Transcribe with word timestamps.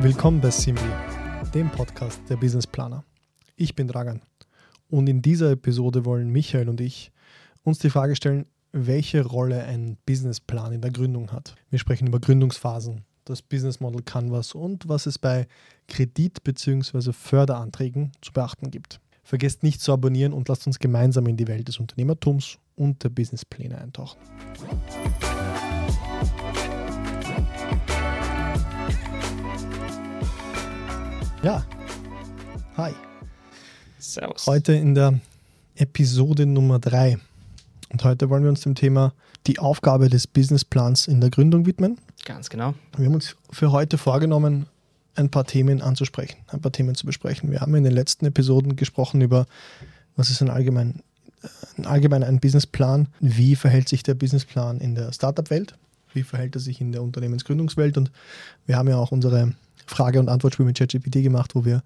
Willkommen 0.00 0.40
bei 0.40 0.50
Simbi, 0.50 0.80
dem 1.54 1.70
Podcast 1.70 2.20
der 2.28 2.36
Businessplaner. 2.36 3.04
Ich 3.56 3.74
bin 3.74 3.88
Dragan 3.88 4.20
und 4.88 5.08
in 5.08 5.22
dieser 5.22 5.50
Episode 5.52 6.04
wollen 6.04 6.30
Michael 6.30 6.68
und 6.68 6.80
ich 6.80 7.10
uns 7.62 7.78
die 7.78 7.90
Frage 7.90 8.14
stellen, 8.16 8.46
welche 8.72 9.24
Rolle 9.24 9.64
ein 9.64 9.96
Businessplan 10.06 10.72
in 10.72 10.80
der 10.80 10.90
Gründung 10.90 11.32
hat. 11.32 11.56
Wir 11.70 11.78
sprechen 11.78 12.06
über 12.06 12.20
Gründungsphasen, 12.20 13.04
das 13.24 13.42
Business 13.42 13.80
Model 13.80 14.02
Canvas 14.02 14.54
und 14.54 14.88
was 14.88 15.06
es 15.06 15.18
bei 15.18 15.46
Kredit- 15.88 16.44
bzw. 16.44 17.12
Förderanträgen 17.12 18.12
zu 18.20 18.32
beachten 18.32 18.70
gibt. 18.70 19.00
Vergesst 19.24 19.62
nicht 19.62 19.80
zu 19.80 19.90
abonnieren 19.90 20.34
und 20.34 20.48
lasst 20.48 20.66
uns 20.66 20.78
gemeinsam 20.78 21.26
in 21.26 21.38
die 21.38 21.48
Welt 21.48 21.66
des 21.66 21.78
Unternehmertums 21.78 22.58
und 22.76 23.02
der 23.02 23.08
Businesspläne 23.08 23.78
eintauchen. 23.78 24.18
Ja, 31.42 31.64
hi. 32.76 32.92
Servus. 33.98 34.46
Heute 34.46 34.74
in 34.74 34.94
der 34.94 35.18
Episode 35.74 36.44
Nummer 36.44 36.78
3. 36.78 37.18
Und 37.92 38.04
heute 38.04 38.28
wollen 38.28 38.42
wir 38.42 38.50
uns 38.50 38.60
dem 38.60 38.74
Thema 38.74 39.14
die 39.46 39.58
Aufgabe 39.58 40.10
des 40.10 40.26
Businessplans 40.26 41.08
in 41.08 41.22
der 41.22 41.30
Gründung 41.30 41.64
widmen. 41.64 41.98
Ganz 42.26 42.50
genau. 42.50 42.74
Wir 42.96 43.06
haben 43.06 43.14
uns 43.14 43.36
für 43.50 43.72
heute 43.72 43.96
vorgenommen, 43.98 44.66
ein 45.14 45.30
paar 45.30 45.44
Themen 45.44 45.82
anzusprechen, 45.82 46.36
ein 46.48 46.60
paar 46.60 46.72
Themen 46.72 46.94
zu 46.94 47.06
besprechen. 47.06 47.50
Wir 47.50 47.60
haben 47.60 47.74
in 47.74 47.84
den 47.84 47.92
letzten 47.92 48.26
Episoden 48.26 48.76
gesprochen 48.76 49.20
über, 49.20 49.46
was 50.16 50.30
ist 50.30 50.42
ein 50.42 50.50
allgemein, 50.50 51.02
ein 51.78 51.86
allgemein 51.86 52.22
ein 52.22 52.40
Businessplan, 52.40 53.08
wie 53.20 53.56
verhält 53.56 53.88
sich 53.88 54.02
der 54.02 54.14
Businessplan 54.14 54.80
in 54.80 54.94
der 54.94 55.12
Startup-Welt, 55.12 55.76
wie 56.12 56.22
verhält 56.22 56.56
er 56.56 56.60
sich 56.60 56.80
in 56.80 56.92
der 56.92 57.02
Unternehmensgründungswelt 57.02 57.96
und 57.96 58.10
wir 58.66 58.76
haben 58.76 58.88
ja 58.88 58.96
auch 58.96 59.12
unsere 59.12 59.52
Frage- 59.86 60.20
und 60.20 60.28
Antwortspiel 60.28 60.66
mit 60.66 60.78
ChatGPT 60.78 61.22
gemacht, 61.22 61.54
wo 61.54 61.64
wir 61.64 61.82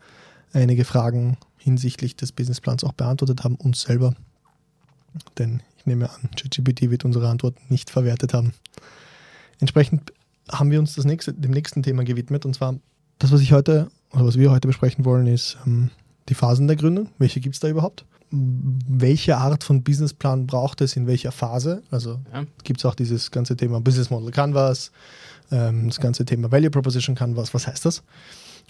einige 0.52 0.84
Fragen 0.84 1.36
hinsichtlich 1.58 2.16
des 2.16 2.32
Businessplans 2.32 2.84
auch 2.84 2.92
beantwortet 2.92 3.44
haben, 3.44 3.56
uns 3.56 3.82
selber. 3.82 4.14
Denn 5.36 5.62
ich 5.76 5.86
nehme 5.86 6.08
an, 6.10 6.30
ChatGPT 6.36 6.90
wird 6.90 7.04
unsere 7.04 7.28
Antworten 7.28 7.60
nicht 7.68 7.90
verwertet 7.90 8.32
haben. 8.32 8.54
Entsprechend 9.60 10.12
haben 10.50 10.70
wir 10.70 10.78
uns 10.78 10.94
das 10.94 11.04
nächste, 11.04 11.34
dem 11.34 11.50
nächsten 11.50 11.82
Thema 11.82 12.04
gewidmet 12.04 12.46
und 12.46 12.54
zwar 12.54 12.76
das, 13.18 13.32
was 13.32 13.40
ich 13.40 13.52
heute 13.52 13.88
oder 14.12 14.24
was 14.26 14.38
wir 14.38 14.50
heute 14.50 14.68
besprechen 14.68 15.04
wollen, 15.04 15.26
ist 15.26 15.56
ähm, 15.66 15.90
die 16.28 16.34
Phasen 16.34 16.66
der 16.66 16.76
Gründung. 16.76 17.08
Welche 17.18 17.40
gibt 17.40 17.54
es 17.54 17.60
da 17.60 17.68
überhaupt? 17.68 18.04
Welche 18.30 19.36
Art 19.38 19.64
von 19.64 19.82
Businessplan 19.82 20.46
braucht 20.46 20.80
es 20.82 20.96
in 20.96 21.06
welcher 21.06 21.32
Phase? 21.32 21.82
Also 21.90 22.20
Ja. 22.32 22.44
gibt 22.62 22.80
es 22.80 22.84
auch 22.84 22.94
dieses 22.94 23.30
ganze 23.30 23.56
Thema 23.56 23.80
Business 23.80 24.10
Model 24.10 24.30
Canvas, 24.30 24.92
ähm, 25.50 25.88
das 25.88 25.98
ganze 25.98 26.24
Thema 26.24 26.50
Value 26.52 26.70
Proposition 26.70 27.14
Canvas. 27.14 27.54
Was 27.54 27.66
heißt 27.66 27.84
das? 27.86 28.02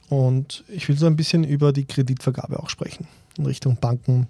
Und 0.08 0.64
ich 0.68 0.88
will 0.88 0.96
so 0.96 1.06
ein 1.06 1.16
bisschen 1.16 1.44
über 1.44 1.72
die 1.72 1.84
Kreditvergabe 1.84 2.60
auch 2.60 2.70
sprechen, 2.70 3.06
in 3.36 3.46
Richtung 3.46 3.77
Banken, 3.77 4.28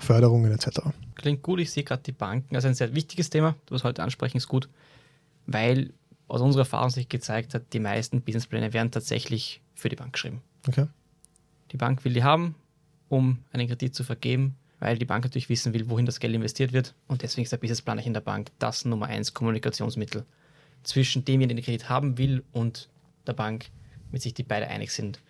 Förderungen 0.00 0.52
etc. 0.52 0.80
Klingt 1.14 1.42
gut. 1.42 1.60
Ich 1.60 1.70
sehe 1.70 1.84
gerade 1.84 2.02
die 2.02 2.12
Banken. 2.12 2.54
Also 2.54 2.68
ein 2.68 2.74
sehr 2.74 2.94
wichtiges 2.94 3.30
Thema, 3.30 3.54
das 3.66 3.82
wir 3.84 3.88
heute 3.88 4.02
ansprechen, 4.02 4.36
ist 4.36 4.48
gut, 4.48 4.68
weil 5.46 5.92
aus 6.30 6.40
unserer 6.40 6.62
Erfahrung 6.62 6.90
sich 6.90 7.08
gezeigt 7.08 7.54
hat, 7.54 7.72
die 7.72 7.80
meisten 7.80 8.22
Businesspläne 8.22 8.72
werden 8.72 8.90
tatsächlich 8.90 9.60
für 9.74 9.88
die 9.88 9.96
Bank 9.96 10.12
geschrieben. 10.12 10.42
Okay? 10.68 10.86
Die 11.72 11.76
Bank 11.76 12.04
will 12.04 12.12
die 12.12 12.22
haben, 12.22 12.54
um 13.08 13.38
einen 13.52 13.66
Kredit 13.66 13.94
zu 13.94 14.04
vergeben, 14.04 14.56
weil 14.78 14.96
die 14.96 15.04
Bank 15.04 15.24
natürlich 15.24 15.48
wissen 15.48 15.74
will, 15.74 15.90
wohin 15.90 16.06
das 16.06 16.20
Geld 16.20 16.34
investiert 16.34 16.72
wird. 16.72 16.94
Und 17.08 17.22
deswegen 17.22 17.44
ist 17.44 17.52
der 17.52 17.58
Businessplaner 17.58 18.02
in 18.04 18.14
der 18.14 18.20
Bank 18.20 18.50
das 18.58 18.84
Nummer 18.84 19.06
eins 19.06 19.34
Kommunikationsmittel 19.34 20.24
zwischen 20.84 21.24
dem, 21.24 21.40
der 21.40 21.48
den 21.48 21.62
Kredit 21.62 21.88
haben 21.88 22.16
will, 22.16 22.44
und 22.52 22.88
der 23.26 23.32
Bank, 23.32 23.66
mit 24.10 24.22
sich 24.22 24.32
die 24.32 24.42
beide 24.42 24.68
einig 24.68 24.92
sind, 24.92 25.20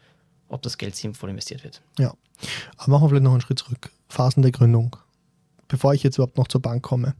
ob 0.49 0.63
das 0.63 0.79
Geld 0.79 0.97
sinnvoll 0.97 1.31
investiert 1.31 1.65
wird. 1.65 1.83
Ja. 1.99 2.15
Aber 2.77 2.93
machen 2.93 3.05
wir 3.05 3.09
vielleicht 3.11 3.25
noch 3.25 3.33
einen 3.33 3.41
Schritt 3.41 3.59
zurück. 3.59 3.91
Phasen 4.09 4.43
der 4.43 4.53
Gründung. 4.53 4.97
Bevor 5.69 5.95
ich 5.95 6.03
jetzt 6.03 6.19
überhaupt 6.19 6.37
noch 6.37 6.49
zur 6.49 6.61
Bank 6.61 6.83
komme, 6.83 7.15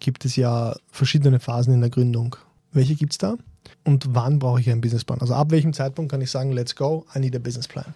gibt 0.00 0.24
es 0.24 0.36
ja 0.36 0.76
verschiedene 0.90 1.40
Phasen 1.40 1.74
in 1.74 1.80
der 1.80 1.90
Gründung. 1.90 2.36
Welche 2.74 2.96
gibt 2.96 3.12
es 3.12 3.18
da? 3.18 3.36
Und 3.84 4.14
wann 4.14 4.40
brauche 4.40 4.60
ich 4.60 4.68
einen 4.68 4.80
Businessplan? 4.80 5.20
Also 5.20 5.34
ab 5.34 5.52
welchem 5.52 5.72
Zeitpunkt 5.72 6.10
kann 6.10 6.20
ich 6.20 6.30
sagen, 6.30 6.52
let's 6.52 6.74
go, 6.74 7.06
I 7.14 7.20
need 7.20 7.34
a 7.34 7.38
business 7.38 7.68
plan. 7.68 7.94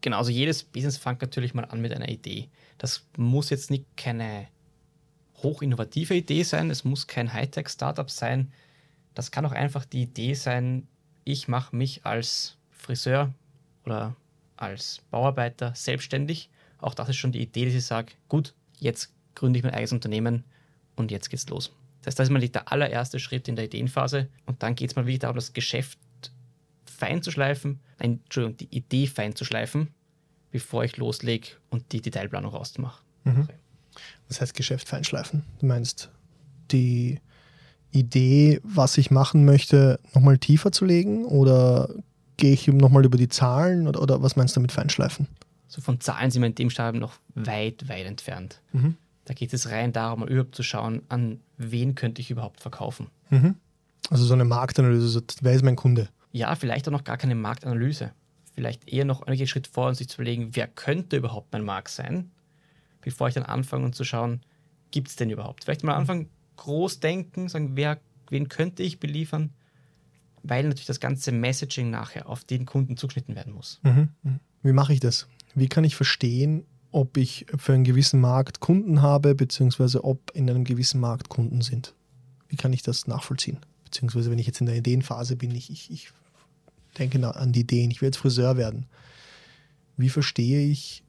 Genau, 0.00 0.18
also 0.18 0.30
jedes 0.30 0.62
Business 0.62 0.96
fängt 0.96 1.20
natürlich 1.20 1.54
mal 1.54 1.64
an 1.64 1.80
mit 1.80 1.92
einer 1.92 2.08
Idee. 2.08 2.48
Das 2.78 3.02
muss 3.16 3.50
jetzt 3.50 3.70
nicht 3.70 3.84
keine 3.96 4.46
hochinnovative 5.42 6.14
Idee 6.14 6.44
sein, 6.44 6.70
es 6.70 6.84
muss 6.84 7.08
kein 7.08 7.32
Hightech-Startup 7.32 8.08
sein. 8.08 8.52
Das 9.14 9.32
kann 9.32 9.44
auch 9.44 9.52
einfach 9.52 9.84
die 9.84 10.02
Idee 10.02 10.34
sein, 10.34 10.86
ich 11.24 11.48
mache 11.48 11.74
mich 11.74 12.06
als 12.06 12.56
Friseur 12.70 13.34
oder 13.84 14.14
als 14.56 15.00
Bauarbeiter 15.10 15.74
selbstständig. 15.74 16.48
Auch 16.78 16.94
das 16.94 17.08
ist 17.08 17.16
schon 17.16 17.32
die 17.32 17.42
Idee, 17.42 17.64
dass 17.64 17.74
ich 17.74 17.84
sage, 17.84 18.12
gut, 18.28 18.54
jetzt 18.78 19.12
gründe 19.34 19.58
ich 19.58 19.64
mein 19.64 19.74
eigenes 19.74 19.92
Unternehmen 19.92 20.44
und 20.94 21.10
jetzt 21.10 21.28
geht's 21.28 21.48
los. 21.48 21.72
Das 22.06 22.12
heißt, 22.12 22.20
das 22.20 22.28
ist 22.28 22.32
mal 22.32 22.48
der 22.48 22.70
allererste 22.70 23.18
Schritt 23.18 23.48
in 23.48 23.56
der 23.56 23.64
Ideenphase 23.64 24.28
und 24.46 24.62
dann 24.62 24.76
geht 24.76 24.90
es 24.90 24.96
mal 24.96 25.06
wirklich 25.06 25.18
darum, 25.18 25.34
das 25.34 25.52
Geschäft 25.52 25.98
fein 26.84 27.20
zu 27.20 27.32
schleifen, 27.32 27.80
nein, 27.98 28.20
Entschuldigung, 28.22 28.56
die 28.58 28.76
Idee 28.76 29.08
fein 29.08 29.34
zu 29.34 29.44
schleifen, 29.44 29.88
bevor 30.52 30.84
ich 30.84 30.96
loslege 30.98 31.48
und 31.68 31.90
die 31.90 32.00
Detailplanung 32.00 32.52
rauszumachen. 32.52 33.04
Das 34.28 34.40
heißt 34.40 34.54
Geschäft 34.54 34.88
feinschleifen. 34.88 35.42
Du 35.58 35.66
meinst 35.66 36.10
die 36.70 37.20
Idee, 37.90 38.60
was 38.62 38.98
ich 38.98 39.10
machen 39.10 39.44
möchte, 39.44 39.98
nochmal 40.14 40.38
tiefer 40.38 40.70
zu 40.70 40.84
legen 40.84 41.24
oder 41.24 41.92
gehe 42.36 42.52
ich 42.52 42.68
nochmal 42.68 43.04
über 43.04 43.18
die 43.18 43.28
Zahlen 43.28 43.88
oder, 43.88 44.00
oder 44.00 44.22
was 44.22 44.36
meinst 44.36 44.54
du 44.54 44.60
mit 44.60 44.70
feinschleifen? 44.70 45.26
So 45.66 45.80
von 45.80 45.98
Zahlen 45.98 46.30
sind 46.30 46.42
wir 46.42 46.46
in 46.46 46.54
dem 46.54 46.70
Stadium 46.70 47.00
noch 47.00 47.14
weit, 47.34 47.88
weit 47.88 48.06
entfernt. 48.06 48.60
Mhm. 48.72 48.96
Da 49.26 49.34
geht 49.34 49.52
es 49.52 49.70
rein 49.70 49.92
darum, 49.92 50.20
mal 50.20 50.30
überhaupt 50.30 50.54
zu 50.54 50.62
schauen, 50.62 51.02
an 51.08 51.40
wen 51.58 51.94
könnte 51.94 52.22
ich 52.22 52.30
überhaupt 52.30 52.60
verkaufen. 52.60 53.08
Also 54.08 54.24
so 54.24 54.34
eine 54.34 54.44
Marktanalyse, 54.44 55.08
so, 55.08 55.20
wer 55.42 55.52
ist 55.52 55.64
mein 55.64 55.76
Kunde? 55.76 56.08
Ja, 56.32 56.54
vielleicht 56.54 56.86
auch 56.86 56.92
noch 56.92 57.04
gar 57.04 57.18
keine 57.18 57.34
Marktanalyse. 57.34 58.12
Vielleicht 58.54 58.88
eher 58.88 59.04
noch 59.04 59.22
einen 59.22 59.46
Schritt 59.46 59.66
vor 59.66 59.88
und 59.88 59.96
sich 59.96 60.08
zu 60.08 60.16
überlegen, 60.16 60.50
wer 60.54 60.68
könnte 60.68 61.16
überhaupt 61.16 61.52
mein 61.52 61.64
Markt 61.64 61.88
sein, 61.90 62.30
bevor 63.02 63.28
ich 63.28 63.34
dann 63.34 63.42
anfange 63.42 63.84
und 63.84 63.94
zu 63.94 64.04
schauen, 64.04 64.40
gibt 64.92 65.08
es 65.08 65.16
denn 65.16 65.28
überhaupt? 65.28 65.64
Vielleicht 65.64 65.82
mal 65.82 65.94
anfangen, 65.94 66.30
groß 66.56 67.00
denken, 67.00 67.48
sagen, 67.48 67.72
wer, 67.74 67.98
wen 68.30 68.48
könnte 68.48 68.82
ich 68.82 69.00
beliefern, 69.00 69.50
weil 70.42 70.62
natürlich 70.62 70.86
das 70.86 71.00
ganze 71.00 71.32
Messaging 71.32 71.90
nachher 71.90 72.28
auf 72.28 72.44
den 72.44 72.64
Kunden 72.64 72.96
zugeschnitten 72.96 73.34
werden 73.34 73.52
muss. 73.52 73.80
Mhm. 73.82 74.08
Wie 74.62 74.72
mache 74.72 74.92
ich 74.92 75.00
das? 75.00 75.26
Wie 75.54 75.68
kann 75.68 75.84
ich 75.84 75.96
verstehen, 75.96 76.64
ob 76.90 77.16
ich 77.16 77.46
für 77.56 77.74
einen 77.74 77.84
gewissen 77.84 78.20
Markt 78.20 78.60
Kunden 78.60 79.02
habe, 79.02 79.34
beziehungsweise 79.34 80.04
ob 80.04 80.30
in 80.34 80.48
einem 80.48 80.64
gewissen 80.64 81.00
Markt 81.00 81.28
Kunden 81.28 81.60
sind? 81.60 81.94
Wie 82.48 82.56
kann 82.56 82.72
ich 82.72 82.82
das 82.82 83.06
nachvollziehen? 83.06 83.58
Beziehungsweise 83.84 84.30
wenn 84.30 84.38
ich 84.38 84.46
jetzt 84.46 84.60
in 84.60 84.66
der 84.66 84.76
Ideenphase 84.76 85.36
bin, 85.36 85.54
ich, 85.54 85.70
ich, 85.70 85.90
ich 85.90 86.08
denke 86.98 87.34
an 87.34 87.52
die 87.52 87.60
Ideen, 87.60 87.90
ich 87.90 88.00
will 88.00 88.08
jetzt 88.08 88.18
Friseur 88.18 88.56
werden. 88.56 88.86
Wie 89.96 90.08
verstehe 90.08 90.66
ich, 90.66 91.02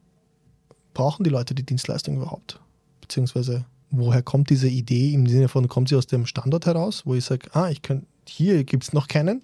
brauchen 0.93 1.23
die 1.23 1.29
Leute 1.29 1.55
die 1.55 1.65
Dienstleistung 1.65 2.17
überhaupt? 2.17 2.59
Beziehungsweise 3.01 3.65
woher 3.89 4.21
kommt 4.21 4.49
diese 4.49 4.67
Idee 4.67 5.13
im 5.13 5.27
Sinne 5.27 5.47
von, 5.47 5.67
kommt 5.67 5.89
sie 5.89 5.95
aus 5.95 6.07
dem 6.07 6.25
Standort 6.25 6.65
heraus, 6.65 7.05
wo 7.05 7.15
ich 7.15 7.25
sage, 7.25 7.49
ah, 7.53 7.69
ich 7.69 7.81
kann, 7.81 8.05
hier 8.27 8.63
gibt 8.63 8.83
es 8.83 8.93
noch 8.93 9.07
keinen? 9.07 9.43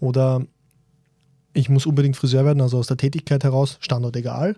Oder 0.00 0.46
ich 1.52 1.68
muss 1.68 1.86
unbedingt 1.86 2.16
Friseur 2.16 2.44
werden, 2.44 2.60
also 2.60 2.78
aus 2.78 2.86
der 2.86 2.96
Tätigkeit 2.96 3.44
heraus, 3.44 3.78
Standort 3.80 4.16
egal. 4.16 4.56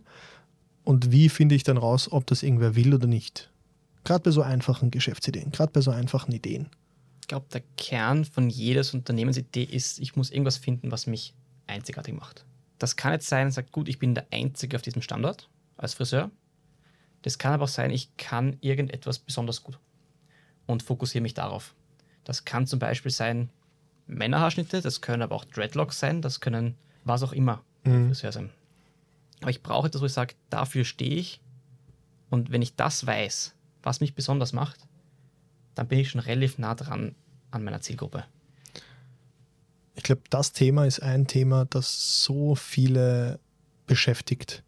Und 0.84 1.12
wie 1.12 1.28
finde 1.28 1.54
ich 1.54 1.62
dann 1.62 1.76
raus, 1.76 2.10
ob 2.10 2.26
das 2.26 2.42
irgendwer 2.42 2.74
will 2.74 2.94
oder 2.94 3.06
nicht? 3.06 3.50
Gerade 4.04 4.24
bei 4.24 4.30
so 4.30 4.42
einfachen 4.42 4.90
Geschäftsideen, 4.90 5.52
gerade 5.52 5.72
bei 5.72 5.80
so 5.80 5.90
einfachen 5.90 6.32
Ideen. 6.32 6.68
Ich 7.20 7.28
glaube, 7.28 7.46
der 7.52 7.62
Kern 7.76 8.24
von 8.24 8.50
jedes 8.50 8.94
Unternehmensidee 8.94 9.62
ist, 9.62 9.98
ich 10.00 10.16
muss 10.16 10.30
irgendwas 10.30 10.56
finden, 10.56 10.90
was 10.90 11.06
mich 11.06 11.34
einzigartig 11.66 12.14
macht. 12.14 12.44
Das 12.78 12.96
kann 12.96 13.12
jetzt 13.12 13.28
sein, 13.28 13.50
sagt, 13.50 13.72
gut, 13.72 13.88
ich 13.88 13.98
bin 13.98 14.14
der 14.14 14.26
Einzige 14.32 14.76
auf 14.76 14.82
diesem 14.82 15.02
Standort 15.02 15.48
als 15.76 15.94
Friseur. 15.94 16.30
Das 17.22 17.38
kann 17.38 17.52
aber 17.52 17.64
auch 17.64 17.68
sein, 17.68 17.90
ich 17.90 18.16
kann 18.16 18.56
irgendetwas 18.62 19.18
besonders 19.18 19.62
gut 19.62 19.78
und 20.66 20.82
fokussiere 20.82 21.22
mich 21.22 21.34
darauf. 21.34 21.74
Das 22.24 22.44
kann 22.44 22.66
zum 22.66 22.78
Beispiel 22.78 23.12
sein 23.12 23.50
Männerhaarschnitte, 24.06 24.80
das 24.80 25.02
können 25.02 25.22
aber 25.22 25.36
auch 25.36 25.44
Dreadlocks 25.44 26.00
sein, 26.00 26.22
das 26.22 26.40
können 26.40 26.74
was 27.04 27.22
auch 27.22 27.32
immer 27.32 27.62
Mhm. 27.84 28.08
Friseur 28.08 28.32
sein. 28.32 28.50
Aber 29.40 29.50
ich 29.50 29.62
brauche 29.62 29.88
etwas, 29.88 30.02
wo 30.02 30.06
ich 30.06 30.12
sage, 30.12 30.34
dafür 30.50 30.84
stehe 30.84 31.16
ich. 31.16 31.40
Und 32.28 32.52
wenn 32.52 32.62
ich 32.62 32.76
das 32.76 33.06
weiß, 33.06 33.54
was 33.82 34.00
mich 34.00 34.14
besonders 34.14 34.52
macht, 34.52 34.80
dann 35.74 35.88
bin 35.88 35.98
ich 35.98 36.10
schon 36.10 36.20
relativ 36.20 36.58
nah 36.58 36.74
dran 36.74 37.14
an 37.50 37.64
meiner 37.64 37.80
Zielgruppe. 37.80 38.24
Ich 39.94 40.02
glaube, 40.02 40.22
das 40.30 40.52
Thema 40.52 40.86
ist 40.86 41.00
ein 41.00 41.26
Thema, 41.26 41.64
das 41.64 42.22
so 42.22 42.54
viele 42.54 43.40
beschäftigt, 43.86 44.62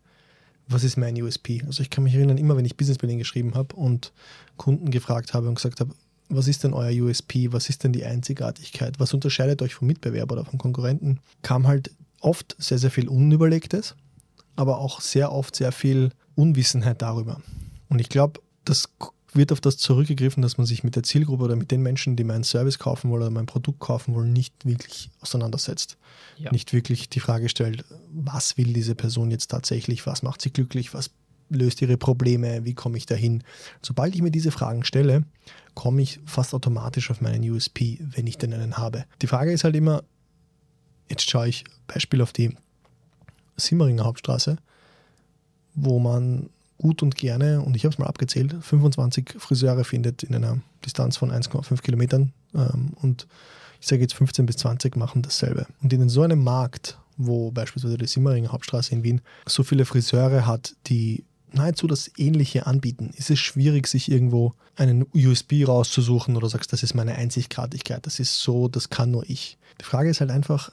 was 0.69 0.85
ist 0.85 0.97
mein 0.97 1.21
USP? 1.21 1.63
Also 1.67 1.83
ich 1.83 1.91
kann 1.91 2.05
mich 2.05 2.15
erinnern, 2.15 2.39
immer 2.39 2.57
wenn 2.57 2.65
ich 2.65 2.77
Businesspläne 2.77 3.17
geschrieben 3.17 3.55
habe 3.55 3.75
und 3.77 4.13
Kunden 4.57 4.91
gefragt 4.91 5.35
habe 5.35 5.49
und 5.49 5.57
gesagt 5.57 5.81
habe, 5.81 5.95
was 6.29 6.49
ist 6.49 6.65
denn 6.65 6.73
euer 6.73 7.05
USP? 7.05 7.53
Was 7.53 7.69
ist 7.69 7.85
denn 7.85 7.93
die 7.93 8.05
Einzigartigkeit? 8.05 8.99
Was 8.99 9.13
unterscheidet 9.13 9.61
euch 9.61 9.75
vom 9.75 9.89
Mitbewerber 9.89 10.35
oder 10.35 10.45
vom 10.45 10.59
Konkurrenten? 10.59 11.21
Kam 11.43 11.67
halt 11.67 11.91
oft 12.21 12.57
sehr, 12.59 12.79
sehr 12.79 12.91
viel 12.91 13.09
Unüberlegtes, 13.09 13.97
aber 14.57 14.79
auch 14.79 15.01
sehr 15.01 15.33
oft 15.33 15.57
sehr 15.57 15.73
viel 15.73 16.11
Unwissenheit 16.35 17.03
darüber. 17.03 17.41
Und 17.89 18.01
ich 18.01 18.09
glaube, 18.09 18.41
das 18.65 18.89
wird 19.35 19.53
auf 19.53 19.61
das 19.61 19.79
zurückgegriffen, 19.79 20.43
dass 20.43 20.59
man 20.59 20.67
sich 20.67 20.85
mit 20.85 20.97
der 20.97 21.03
Zielgruppe 21.03 21.45
oder 21.45 21.57
mit 21.57 21.71
den 21.71 21.83
Menschen, 21.83 22.17
die 22.17 22.25
meinen 22.25 22.45
Service 22.45 22.79
kaufen 22.79 23.11
wollen 23.11 23.23
oder 23.23 23.31
mein 23.31 23.47
Produkt 23.47 23.81
kaufen 23.81 24.15
wollen, 24.15 24.33
nicht 24.33 24.67
wirklich 24.67 25.11
auseinandersetzt. 25.21 25.97
Ja. 26.37 26.53
Nicht 26.53 26.73
wirklich 26.73 27.09
die 27.09 27.21
Frage 27.21 27.49
stellt, 27.49 27.85
was 28.13 28.57
will 28.59 28.73
diese 28.73 28.95
Person 28.95 29.31
jetzt 29.31 29.51
tatsächlich, 29.51 30.07
was 30.07 30.23
macht 30.23 30.43
sie 30.43 30.53
glücklich, 30.53 30.93
was 30.93 31.11
löst 31.49 31.83
ihre 31.83 31.97
Probleme, 31.97 32.65
wie 32.65 32.75
komme 32.75 32.97
ich 32.97 33.07
dahin. 33.07 33.43
Sobald 33.83 34.15
ich 34.15 34.23
mir 34.23 34.31
diese 34.31 34.51
Fragen 34.51 34.85
stelle, 34.85 35.25
komme 35.75 36.03
ich 36.03 36.21
fast 36.25 36.55
automatisch 36.55 37.11
auf 37.11 37.21
meinen 37.21 37.49
USP, 37.49 37.99
wenn 38.01 38.27
ich 38.27 38.39
denn 38.39 38.53
einen 38.53 38.79
habe. 38.79 39.05
Die 39.21 39.27
Frage 39.27 39.53
ist 39.53 39.65
halt 39.65 39.77
immer, 39.77 40.03
jetzt 41.09 41.29
schaue 41.29 41.49
ich 41.49 41.65
Beispiel 41.87 42.23
auf 42.23 42.33
die 42.33 42.57
Simmeringer 43.57 44.05
Hauptstraße, 44.05 44.57
wo 45.75 45.99
man 45.99 46.51
gut 46.79 47.03
und 47.03 47.15
gerne, 47.15 47.63
und 47.63 47.77
ich 47.77 47.85
habe 47.85 47.93
es 47.93 47.99
mal 47.99 48.07
abgezählt, 48.07 48.55
25 48.61 49.37
Friseure 49.39 49.85
findet 49.85 50.23
in 50.23 50.35
einer 50.35 50.59
Distanz 50.85 51.17
von 51.17 51.31
1,5 51.31 51.81
Kilometern. 51.81 52.33
Ähm, 52.55 52.93
und 53.01 53.27
ich 53.81 53.87
sage 53.87 54.03
jetzt 54.03 54.15
15 54.15 54.47
bis 54.47 54.57
20 54.57 54.97
machen 54.97 55.23
dasselbe. 55.23 55.67
Und 55.83 55.93
in 55.93 56.09
so 56.09 56.23
einem 56.23 56.43
Markt, 56.43 56.99
wo 57.17 57.51
beispielsweise 57.51 57.99
die 57.99 58.07
Simmeringer 58.07 58.53
Hauptstraße 58.53 58.93
in 58.93 59.03
Wien 59.03 59.21
so 59.47 59.63
viele 59.63 59.85
Friseure 59.85 60.47
hat, 60.47 60.75
die 60.87 61.25
nahezu 61.53 61.87
das 61.87 62.11
Ähnliche 62.17 62.67
anbieten, 62.67 63.11
ist 63.17 63.31
es 63.31 63.39
schwierig, 63.39 63.87
sich 63.87 64.11
irgendwo 64.11 64.55
einen 64.77 65.07
USB 65.15 65.67
rauszusuchen 65.67 66.37
oder 66.37 66.49
sagst, 66.49 66.73
das 66.73 66.83
ist 66.83 66.95
meine 66.95 67.15
Einzigartigkeit, 67.15 68.07
das 68.07 68.19
ist 68.21 68.41
so, 68.41 68.69
das 68.69 68.89
kann 68.89 69.11
nur 69.11 69.29
ich. 69.29 69.59
Die 69.81 69.85
Frage 69.85 70.11
ist 70.11 70.21
halt 70.21 70.31
einfach, 70.31 70.73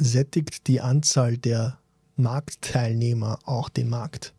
sättigt 0.00 0.66
die 0.66 0.80
Anzahl 0.80 1.36
der 1.36 1.78
Marktteilnehmer 2.16 3.38
auch 3.44 3.68
den 3.68 3.88
Markt? 3.88 4.34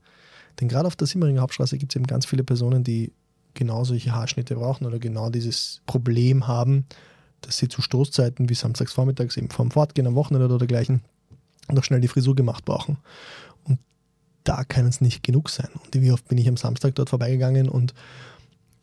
Denn 0.60 0.68
gerade 0.68 0.88
auf 0.88 0.96
der 0.96 1.08
Simmeringer 1.08 1.42
Hauptstraße 1.42 1.78
gibt 1.78 1.92
es 1.92 1.96
eben 1.96 2.08
ganz 2.08 2.26
viele 2.26 2.44
Personen, 2.44 2.84
die 2.84 3.14
genau 3.54 3.84
solche 3.84 4.14
Haarschnitte 4.14 4.56
brauchen 4.56 4.86
oder 4.86 5.00
genau 5.00 5.30
dieses 5.30 5.82
Problem 5.86 6.48
haben, 6.48 6.86
dass 7.42 7.58
sie 7.58 7.68
zu 7.68 7.82
Stoßzeiten 7.82 8.50
wie 8.50 8.54
samstags 8.54 8.94
vormittags 8.94 9.38
eben 9.38 9.50
vorm 9.50 9.72
Fortgehen 9.72 10.08
am 10.08 10.16
Wochenende 10.16 10.46
oder 10.46 10.60
dergleichen 10.60 11.02
noch 11.70 11.84
schnell 11.84 12.02
die 12.02 12.08
Frisur 12.08 12.36
gemacht 12.36 12.66
brauchen. 12.66 12.98
Und 13.64 13.80
da 14.44 14.64
kann 14.64 14.86
es 14.86 15.02
nicht 15.02 15.24
genug 15.24 15.50
sein. 15.50 15.70
Und 15.74 16.02
wie 16.02 16.12
oft 16.12 16.28
bin 16.28 16.38
ich 16.38 16.48
am 16.48 16.58
Samstag 16.58 16.96
dort 16.96 17.10
vorbeigegangen 17.10 17.70
und 17.70 17.94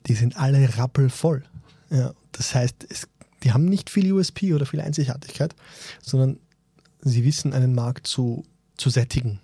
die 0.07 0.15
sind 0.15 0.37
alle 0.37 0.79
rappelvoll. 0.79 1.45
Ja, 1.91 2.13
das 2.33 2.55
heißt, 2.55 2.87
es, 2.89 3.09
die 3.43 3.53
haben 3.53 3.67
nicht 3.67 3.91
viel 3.91 4.13
USP 4.13 4.55
oder 4.55 4.67
viel 4.67 4.81
Einzigartigkeit, 4.81 5.55
sondern 6.03 6.39
sie 7.01 7.25
wissen, 7.25 7.53
einen 7.53 7.75
Markt 7.75 8.07
zu, 8.07 8.45
zu 8.77 8.91
sättigen. 8.91 9.41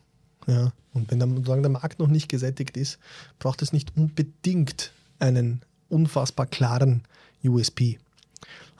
Ja, 0.46 0.72
und 0.92 1.10
wenn 1.10 1.18
dann, 1.18 1.42
solange 1.44 1.62
der 1.62 1.70
Markt 1.70 1.98
noch 1.98 2.08
nicht 2.08 2.28
gesättigt 2.28 2.76
ist, 2.76 2.98
braucht 3.38 3.62
es 3.62 3.72
nicht 3.72 3.96
unbedingt 3.96 4.92
einen 5.18 5.62
unfassbar 5.88 6.46
klaren 6.46 7.02
USP. 7.42 7.98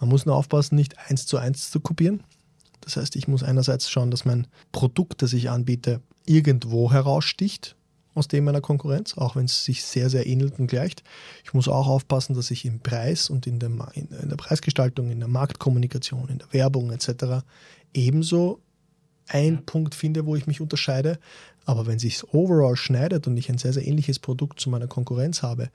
Man 0.01 0.11
muss 0.11 0.27
nur 0.27 0.37
aufpassen, 0.37 0.75
nicht 0.75 0.99
eins 0.99 1.27
zu 1.27 1.39
eins 1.39 1.71
zu 1.71 1.81
kopieren. 1.81 2.23
Das 2.81 2.97
heißt, 2.97 3.17
ich 3.17 3.29
muss 3.29 3.43
einerseits 3.43 3.89
schauen, 3.91 4.11
dass 4.11 4.25
mein 4.25 4.47
Produkt, 4.73 5.23
das 5.23 5.33
ich 5.33 5.49
anbiete, 5.49 6.01
irgendwo 6.27 6.93
heraussticht 6.93 7.77
aus 8.15 8.29
dem 8.29 8.45
meiner 8.45 8.61
Konkurrenz, 8.61 9.17
auch 9.17 9.35
wenn 9.37 9.47
es 9.47 9.65
sich 9.65 9.83
sehr, 9.83 10.09
sehr 10.09 10.27
ähnelt 10.27 10.59
und 10.59 10.69
gleicht. 10.69 11.03
Ich 11.45 11.53
muss 11.53 11.67
auch 11.67 11.89
aufpassen, 11.89 12.35
dass 12.35 12.51
ich 12.51 12.65
im 12.65 12.81
Preis 12.81 13.29
und 13.29 13.47
in 13.47 13.59
der, 13.59 13.71
in 13.95 14.29
der 14.29 14.37
Preisgestaltung, 14.37 15.11
in 15.11 15.19
der 15.19 15.29
Marktkommunikation, 15.29 16.29
in 16.29 16.39
der 16.39 16.53
Werbung 16.53 16.93
etc. 16.93 17.45
ebenso 17.93 18.61
einen 19.29 19.65
Punkt 19.65 19.95
finde, 19.95 20.27
wo 20.27 20.37
ich 20.37 20.47
mich 20.47 20.61
unterscheide. 20.61 21.19
Aber 21.65 21.87
wenn 21.87 21.99
sich 21.99 22.33
overall 22.35 22.77
schneidet 22.77 23.27
und 23.27 23.37
ich 23.37 23.49
ein 23.51 23.59
sehr, 23.59 23.73
sehr 23.73 23.87
ähnliches 23.87 24.19
Produkt 24.19 24.61
zu 24.61 24.71
meiner 24.71 24.87
Konkurrenz 24.87 25.43
habe, 25.43 25.71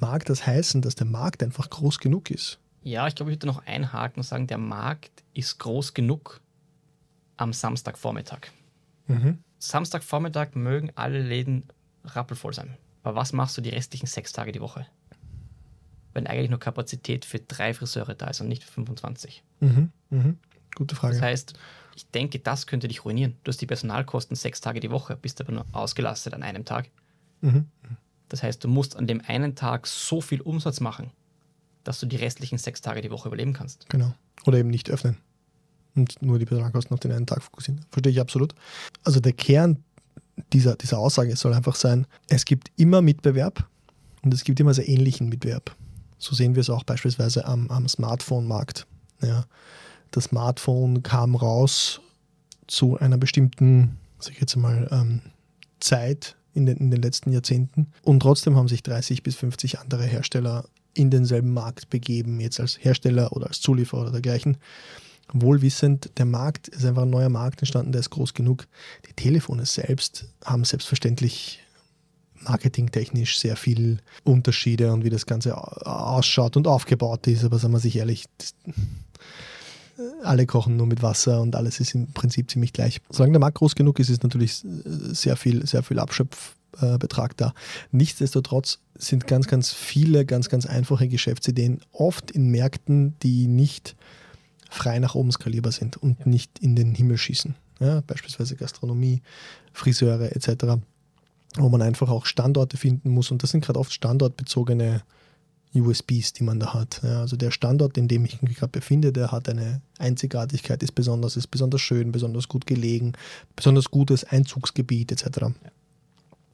mag 0.00 0.24
das 0.26 0.46
heißen, 0.46 0.82
dass 0.82 0.94
der 0.94 1.06
Markt 1.06 1.42
einfach 1.42 1.70
groß 1.70 1.98
genug 1.98 2.30
ist. 2.30 2.58
Ja, 2.82 3.08
ich 3.08 3.14
glaube, 3.14 3.32
ich 3.32 3.36
würde 3.36 3.46
noch 3.46 3.64
einhaken 3.66 4.18
und 4.18 4.24
sagen, 4.24 4.46
der 4.46 4.58
Markt 4.58 5.24
ist 5.32 5.58
groß 5.58 5.94
genug 5.94 6.40
am 7.36 7.52
Samstagvormittag. 7.52 8.48
Mhm. 9.06 9.38
Samstagvormittag 9.58 10.54
mögen 10.54 10.92
alle 10.94 11.22
Läden 11.22 11.64
rappelvoll 12.04 12.52
sein. 12.52 12.76
Aber 13.02 13.16
was 13.16 13.32
machst 13.32 13.56
du 13.56 13.60
die 13.60 13.70
restlichen 13.70 14.06
sechs 14.06 14.32
Tage 14.32 14.52
die 14.52 14.60
Woche? 14.60 14.86
Wenn 16.12 16.26
eigentlich 16.26 16.50
nur 16.50 16.60
Kapazität 16.60 17.24
für 17.24 17.38
drei 17.40 17.74
Friseure 17.74 18.14
da 18.14 18.28
ist 18.28 18.40
und 18.40 18.48
nicht 18.48 18.62
für 18.62 18.72
25. 18.72 19.42
Mhm. 19.60 19.90
Mhm. 20.10 20.38
Gute 20.74 20.94
Frage. 20.94 21.14
Das 21.14 21.22
heißt, 21.22 21.54
ich 21.96 22.08
denke, 22.10 22.38
das 22.38 22.66
könnte 22.66 22.88
dich 22.88 23.04
ruinieren. 23.04 23.36
Du 23.44 23.50
hast 23.50 23.60
die 23.60 23.66
Personalkosten 23.66 24.36
sechs 24.36 24.60
Tage 24.60 24.80
die 24.80 24.90
Woche, 24.90 25.16
bist 25.16 25.40
aber 25.40 25.52
nur 25.52 25.66
ausgelastet 25.72 26.34
an 26.34 26.42
einem 26.42 26.64
Tag. 26.64 26.90
Mhm. 27.40 27.66
Das 28.28 28.42
heißt, 28.42 28.64
du 28.64 28.68
musst 28.68 28.96
an 28.96 29.06
dem 29.06 29.20
einen 29.26 29.54
Tag 29.54 29.86
so 29.86 30.20
viel 30.20 30.40
Umsatz 30.40 30.80
machen, 30.80 31.10
dass 31.84 32.00
du 32.00 32.06
die 32.06 32.16
restlichen 32.16 32.58
sechs 32.58 32.80
Tage 32.80 33.00
die 33.00 33.10
Woche 33.10 33.28
überleben 33.28 33.52
kannst. 33.52 33.88
Genau. 33.90 34.14
Oder 34.46 34.58
eben 34.58 34.70
nicht 34.70 34.90
öffnen 34.90 35.18
und 35.94 36.20
nur 36.22 36.38
die 36.38 36.46
Personalkosten 36.46 36.94
auf 36.94 37.00
den 37.00 37.12
einen 37.12 37.26
Tag 37.26 37.42
fokussieren. 37.42 37.84
Verstehe 37.90 38.12
ich 38.12 38.20
absolut. 38.20 38.54
Also 39.04 39.20
der 39.20 39.32
Kern 39.32 39.84
dieser, 40.52 40.74
dieser 40.74 40.98
Aussage 40.98 41.36
soll 41.36 41.54
einfach 41.54 41.76
sein, 41.76 42.06
es 42.28 42.44
gibt 42.44 42.72
immer 42.76 43.02
Mitbewerb 43.02 43.68
und 44.22 44.34
es 44.34 44.42
gibt 44.42 44.58
immer 44.58 44.74
sehr 44.74 44.88
ähnlichen 44.88 45.28
Mitbewerb. 45.28 45.76
So 46.18 46.34
sehen 46.34 46.56
wir 46.56 46.60
es 46.62 46.70
auch 46.70 46.82
beispielsweise 46.82 47.44
am, 47.44 47.70
am 47.70 47.86
Smartphone-Markt. 47.86 48.86
Ja 49.22 49.44
das 50.16 50.24
Smartphone 50.24 51.02
kam 51.02 51.34
raus 51.34 52.00
zu 52.66 52.98
einer 52.98 53.18
bestimmten, 53.18 53.98
sag 54.18 54.34
ich 54.34 54.40
jetzt 54.40 54.56
mal, 54.56 54.88
ähm, 54.90 55.20
Zeit 55.80 56.36
in 56.54 56.66
den, 56.66 56.76
in 56.78 56.90
den 56.90 57.02
letzten 57.02 57.32
Jahrzehnten. 57.32 57.88
Und 58.02 58.20
trotzdem 58.20 58.56
haben 58.56 58.68
sich 58.68 58.82
30 58.82 59.22
bis 59.22 59.34
50 59.36 59.80
andere 59.80 60.04
Hersteller 60.04 60.64
in 60.94 61.10
denselben 61.10 61.52
Markt 61.52 61.90
begeben, 61.90 62.40
jetzt 62.40 62.60
als 62.60 62.78
Hersteller 62.82 63.32
oder 63.32 63.48
als 63.48 63.60
Zulieferer 63.60 64.02
oder 64.02 64.12
dergleichen. 64.12 64.56
Wohlwissend, 65.32 66.10
der 66.18 66.26
Markt 66.26 66.68
ist 66.68 66.84
einfach 66.84 67.02
ein 67.02 67.10
neuer 67.10 67.30
Markt 67.30 67.60
entstanden, 67.60 67.92
der 67.92 68.00
ist 68.00 68.10
groß 68.10 68.34
genug. 68.34 68.68
Die 69.08 69.14
Telefone 69.14 69.66
selbst 69.66 70.26
haben 70.44 70.64
selbstverständlich 70.64 71.60
marketingtechnisch 72.40 73.38
sehr 73.38 73.56
viel 73.56 73.98
Unterschiede 74.22 74.92
und 74.92 75.02
wie 75.02 75.10
das 75.10 75.26
Ganze 75.26 75.56
ausschaut 75.56 76.56
und 76.56 76.66
aufgebaut 76.66 77.26
ist. 77.26 77.42
Aber 77.42 77.58
sagen 77.58 77.72
wir 77.72 77.80
sich 77.80 77.96
ehrlich, 77.96 78.26
alle 80.22 80.46
kochen 80.46 80.76
nur 80.76 80.86
mit 80.86 81.02
Wasser 81.02 81.40
und 81.40 81.56
alles 81.56 81.80
ist 81.80 81.94
im 81.94 82.12
Prinzip 82.12 82.50
ziemlich 82.50 82.72
gleich. 82.72 83.00
Solange 83.10 83.32
der 83.32 83.40
Markt 83.40 83.58
groß 83.58 83.74
genug 83.74 83.98
ist, 83.98 84.10
ist 84.10 84.22
natürlich 84.22 84.62
sehr 84.64 85.36
viel, 85.36 85.66
sehr 85.66 85.82
viel 85.82 85.98
Abschöpfbetrag 85.98 87.36
da. 87.36 87.54
Nichtsdestotrotz 87.90 88.80
sind 88.96 89.26
ganz, 89.26 89.46
ganz 89.46 89.72
viele 89.72 90.24
ganz, 90.24 90.48
ganz 90.48 90.66
einfache 90.66 91.08
Geschäftsideen 91.08 91.80
oft 91.92 92.30
in 92.30 92.50
Märkten, 92.50 93.16
die 93.22 93.46
nicht 93.46 93.96
frei 94.70 94.98
nach 94.98 95.14
oben 95.14 95.30
skalierbar 95.30 95.72
sind 95.72 95.96
und 95.96 96.18
ja. 96.20 96.26
nicht 96.26 96.58
in 96.58 96.74
den 96.76 96.94
Himmel 96.94 97.18
schießen. 97.18 97.54
Ja, 97.80 98.02
beispielsweise 98.06 98.56
Gastronomie, 98.56 99.22
Friseure 99.72 100.34
etc., 100.34 100.80
wo 101.56 101.68
man 101.68 101.82
einfach 101.82 102.10
auch 102.10 102.26
Standorte 102.26 102.76
finden 102.76 103.10
muss. 103.10 103.30
Und 103.30 103.42
das 103.42 103.50
sind 103.50 103.64
gerade 103.64 103.78
oft 103.78 103.92
standortbezogene 103.92 105.02
USBs, 105.74 106.32
die 106.34 106.44
man 106.44 106.60
da 106.60 106.74
hat. 106.74 107.00
Ja, 107.02 107.20
also 107.20 107.36
der 107.36 107.50
Standort, 107.50 107.98
in 107.98 108.08
dem 108.08 108.24
ich 108.24 108.40
mich 108.42 108.56
gerade 108.56 108.70
befinde, 108.70 109.12
der 109.12 109.32
hat 109.32 109.48
eine 109.48 109.80
Einzigartigkeit, 109.98 110.82
ist 110.82 110.94
besonders, 110.94 111.36
ist 111.36 111.48
besonders 111.48 111.80
schön, 111.80 112.12
besonders 112.12 112.48
gut 112.48 112.66
gelegen, 112.66 113.12
besonders 113.56 113.90
gutes 113.90 114.24
Einzugsgebiet 114.24 115.12
etc. 115.12 115.40
Ja. 115.40 115.52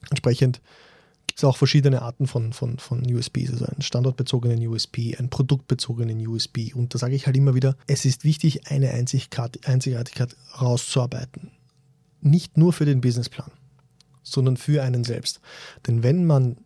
Entsprechend 0.09 0.61
gibt 1.27 1.39
es 1.39 1.43
auch 1.43 1.55
verschiedene 1.55 2.01
Arten 2.01 2.27
von, 2.27 2.51
von, 2.51 2.77
von 2.77 3.01
USBs, 3.05 3.51
also 3.51 3.65
einen 3.65 3.81
standortbezogenen 3.81 4.67
USB, 4.67 5.15
einen 5.17 5.29
produktbezogenen 5.29 6.27
USB. 6.27 6.75
Und 6.75 6.93
da 6.93 6.99
sage 6.99 7.15
ich 7.15 7.25
halt 7.25 7.37
immer 7.37 7.55
wieder, 7.55 7.77
es 7.87 8.03
ist 8.03 8.23
wichtig, 8.23 8.69
eine 8.69 8.91
Einzigartigkeit 8.91 10.35
rauszuarbeiten. 10.59 11.51
Nicht 12.19 12.57
nur 12.57 12.73
für 12.73 12.85
den 12.85 13.01
Businessplan, 13.01 13.51
sondern 14.23 14.57
für 14.57 14.83
einen 14.83 15.03
selbst. 15.03 15.39
Denn 15.87 16.03
wenn 16.03 16.25
man 16.25 16.57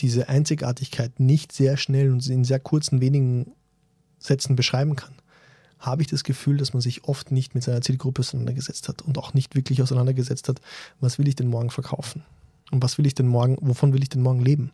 diese 0.00 0.28
Einzigartigkeit 0.28 1.20
nicht 1.20 1.52
sehr 1.52 1.76
schnell 1.76 2.12
und 2.12 2.26
in 2.26 2.44
sehr 2.44 2.60
kurzen, 2.60 3.00
wenigen 3.00 3.52
Sätzen 4.18 4.56
beschreiben 4.56 4.96
kann, 4.96 5.14
habe 5.78 6.02
ich 6.02 6.08
das 6.08 6.24
Gefühl, 6.24 6.58
dass 6.58 6.74
man 6.74 6.82
sich 6.82 7.04
oft 7.04 7.30
nicht 7.30 7.54
mit 7.54 7.64
seiner 7.64 7.80
Zielgruppe 7.80 8.20
auseinandergesetzt 8.20 8.88
hat 8.88 9.02
und 9.02 9.16
auch 9.18 9.34
nicht 9.34 9.54
wirklich 9.54 9.82
auseinandergesetzt 9.82 10.48
hat, 10.48 10.60
was 11.00 11.18
will 11.18 11.26
ich 11.26 11.36
denn 11.36 11.48
morgen 11.48 11.70
verkaufen 11.70 12.22
und 12.70 12.82
was 12.82 12.98
will 12.98 13.06
ich 13.06 13.14
denn 13.14 13.26
morgen, 13.26 13.56
wovon 13.60 13.92
will 13.92 14.02
ich 14.02 14.10
denn 14.10 14.22
morgen 14.22 14.40
leben. 14.40 14.72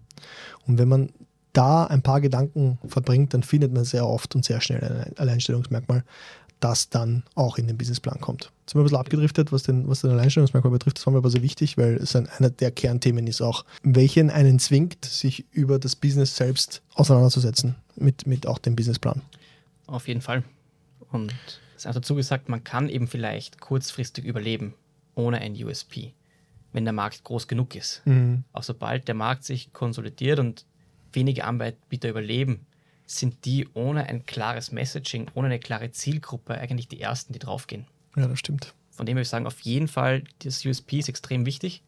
Und 0.66 0.78
wenn 0.78 0.88
man 0.88 1.11
da 1.52 1.85
ein 1.85 2.02
paar 2.02 2.21
Gedanken 2.21 2.78
verbringt, 2.87 3.33
dann 3.33 3.42
findet 3.42 3.73
man 3.73 3.85
sehr 3.85 4.06
oft 4.06 4.35
und 4.35 4.45
sehr 4.45 4.61
schnell 4.61 5.06
ein 5.06 5.18
Alleinstellungsmerkmal, 5.18 6.04
das 6.61 6.89
dann 6.89 7.23
auch 7.35 7.59
in 7.59 7.67
den 7.67 7.77
Businessplan 7.77 8.21
kommt. 8.21 8.53
Jetzt 8.61 8.73
sind 8.73 8.79
wir 8.79 8.83
ein 8.83 8.85
bisschen 8.85 8.99
abgedriftet, 8.99 9.53
was 9.53 9.63
den, 9.63 9.89
was 9.89 10.01
den 10.01 10.11
Alleinstellungsmerkmal 10.11 10.73
betrifft. 10.73 10.99
Das 10.99 11.07
war 11.07 11.13
mir 11.13 11.19
aber 11.19 11.31
sehr 11.31 11.43
wichtig, 11.43 11.77
weil 11.77 11.97
es 11.97 12.17
ein, 12.17 12.29
einer 12.29 12.51
der 12.51 12.71
Kernthemen 12.71 13.27
ist 13.27 13.43
auch, 13.43 13.65
welchen 13.83 14.31
einen 14.31 14.59
zwingt, 14.59 15.05
sich 15.05 15.45
über 15.53 15.79
das 15.79 15.97
Business 15.97 16.37
selbst 16.37 16.83
auseinanderzusetzen, 16.95 17.77
mit, 17.97 18.27
mit 18.27 18.47
auch 18.47 18.59
dem 18.59 18.75
Businessplan. 18.75 19.23
Auf 19.87 20.09
jeden 20.09 20.23
Fall. 20.23 20.43
Und 21.11 21.33
es 21.77 21.85
ist 21.85 21.87
auch 21.87 21.95
dazu 21.95 22.15
gesagt, 22.15 22.49
man 22.49 22.65
kann 22.65 22.89
eben 22.89 23.07
vielleicht 23.07 23.61
kurzfristig 23.61 24.25
überleben 24.25 24.75
ohne 25.15 25.39
ein 25.39 25.53
USP, 25.63 26.13
wenn 26.73 26.85
der 26.85 26.93
Markt 26.93 27.25
groß 27.25 27.49
genug 27.49 27.75
ist. 27.75 28.03
Mhm. 28.07 28.45
Auch 28.53 28.63
sobald 28.63 29.09
der 29.09 29.15
Markt 29.15 29.45
sich 29.45 29.73
konsolidiert 29.73 30.39
und 30.39 30.65
wenige 31.13 31.45
Anbieter 31.45 32.09
überleben, 32.09 32.67
sind 33.07 33.45
die 33.45 33.69
ohne 33.75 34.07
ein 34.07 34.27
klares 34.27 34.73
Messaging, 34.73 35.31
ohne 35.35 35.47
eine 35.47 35.61
klare 35.61 35.91
Zielgruppe 35.93 36.59
eigentlich 36.59 36.89
die 36.89 37.01
ersten, 37.01 37.33
die 37.33 37.39
draufgehen. 37.39 37.87
Ja, 38.17 38.27
das 38.27 38.39
stimmt. 38.39 38.75
Von 38.91 39.07
dem 39.07 39.17
würde 39.17 39.23
ich 39.23 39.29
sagen, 39.29 39.47
auf 39.47 39.61
jeden 39.61 39.89
Fall, 39.89 40.25
das 40.41 40.65
USP 40.65 40.99
ist 40.99 41.09
extrem 41.09 41.47
wichtig. 41.47 41.83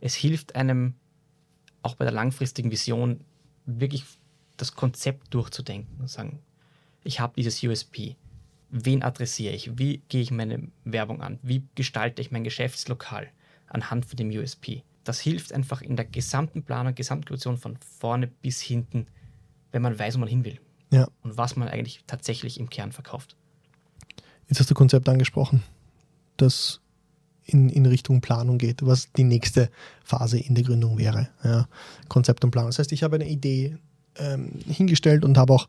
Es 0.00 0.14
hilft 0.14 0.56
einem 0.56 0.94
auch 1.82 1.94
bei 1.94 2.04
der 2.04 2.12
langfristigen 2.12 2.70
Vision 2.70 3.20
wirklich 3.66 4.04
das 4.56 4.74
Konzept 4.74 5.32
durchzudenken 5.32 6.00
und 6.00 6.08
sagen, 6.08 6.40
ich 7.04 7.20
habe 7.20 7.34
dieses 7.36 7.62
USP. 7.62 8.16
Wen 8.70 9.02
adressiere 9.02 9.54
ich? 9.54 9.78
Wie 9.78 10.02
gehe 10.08 10.22
ich 10.22 10.30
meine 10.30 10.68
Werbung 10.84 11.20
an? 11.20 11.38
Wie 11.42 11.62
gestalte 11.74 12.22
ich 12.22 12.30
mein 12.30 12.44
Geschäftslokal 12.44 13.28
anhand 13.66 14.06
von 14.06 14.16
dem 14.16 14.30
USP? 14.30 14.82
Das 15.04 15.20
hilft 15.20 15.52
einfach 15.52 15.82
in 15.82 15.96
der 15.96 16.04
gesamten 16.04 16.62
Planung, 16.62 16.94
Gesamtkultur 16.94 17.56
von 17.58 17.76
vorne 17.76 18.28
bis 18.28 18.60
hinten 18.60 19.06
wenn 19.72 19.82
man 19.82 19.98
weiß, 19.98 20.14
wo 20.14 20.20
man 20.20 20.28
hin 20.28 20.44
will. 20.44 20.60
Ja. 20.90 21.08
Und 21.22 21.36
was 21.36 21.56
man 21.56 21.68
eigentlich 21.68 22.00
tatsächlich 22.06 22.60
im 22.60 22.70
Kern 22.70 22.92
verkauft. 22.92 23.36
Jetzt 24.48 24.60
hast 24.60 24.70
du 24.70 24.74
Konzept 24.74 25.08
angesprochen, 25.08 25.62
das 26.36 26.80
in, 27.44 27.70
in 27.70 27.86
Richtung 27.86 28.20
Planung 28.20 28.58
geht, 28.58 28.84
was 28.84 29.10
die 29.12 29.24
nächste 29.24 29.70
Phase 30.04 30.38
in 30.38 30.54
der 30.54 30.64
Gründung 30.64 30.98
wäre. 30.98 31.28
Ja. 31.42 31.68
Konzept 32.08 32.44
und 32.44 32.50
Planung. 32.50 32.70
Das 32.70 32.78
heißt, 32.78 32.92
ich 32.92 33.02
habe 33.02 33.16
eine 33.16 33.28
Idee 33.28 33.78
ähm, 34.16 34.50
hingestellt 34.68 35.24
und 35.24 35.38
habe 35.38 35.52
auch 35.52 35.68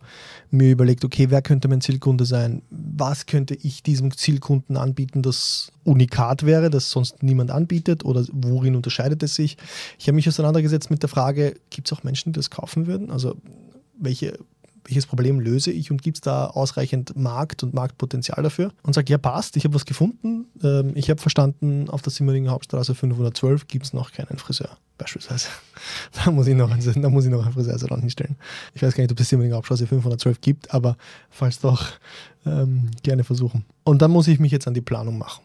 mir 0.51 0.72
überlegt, 0.72 1.05
okay, 1.05 1.29
wer 1.29 1.41
könnte 1.41 1.67
mein 1.67 1.81
Zielkunde 1.81 2.25
sein? 2.25 2.62
Was 2.69 3.25
könnte 3.25 3.55
ich 3.55 3.83
diesem 3.83 4.15
Zielkunden 4.15 4.77
anbieten, 4.77 5.22
das 5.22 5.72
unikat 5.83 6.45
wäre, 6.45 6.69
das 6.69 6.91
sonst 6.91 7.24
niemand 7.24 7.51
anbietet 7.51 8.03
oder 8.03 8.25
worin 8.31 8.75
unterscheidet 8.75 9.24
es 9.24 9.36
sich? 9.36 9.57
Ich 9.98 10.07
habe 10.07 10.15
mich 10.15 10.27
auseinandergesetzt 10.27 10.91
mit 10.91 11.01
der 11.01 11.10
Frage, 11.10 11.55
gibt 11.69 11.88
es 11.88 11.98
auch 11.98 12.03
Menschen, 12.03 12.33
die 12.33 12.39
das 12.39 12.50
kaufen 12.50 12.86
würden? 12.86 13.10
Also 13.12 13.38
welche, 14.03 14.38
welches 14.86 15.05
Problem 15.05 15.39
löse 15.39 15.72
ich 15.72 15.91
und 15.91 16.01
gibt 16.01 16.17
es 16.17 16.22
da 16.22 16.48
ausreichend 16.48 17.15
Markt 17.15 17.63
und 17.63 17.74
Marktpotenzial 17.74 18.43
dafür? 18.43 18.72
Und 18.83 18.93
sagt, 18.93 19.10
ja, 19.10 19.17
passt, 19.17 19.55
ich 19.57 19.63
habe 19.63 19.75
was 19.75 19.86
gefunden. 19.86 20.45
Ähm, 20.62 20.91
ich 20.95 21.10
habe 21.10 21.22
verstanden, 21.22 21.89
auf 21.89 22.01
der 22.01 22.12
Simmeringer 22.12 22.51
Hauptstraße 22.51 22.95
512 22.95 23.67
gibt 23.67 23.86
es 23.86 23.93
noch 23.93 24.12
keinen 24.12 24.38
Friseur, 24.38 24.77
beispielsweise. 24.98 25.48
Da 26.13 26.31
muss 26.31 26.48
ich 26.48 26.55
noch, 26.55 26.72
einen, 26.72 27.01
da 27.01 27.10
muss 27.10 27.25
ich 27.25 27.31
noch 27.31 27.43
einen 27.43 27.53
Friseursalon 27.53 28.01
hinstellen. 28.01 28.38
Ich 28.74 28.81
weiß 28.81 28.93
gar 28.95 29.03
nicht, 29.03 29.12
ob 29.12 29.19
es 29.19 29.29
Simmeringer 29.29 29.55
Hauptstraße 29.55 29.88
512 29.88 30.41
gibt, 30.41 30.74
aber 30.74 30.98
falls 31.29 31.60
doch, 31.60 31.91
ähm, 32.45 32.91
gerne 33.03 33.24
versuchen. 33.24 33.65
Und 33.83 34.01
dann 34.01 34.12
muss 34.12 34.27
ich 34.27 34.39
mich 34.39 34.51
jetzt 34.51 34.67
an 34.67 34.74
die 34.74 34.81
Planung 34.81 35.17
machen. 35.17 35.43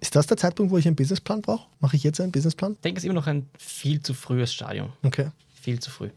Ist 0.00 0.16
das 0.16 0.26
der 0.26 0.36
Zeitpunkt, 0.36 0.72
wo 0.72 0.78
ich 0.78 0.86
einen 0.86 0.96
Businessplan 0.96 1.42
brauche? 1.42 1.66
Mache 1.80 1.96
ich 1.96 2.02
jetzt 2.02 2.20
einen 2.20 2.32
Businessplan? 2.32 2.72
Ich 2.72 2.80
denke, 2.80 2.98
es 2.98 3.04
ist 3.04 3.06
immer 3.06 3.14
noch 3.14 3.26
ein 3.26 3.48
viel 3.58 4.00
zu 4.00 4.14
frühes 4.14 4.52
Stadium. 4.52 4.92
Okay. 5.02 5.28
Viel 5.54 5.80
zu 5.80 5.90
früh. 5.90 6.10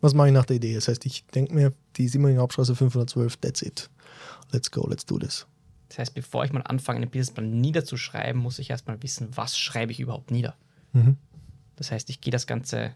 Was 0.00 0.14
mache 0.14 0.28
ich 0.28 0.34
nach 0.34 0.44
der 0.44 0.56
Idee? 0.56 0.74
Das 0.74 0.88
heißt, 0.88 1.04
ich 1.06 1.24
denke 1.26 1.54
mir, 1.54 1.72
die 1.96 2.08
Simmering 2.08 2.38
Hauptstraße 2.38 2.74
512, 2.74 3.36
that's 3.38 3.62
it. 3.62 3.90
Let's 4.52 4.70
go, 4.70 4.86
let's 4.88 5.06
do 5.06 5.18
this. 5.18 5.46
Das 5.88 5.98
heißt, 5.98 6.14
bevor 6.14 6.44
ich 6.44 6.52
mal 6.52 6.62
anfange, 6.62 6.98
einen 6.98 7.10
Businessplan 7.10 7.60
niederzuschreiben, 7.60 8.40
muss 8.40 8.58
ich 8.58 8.70
erstmal 8.70 9.02
wissen, 9.02 9.28
was 9.36 9.58
schreibe 9.58 9.92
ich 9.92 10.00
überhaupt 10.00 10.30
nieder. 10.30 10.56
Mhm. 10.92 11.16
Das 11.76 11.92
heißt, 11.92 12.10
ich 12.10 12.20
gehe 12.20 12.30
das 12.30 12.46
ganze 12.46 12.94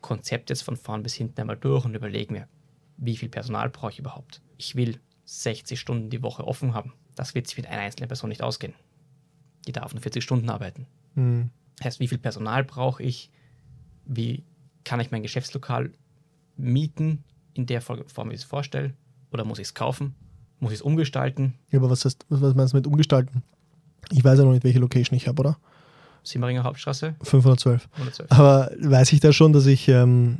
Konzept 0.00 0.50
jetzt 0.50 0.62
von 0.62 0.76
vorn 0.76 1.02
bis 1.02 1.14
hinten 1.14 1.40
einmal 1.40 1.56
durch 1.56 1.84
und 1.84 1.94
überlege 1.94 2.32
mir, 2.32 2.48
wie 2.96 3.16
viel 3.16 3.28
Personal 3.28 3.70
brauche 3.70 3.92
ich 3.92 3.98
überhaupt. 3.98 4.40
Ich 4.56 4.76
will 4.76 5.00
60 5.24 5.78
Stunden 5.78 6.10
die 6.10 6.22
Woche 6.22 6.46
offen 6.46 6.74
haben. 6.74 6.92
Das 7.14 7.34
wird 7.34 7.46
sich 7.46 7.56
mit 7.56 7.66
einer 7.66 7.82
einzelnen 7.82 8.08
Person 8.08 8.28
nicht 8.28 8.42
ausgehen. 8.42 8.74
Die 9.66 9.72
darf 9.72 9.92
nur 9.92 10.02
40 10.02 10.22
Stunden 10.22 10.48
arbeiten. 10.50 10.86
Mhm. 11.14 11.50
Das 11.76 11.86
heißt, 11.86 12.00
wie 12.00 12.08
viel 12.08 12.18
Personal 12.18 12.64
brauche 12.64 13.02
ich? 13.02 13.30
Wie 14.04 14.44
kann 14.84 15.00
ich 15.00 15.10
mein 15.10 15.22
Geschäftslokal 15.22 15.92
mieten 16.58 17.24
in 17.54 17.66
der 17.66 17.80
Form, 17.80 18.00
wie 18.30 18.34
ich 18.34 18.40
es 18.40 18.44
vorstelle? 18.44 18.94
Oder 19.32 19.44
muss 19.44 19.58
ich 19.58 19.68
es 19.68 19.74
kaufen? 19.74 20.14
Muss 20.60 20.72
ich 20.72 20.78
es 20.78 20.82
umgestalten? 20.82 21.54
Ja, 21.70 21.78
aber 21.78 21.90
was, 21.90 22.04
heißt, 22.04 22.26
was 22.28 22.54
meinst 22.54 22.72
du 22.72 22.76
mit 22.76 22.86
umgestalten? 22.86 23.42
Ich 24.10 24.24
weiß 24.24 24.38
ja 24.38 24.44
noch 24.44 24.52
nicht, 24.52 24.64
welche 24.64 24.78
Location 24.78 25.16
ich 25.16 25.28
habe, 25.28 25.40
oder? 25.40 25.58
Simmeringer 26.24 26.64
Hauptstraße? 26.64 27.14
512. 27.22 27.88
112. 27.92 28.32
Aber 28.32 28.70
weiß 28.80 29.12
ich 29.12 29.20
da 29.20 29.32
schon, 29.32 29.52
dass 29.52 29.66
ich, 29.66 29.88
ähm, 29.88 30.38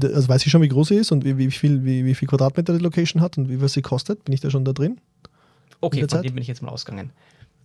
also 0.00 0.28
weiß 0.28 0.44
ich 0.44 0.52
schon, 0.52 0.62
wie 0.62 0.68
groß 0.68 0.88
sie 0.88 0.96
ist 0.96 1.12
und 1.12 1.24
wie, 1.24 1.38
wie, 1.38 1.50
viel, 1.50 1.84
wie, 1.84 2.04
wie 2.04 2.14
viel 2.14 2.28
Quadratmeter 2.28 2.76
die 2.76 2.82
Location 2.82 3.22
hat 3.22 3.38
und 3.38 3.48
wie 3.48 3.56
viel 3.56 3.68
sie 3.68 3.82
kostet? 3.82 4.24
Bin 4.24 4.34
ich 4.34 4.40
da 4.40 4.50
schon 4.50 4.64
da 4.64 4.72
drin? 4.72 5.00
Okay, 5.80 6.06
von 6.06 6.22
dem 6.22 6.34
bin 6.34 6.42
ich 6.42 6.48
jetzt 6.48 6.62
mal 6.62 6.70
ausgegangen. 6.70 7.10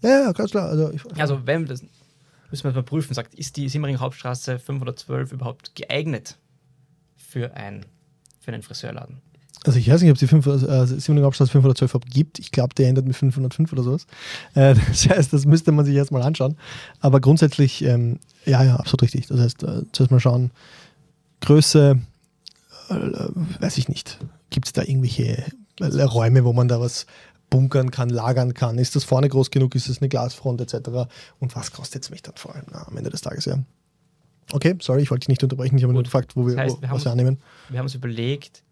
Ja, 0.01 0.21
ja, 0.21 0.31
ganz 0.31 0.51
klar. 0.51 0.69
Also, 0.69 0.91
also 1.15 1.45
wenn 1.45 1.65
das 1.65 1.83
müssen 2.51 2.63
wir 2.63 2.71
mal 2.71 2.83
prüfen, 2.83 3.13
sagt, 3.13 3.35
ist 3.35 3.57
die 3.57 3.69
Simmeringer 3.69 3.99
Hauptstraße 3.99 4.59
512 4.59 5.33
überhaupt 5.33 5.75
geeignet 5.75 6.37
für, 7.27 7.53
ein, 7.55 7.85
für 8.39 8.51
einen 8.51 8.63
Friseurladen. 8.63 9.21
Also 9.65 9.79
ich 9.79 9.89
weiß 9.89 10.01
nicht, 10.01 10.11
ob 10.11 10.15
es 10.15 10.19
die 10.19 10.27
5, 10.27 10.45
äh, 10.45 10.85
7. 10.85 11.23
Hauptstraße 11.23 11.51
512 11.51 11.91
überhaupt 11.91 12.13
gibt. 12.13 12.39
Ich 12.39 12.51
glaube, 12.51 12.73
der 12.75 12.87
endet 12.87 13.05
mit 13.05 13.15
505 13.15 13.73
oder 13.73 13.83
sowas. 13.83 14.07
Äh, 14.53 14.75
das 14.87 15.09
heißt, 15.09 15.33
das 15.33 15.45
müsste 15.45 15.71
man 15.71 15.85
sich 15.85 15.95
erstmal 15.95 16.21
anschauen. 16.21 16.57
Aber 17.01 17.19
grundsätzlich, 17.19 17.83
ähm, 17.83 18.19
ja, 18.45 18.63
ja, 18.63 18.77
absolut 18.77 19.03
richtig. 19.03 19.27
Das 19.27 19.39
heißt, 19.39 19.63
äh, 19.63 19.83
zuerst 19.91 20.11
mal 20.11 20.19
schauen, 20.19 20.51
Größe, 21.41 21.99
äh, 22.89 22.93
weiß 23.59 23.77
ich 23.77 23.89
nicht. 23.89 24.19
Gibt 24.49 24.67
es 24.67 24.73
da 24.73 24.83
irgendwelche 24.83 25.43
äh, 25.79 26.01
Räume, 26.03 26.45
wo 26.45 26.53
man 26.53 26.67
da 26.67 26.79
was 26.79 27.05
bunkern 27.49 27.91
kann, 27.91 28.09
lagern 28.09 28.53
kann? 28.53 28.77
Ist 28.77 28.95
das 28.95 29.03
vorne 29.03 29.27
groß 29.27 29.51
genug? 29.51 29.75
Ist 29.75 29.89
es 29.89 29.99
eine 29.99 30.09
Glasfront 30.09 30.61
etc.? 30.61 31.09
Und 31.39 31.55
was 31.55 31.71
kostet 31.71 32.03
es 32.03 32.09
mich 32.09 32.21
dann 32.21 32.35
vor 32.35 32.55
allem 32.55 32.65
na, 32.71 32.87
am 32.87 32.95
Ende 32.95 33.09
des 33.09 33.21
Tages? 33.21 33.45
Ja. 33.45 33.57
Okay, 34.51 34.75
sorry, 34.81 35.01
ich 35.01 35.11
wollte 35.11 35.21
dich 35.21 35.29
nicht 35.29 35.43
unterbrechen. 35.43 35.77
Ich 35.77 35.83
habe 35.83 35.93
nur 35.93 36.03
gefragt, 36.03 36.35
wo 36.35 36.45
wir, 36.45 36.55
das 36.55 36.65
heißt, 36.65 36.81
wir 36.81 36.91
was 36.91 37.05
wir 37.05 37.11
annehmen. 37.11 37.39
Wir 37.69 37.79
haben 37.79 37.85
uns 37.85 37.95
überlegt, 37.95 38.63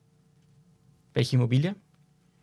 welche 1.14 1.36
Immobilie, 1.36 1.76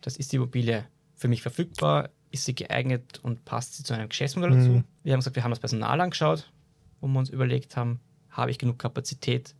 das 0.01 0.17
ist 0.17 0.31
die 0.31 0.35
Immobilie 0.35 0.85
für 1.15 1.27
mich 1.27 1.41
verfügbar, 1.41 2.09
ist 2.31 2.45
sie 2.45 2.55
geeignet 2.55 3.19
und 3.23 3.45
passt 3.45 3.75
sie 3.75 3.83
zu 3.83 3.93
einem 3.93 4.09
Geschäftsmodell 4.09 4.51
mhm. 4.51 4.57
dazu. 4.57 4.83
Wir 5.03 5.13
haben 5.13 5.19
gesagt, 5.19 5.35
wir 5.35 5.43
haben 5.43 5.51
das 5.51 5.59
Personal 5.59 6.01
angeschaut, 6.01 6.51
wo 6.99 7.07
wir 7.07 7.19
uns 7.19 7.29
überlegt 7.29 7.77
haben, 7.77 7.99
habe 8.29 8.51
ich 8.51 8.57
genug 8.57 8.79
Kapazität, 8.79 9.55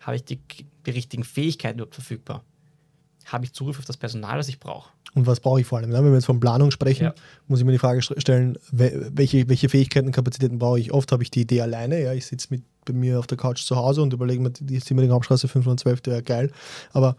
habe 0.00 0.16
ich 0.16 0.24
die, 0.24 0.40
die 0.86 0.90
richtigen 0.90 1.24
Fähigkeiten 1.24 1.78
überhaupt 1.78 1.94
verfügbar, 1.94 2.44
habe 3.26 3.44
ich 3.44 3.52
Zugriff 3.52 3.78
auf 3.78 3.84
das 3.84 3.96
Personal, 3.96 4.38
das 4.38 4.48
ich 4.48 4.60
brauche. 4.60 4.90
Und 5.14 5.26
was 5.26 5.40
brauche 5.40 5.60
ich 5.60 5.66
vor 5.66 5.78
allem? 5.78 5.90
Ne? 5.90 5.96
Wenn 5.96 6.06
wir 6.06 6.14
jetzt 6.14 6.26
von 6.26 6.40
Planung 6.40 6.70
sprechen, 6.70 7.04
ja. 7.04 7.14
muss 7.46 7.60
ich 7.60 7.64
mir 7.64 7.72
die 7.72 7.78
Frage 7.78 8.02
stellen, 8.02 8.58
welche, 8.70 9.48
welche 9.48 9.68
Fähigkeiten 9.68 10.06
und 10.06 10.12
Kapazitäten 10.12 10.58
brauche 10.58 10.80
ich? 10.80 10.92
Oft 10.92 11.12
habe 11.12 11.22
ich 11.22 11.30
die 11.30 11.42
Idee 11.42 11.60
alleine, 11.60 12.02
ja, 12.02 12.12
ich 12.12 12.26
sitze 12.26 12.48
mit 12.50 12.64
bei 12.84 12.92
mir 12.92 13.18
auf 13.18 13.26
der 13.26 13.38
Couch 13.38 13.62
zu 13.64 13.76
Hause 13.76 14.02
und 14.02 14.12
überlege 14.12 14.42
mir, 14.42 14.50
die 14.50 14.78
Simmering 14.78 15.10
Hauptstraße 15.10 15.48
512, 15.48 16.00
der 16.02 16.12
wäre 16.14 16.22
geil. 16.22 16.52
Aber 16.92 17.16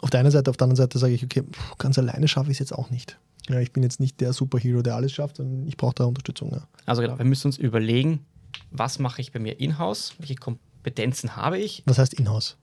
auf 0.00 0.10
der 0.10 0.20
einen 0.20 0.30
Seite, 0.30 0.50
auf 0.50 0.56
der 0.56 0.64
anderen 0.64 0.76
Seite 0.76 0.98
sage 0.98 1.14
ich, 1.14 1.24
okay, 1.24 1.42
ganz 1.78 1.98
alleine 1.98 2.28
schaffe 2.28 2.50
ich 2.50 2.56
es 2.56 2.58
jetzt 2.60 2.72
auch 2.72 2.90
nicht. 2.90 3.18
Ja, 3.48 3.60
ich 3.60 3.72
bin 3.72 3.82
jetzt 3.82 3.98
nicht 4.00 4.20
der 4.20 4.32
Superhero, 4.32 4.82
der 4.82 4.94
alles 4.94 5.12
schafft, 5.12 5.36
sondern 5.36 5.66
ich 5.66 5.76
brauche 5.76 5.94
da 5.94 6.04
Unterstützung. 6.04 6.52
Ja. 6.52 6.68
Also 6.86 7.02
genau, 7.02 7.18
wir 7.18 7.24
müssen 7.24 7.48
uns 7.48 7.56
überlegen, 7.56 8.24
was 8.70 8.98
mache 8.98 9.20
ich 9.20 9.32
bei 9.32 9.38
mir 9.38 9.58
in-house, 9.58 10.14
welche 10.18 10.34
Kompetenzen 10.34 11.36
habe 11.36 11.58
ich. 11.58 11.82
Was 11.86 11.98
heißt 11.98 12.14
in-house? 12.14 12.56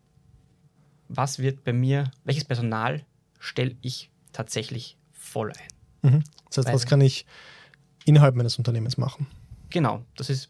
Was 1.09 1.39
wird 1.39 1.63
bei 1.63 1.73
mir, 1.73 2.11
welches 2.23 2.45
Personal 2.45 3.03
stelle 3.39 3.75
ich 3.81 4.09
tatsächlich 4.31 4.97
voll 5.11 5.51
ein? 5.51 6.11
Mhm. 6.11 6.23
Das 6.49 6.57
heißt, 6.57 6.67
Weil, 6.67 6.75
was 6.75 6.85
kann 6.85 7.01
ich 7.01 7.25
innerhalb 8.05 8.35
meines 8.35 8.57
Unternehmens 8.57 8.97
machen? 8.97 9.27
Genau, 9.69 10.03
das 10.15 10.29
ist 10.29 10.49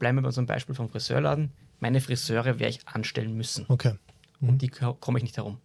bleiben 0.00 0.18
wir 0.18 0.22
bei 0.22 0.28
unserem 0.28 0.46
Beispiel 0.46 0.74
vom 0.74 0.88
Friseurladen. 0.88 1.52
Meine 1.78 2.00
Friseure 2.00 2.58
werde 2.58 2.70
ich 2.70 2.88
anstellen 2.88 3.36
müssen. 3.36 3.66
Okay. 3.68 3.94
Mhm. 4.40 4.48
Und 4.48 4.62
die 4.62 4.68
komme 4.68 5.18
ich 5.18 5.22
nicht 5.22 5.36
herum. 5.36 5.58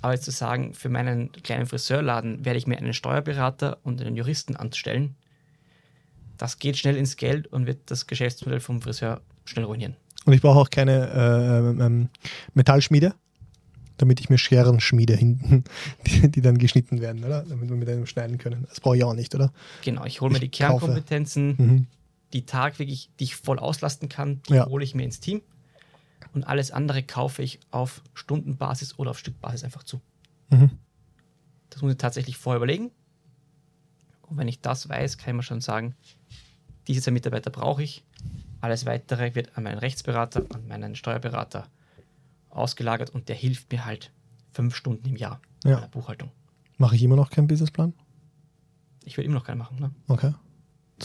Aber 0.00 0.12
jetzt 0.12 0.24
zu 0.24 0.30
sagen, 0.30 0.74
für 0.74 0.90
meinen 0.90 1.32
kleinen 1.32 1.66
Friseurladen 1.66 2.44
werde 2.44 2.58
ich 2.58 2.66
mir 2.66 2.76
einen 2.76 2.92
Steuerberater 2.92 3.78
und 3.82 4.00
einen 4.00 4.16
Juristen 4.16 4.54
anstellen, 4.54 5.16
das 6.36 6.58
geht 6.58 6.76
schnell 6.76 6.96
ins 6.96 7.16
Geld 7.16 7.46
und 7.46 7.66
wird 7.66 7.90
das 7.90 8.06
Geschäftsmodell 8.06 8.60
vom 8.60 8.82
Friseur 8.82 9.22
schnell 9.44 9.64
ruinieren. 9.64 9.96
Und 10.26 10.32
ich 10.32 10.42
brauche 10.42 10.58
auch 10.58 10.70
keine 10.70 11.08
äh, 11.10 11.84
ähm, 11.84 12.08
Metallschmiede, 12.54 13.14
damit 13.96 14.20
ich 14.20 14.28
mir 14.28 14.36
Scheren 14.36 14.80
schmiede 14.80 15.14
hinten, 15.14 15.64
die, 16.06 16.30
die, 16.30 16.40
dann 16.42 16.58
geschnitten 16.58 17.00
werden, 17.00 17.24
oder? 17.24 17.42
Damit 17.42 17.70
wir 17.70 17.76
mit 17.76 17.88
einem 17.88 18.06
schneiden 18.06 18.36
können. 18.36 18.66
Das 18.68 18.80
brauche 18.80 18.96
ich 18.96 19.04
auch 19.04 19.14
nicht, 19.14 19.34
oder? 19.34 19.52
Genau, 19.82 20.04
ich 20.04 20.20
hole 20.20 20.32
mir 20.32 20.40
die 20.40 20.50
Kernkompetenzen, 20.50 21.54
mhm 21.56 21.86
die 22.34 22.44
Tag 22.44 22.78
wirklich, 22.78 23.10
die 23.18 23.24
ich 23.24 23.36
voll 23.36 23.58
auslasten 23.58 24.08
kann, 24.08 24.42
die 24.48 24.54
ja. 24.54 24.66
hole 24.66 24.84
ich 24.84 24.94
mir 24.94 25.04
ins 25.04 25.20
Team. 25.20 25.40
Und 26.34 26.44
alles 26.44 26.70
andere 26.70 27.02
kaufe 27.02 27.42
ich 27.42 27.60
auf 27.70 28.02
Stundenbasis 28.12 28.98
oder 28.98 29.10
auf 29.12 29.18
Stückbasis 29.18 29.64
einfach 29.64 29.84
zu. 29.84 30.00
Mhm. 30.50 30.70
Das 31.70 31.80
muss 31.80 31.92
ich 31.92 31.98
tatsächlich 31.98 32.36
vorher 32.36 32.56
überlegen. 32.56 32.90
Und 34.22 34.36
wenn 34.36 34.48
ich 34.48 34.60
das 34.60 34.88
weiß, 34.88 35.16
kann 35.18 35.30
ich 35.30 35.36
mir 35.36 35.42
schon 35.42 35.60
sagen, 35.60 35.94
diese 36.88 37.00
zwei 37.02 37.12
Mitarbeiter 37.12 37.50
brauche 37.50 37.82
ich. 37.82 38.04
Alles 38.60 38.84
weitere 38.86 39.34
wird 39.34 39.56
an 39.56 39.64
meinen 39.64 39.78
Rechtsberater, 39.78 40.44
an 40.52 40.66
meinen 40.66 40.96
Steuerberater 40.96 41.68
ausgelagert 42.50 43.10
und 43.10 43.28
der 43.28 43.36
hilft 43.36 43.70
mir 43.70 43.84
halt 43.84 44.12
fünf 44.52 44.74
Stunden 44.74 45.08
im 45.08 45.16
Jahr 45.16 45.40
Ja. 45.64 45.74
bei 45.76 45.80
der 45.82 45.88
Buchhaltung. 45.88 46.30
Mache 46.78 46.96
ich 46.96 47.02
immer 47.02 47.16
noch 47.16 47.30
keinen 47.30 47.46
Businessplan? 47.46 47.92
Ich 49.04 49.16
will 49.16 49.24
immer 49.24 49.34
noch 49.34 49.44
keinen 49.44 49.58
machen. 49.58 49.78
Ne? 49.78 49.90
Okay. 50.08 50.32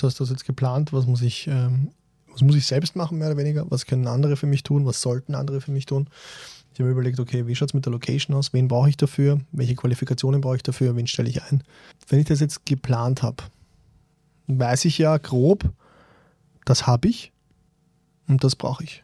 Das 0.04 0.16
du 0.16 0.24
hast 0.24 0.30
jetzt 0.32 0.46
geplant, 0.46 0.94
was 0.94 1.06
muss 1.06 1.22
ich, 1.22 1.48
ähm, 1.48 1.92
was 2.32 2.42
muss 2.42 2.56
ich 2.56 2.66
selbst 2.66 2.96
machen, 2.96 3.18
mehr 3.18 3.28
oder 3.28 3.38
weniger? 3.38 3.66
Was 3.70 3.86
können 3.86 4.08
andere 4.08 4.36
für 4.38 4.48
mich 4.48 4.64
tun? 4.64 4.86
Was 4.86 5.02
sollten 5.02 5.36
andere 5.36 5.62
für 5.62 5.72
mich 5.72 5.86
tun? 5.86 6.08
Ich 6.74 6.80
habe 6.80 6.86
mir 6.88 6.92
überlegt, 6.94 7.20
okay, 7.20 7.48
wie 7.48 7.56
schaut 7.56 7.70
es 7.70 7.74
mit 7.74 7.86
der 7.86 7.92
Location 7.92 8.36
aus? 8.36 8.54
Wen 8.54 8.68
brauche 8.68 8.90
ich 8.90 8.96
dafür? 8.98 9.40
Welche 9.52 9.76
Qualifikationen 9.76 10.40
brauche 10.42 10.56
ich 10.58 10.64
dafür? 10.64 10.96
Wen 10.96 11.08
stelle 11.08 11.30
ich 11.30 11.44
ein? 11.44 11.64
Wenn 12.08 12.20
ich 12.20 12.28
das 12.28 12.40
jetzt 12.40 12.66
geplant 12.66 13.22
habe, 13.24 13.44
weiß 14.48 14.86
ich 14.86 14.98
ja 14.98 15.18
grob, 15.18 15.70
das 16.66 16.88
habe 16.88 17.08
ich 17.08 17.32
und 18.28 18.44
das 18.44 18.56
brauche 18.56 18.84
ich. 18.84 19.04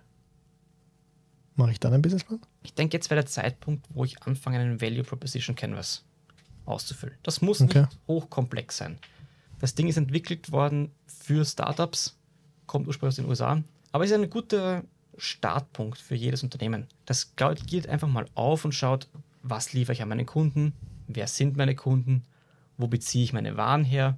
Mache 1.56 1.72
ich 1.72 1.80
dann 1.80 1.94
einen 1.94 2.02
Businessplan? 2.02 2.40
Ich 2.64 2.74
denke, 2.74 2.96
jetzt 2.98 3.10
wäre 3.10 3.22
der 3.22 3.30
Zeitpunkt, 3.30 3.86
wo 3.94 4.04
ich 4.06 4.22
anfange, 4.24 4.60
einen 4.60 4.82
Value 4.82 5.04
Proposition 5.04 5.56
Canvas 5.56 6.04
auszufüllen. 6.66 7.16
Das 7.24 7.42
muss 7.42 7.62
Okay. 7.62 7.82
nicht 7.82 7.98
hochkomplex 8.08 8.78
sein. 8.78 8.98
Das 9.60 9.76
Ding 9.76 9.88
ist 9.88 9.98
entwickelt 9.98 10.52
worden 10.52 10.92
für 11.08 11.46
Startups, 11.46 12.18
kommt 12.68 12.88
ursprünglich 12.88 13.14
aus 13.14 13.16
den 13.18 13.30
USA, 13.30 13.62
aber 13.92 14.04
es 14.04 14.12
ist 14.12 14.18
ein 14.18 14.30
guter 14.30 14.84
Startpunkt 15.18 15.98
für 15.98 16.16
jedes 16.16 16.44
Unternehmen. 16.44 16.88
Das 17.06 17.34
geht 17.36 17.88
einfach 17.88 18.08
mal 18.08 18.26
auf 18.36 18.66
und 18.66 18.74
schaut, 18.74 19.08
was 19.44 19.74
liefere 19.74 19.94
ich 19.94 20.02
an 20.02 20.10
meine 20.10 20.26
Kunden, 20.26 20.74
wer 21.08 21.28
sind 21.28 21.56
meine 21.56 21.76
Kunden, 21.76 22.24
wo 22.78 22.88
beziehe 22.88 23.24
ich 23.24 23.32
meine 23.34 23.56
Waren 23.58 23.86
her, 23.86 24.18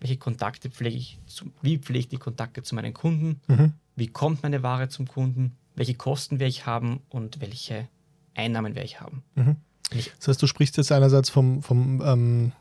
welche 0.00 0.16
Kontakte 0.16 0.70
pflege 0.70 0.96
ich, 0.96 1.18
zu, 1.26 1.46
wie 1.62 1.78
pflege 1.78 2.00
ich 2.00 2.08
die 2.08 2.16
Kontakte 2.18 2.62
zu 2.62 2.74
meinen 2.74 2.94
Kunden, 2.94 3.40
Mhm. 3.46 3.72
wie 3.96 4.08
kommt 4.08 4.42
meine 4.42 4.62
Ware 4.62 4.88
zum 4.88 5.06
Kunden, 5.06 5.56
welche 5.76 5.94
Kosten 5.94 6.40
werde 6.40 6.50
ich 6.50 6.66
haben 6.66 7.00
und 7.08 7.40
welche 7.40 7.88
Einnahmen 8.34 8.74
werde 8.74 8.86
ich 8.86 9.00
haben. 9.00 9.22
Mhm. 9.34 9.56
Ich- 9.92 10.12
Das 10.18 10.28
heißt, 10.28 10.42
du 10.42 10.46
sprichst 10.46 10.76
jetzt 10.76 10.90
einerseits 10.92 11.30
vom, 11.30 11.62
vom 11.62 12.00
ähm, 12.04 12.52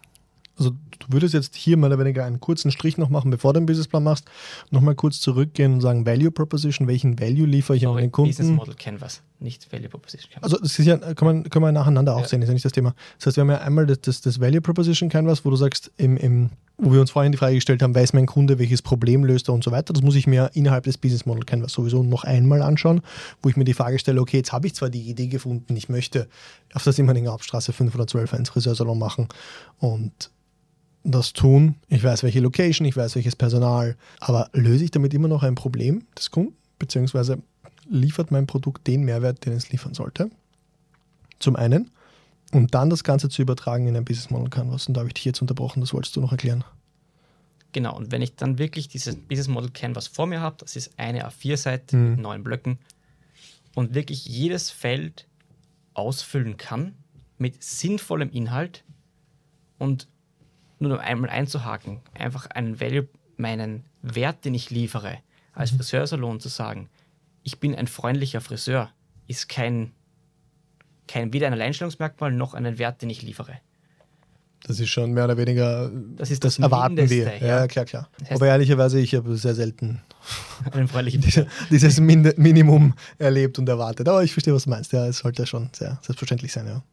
also 0.58 0.72
du 0.72 1.08
würdest 1.10 1.34
jetzt 1.34 1.56
hier 1.56 1.78
mehr 1.78 1.88
oder 1.90 2.00
weniger 2.00 2.26
einen 2.26 2.40
kurzen 2.40 2.72
Strich 2.72 2.98
noch 2.98 3.10
machen, 3.10 3.30
bevor 3.32 3.54
du 3.54 3.60
den 3.60 3.66
Businessplan 3.68 4.04
machst, 4.04 4.26
nochmal 4.72 4.96
kurz 4.96 5.20
zurückgehen 5.22 5.74
und 5.74 5.82
sagen, 5.82 6.06
Value 6.06 6.32
Proposition, 6.32 6.88
welchen 6.88 7.20
Value 7.20 7.46
liefere 7.46 7.78
ich 7.78 7.86
an 7.86 7.92
Sorry, 7.94 8.02
meinen 8.04 8.12
Business 8.12 8.38
Kunden? 8.38 8.56
Model 8.56 8.74
Canvas, 8.76 9.22
nicht 9.40 9.72
Value 9.72 9.90
Proposition 9.90 10.32
Canvas. 10.32 10.52
Also 10.52 10.64
das 10.64 10.78
ist 10.80 10.86
ja, 10.86 10.98
kann 10.98 11.26
man, 11.28 11.44
kann 11.50 11.62
man 11.62 11.74
nacheinander 11.74 12.16
auch 12.16 12.22
Ja. 12.22 12.28
sehen, 12.28 12.42
ist 12.42 12.48
ja 12.48 12.54
nicht 12.54 12.66
das 12.66 12.72
Thema. 12.72 12.96
Das 13.18 13.28
heißt, 13.28 13.38
wir 13.38 13.42
haben 13.42 13.50
ja 13.52 13.60
einmal 13.60 13.86
das, 13.86 14.02
das, 14.02 14.22
das 14.22 14.40
Value 14.40 14.62
Proposition 14.62 15.10
Canvas, 15.10 15.46
wo 15.46 15.50
du 15.52 15.56
sagst, 15.56 15.92
im, 15.98 16.18
im, 16.18 16.50
wo 16.80 16.92
wir 16.92 17.02
uns 17.02 17.12
vorhin 17.12 17.32
die 17.32 17.38
Frage 17.38 17.56
gestellt 17.56 17.82
haben, 17.84 17.94
weiß 17.96 18.14
mein 18.14 18.26
Kunde, 18.26 18.58
welches 18.60 18.82
Problem 18.82 19.24
löst 19.24 19.50
er 19.50 19.54
und 19.54 19.64
so 19.64 19.72
weiter. 19.72 19.94
Das 19.94 20.02
muss 20.04 20.16
ich 20.16 20.28
mir 20.28 20.50
innerhalb 20.54 20.84
des 20.86 20.98
Business 20.98 21.26
Model 21.26 21.44
Canvas 21.44 21.72
sowieso 21.74 22.02
noch 22.04 22.24
einmal 22.24 22.62
anschauen, 22.62 23.02
wo 23.42 23.50
ich 23.50 23.58
mir 23.58 23.64
die 23.64 23.74
Frage 23.74 24.00
stelle, 24.00 24.20
okay, 24.22 24.38
jetzt 24.38 24.52
habe 24.54 24.66
ich 24.68 24.74
zwar 24.76 24.90
die 24.90 25.02
Idee 25.10 25.28
gefunden, 25.28 25.76
ich 25.76 25.90
möchte 25.90 26.28
auf 26.74 26.84
der 26.84 26.94
Simmerninger 26.94 27.32
Hauptstraße 27.32 27.74
512 27.74 28.34
einen 28.34 28.46
Friseursalon 28.48 28.98
machen 28.98 29.28
und 29.80 30.32
das 31.12 31.34
tun. 31.34 31.76
Ich 31.88 32.04
weiß, 32.04 32.24
welche 32.24 32.40
Location, 32.40 32.86
ich 32.86 32.96
weiß, 32.98 33.16
welches 33.16 33.36
Personal, 33.36 33.96
aber 34.20 34.50
löse 34.54 34.84
ich 34.84 34.92
damit 34.92 35.14
immer 35.14 35.28
noch 35.28 35.44
ein 35.44 35.56
Problem 35.56 36.04
des 36.18 36.32
Kunden, 36.32 36.56
beziehungsweise 36.80 37.40
liefert 37.90 38.32
mein 38.32 38.48
Produkt 38.48 38.86
den 38.88 39.04
Mehrwert, 39.04 39.46
den 39.46 39.54
es 39.54 39.70
liefern 39.72 39.94
sollte? 39.94 40.30
Zum 41.40 41.56
einen. 41.56 41.92
Und 42.52 42.74
dann 42.74 42.90
das 42.90 43.04
Ganze 43.04 43.30
zu 43.30 43.42
übertragen 43.42 43.88
in 43.88 43.96
ein 43.96 44.06
Business 44.06 44.30
Model 44.30 44.50
Canvas. 44.50 44.88
Und 44.88 44.94
da 44.96 45.00
habe 45.00 45.10
ich 45.10 45.14
dich 45.14 45.26
jetzt 45.26 45.42
unterbrochen, 45.42 45.82
das 45.82 45.94
wolltest 45.94 46.16
du 46.16 46.22
noch 46.22 46.32
erklären. 46.32 46.64
Genau, 47.74 47.96
und 47.96 48.12
wenn 48.12 48.22
ich 48.22 48.36
dann 48.36 48.58
wirklich 48.58 48.88
dieses 48.88 49.16
Business 49.16 49.48
Model 49.50 49.70
Canvas 49.70 50.08
vor 50.08 50.26
mir 50.28 50.40
habe, 50.42 50.56
das 50.60 50.76
ist 50.76 50.98
eine 50.98 51.28
A4-Seite 51.28 51.96
Mhm. 51.96 52.12
mit 52.12 52.20
neun 52.20 52.44
Blöcken 52.44 52.80
und 53.76 53.94
wirklich 53.94 54.26
jedes 54.26 54.70
Feld 54.70 55.28
ausfüllen 55.94 56.58
kann 56.58 56.94
mit 57.38 57.62
sinnvollem 57.64 58.32
Inhalt 58.32 58.84
und 59.78 60.08
nur 60.80 60.92
noch 60.92 61.00
einmal 61.00 61.30
einzuhaken, 61.30 62.00
einfach 62.14 62.48
einen 62.48 62.80
Value, 62.80 63.08
meinen 63.38 63.84
Wert, 64.02 64.46
den 64.46 64.54
ich 64.54 64.70
liefere, 64.70 65.18
als 65.54 65.72
Friseursalon 65.72 66.40
zu 66.40 66.50
sagen, 66.50 66.90
ich 67.44 67.60
bin 67.60 67.76
ein 67.76 67.88
freundlicher 67.88 68.42
Friseur, 68.42 68.90
ist 69.28 69.48
kein, 69.50 69.92
kein 71.08 71.34
weder 71.34 71.48
ein 71.48 71.54
Alleinstellungsmerkmal 71.54 72.32
noch 72.32 72.54
einen 72.54 72.78
Wert, 72.78 73.02
den 73.02 73.10
ich 73.10 73.22
liefere. 73.22 73.60
Das 74.64 74.80
ist 74.80 74.90
schon 74.90 75.14
mehr 75.14 75.26
oder 75.26 75.38
weniger, 75.38 75.92
Das 76.16 76.32
ist 76.32 76.44
das, 76.44 76.56
das 76.56 76.64
erwarten 76.64 76.98
wir. 76.98 77.04
Mindeste, 77.08 77.46
Ja, 77.46 77.60
ja. 77.60 77.68
klar, 77.68 77.86
klar. 77.86 78.10
Das 78.20 78.30
heißt- 78.30 78.36
Aber 78.36 78.48
ehrlicherweise, 78.48 79.00
ich 79.00 79.14
habe 79.16 79.38
sehr 79.38 79.54
selten 79.56 80.02
diese, 81.14 81.48
dieses 81.70 82.00
Min 82.00 82.34
Minimum 82.38 82.94
erlebt 83.20 83.60
und 83.60 83.70
erwartet. 83.70 84.10
Aber 84.10 84.24
ich 84.24 84.34
verstehe, 84.34 84.54
was 84.54 84.64
du 84.64 84.72
meinst. 84.72 84.92
Ja, 84.94 85.06
es 85.08 85.20
sollte 85.20 85.46
schon 85.46 85.70
sehr 85.74 86.00
selbstverständlich 86.02 86.52
sein, 86.52 86.68
ja. 86.68 86.84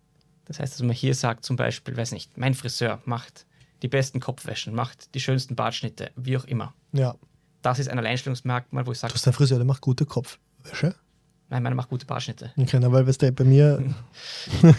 Das 0.44 0.60
heißt, 0.60 0.74
dass 0.74 0.82
man 0.82 0.94
hier 0.94 1.14
sagt 1.14 1.44
zum 1.44 1.56
Beispiel, 1.56 1.96
weiß 1.96 2.12
nicht, 2.12 2.36
mein 2.36 2.54
Friseur 2.54 3.00
macht 3.06 3.46
die 3.84 3.88
besten 3.88 4.18
Kopfwäschen, 4.18 4.74
macht 4.74 5.14
die 5.14 5.20
schönsten 5.20 5.56
Bartschnitte, 5.56 6.10
wie 6.16 6.38
auch 6.38 6.46
immer. 6.46 6.72
Ja. 6.92 7.14
Das 7.60 7.78
ist 7.78 7.90
ein 7.90 7.98
Alleinstellungsmerkmal, 7.98 8.86
wo 8.86 8.92
ich 8.92 8.96
Du 8.96 9.02
sage, 9.02 9.12
hast 9.12 9.26
einen 9.26 9.34
Friseur, 9.34 9.58
der 9.58 9.66
macht 9.66 9.82
gute 9.82 10.06
Kopfwäsche. 10.06 10.94
nein, 11.50 11.62
meiner 11.62 11.76
macht 11.76 11.90
gute 11.90 12.06
Bartschnitte. 12.06 12.50
Okay, 12.56 12.78
na, 12.80 12.90
weil 12.90 13.04
du, 13.04 13.32
bei 13.32 13.44
mir. 13.44 13.94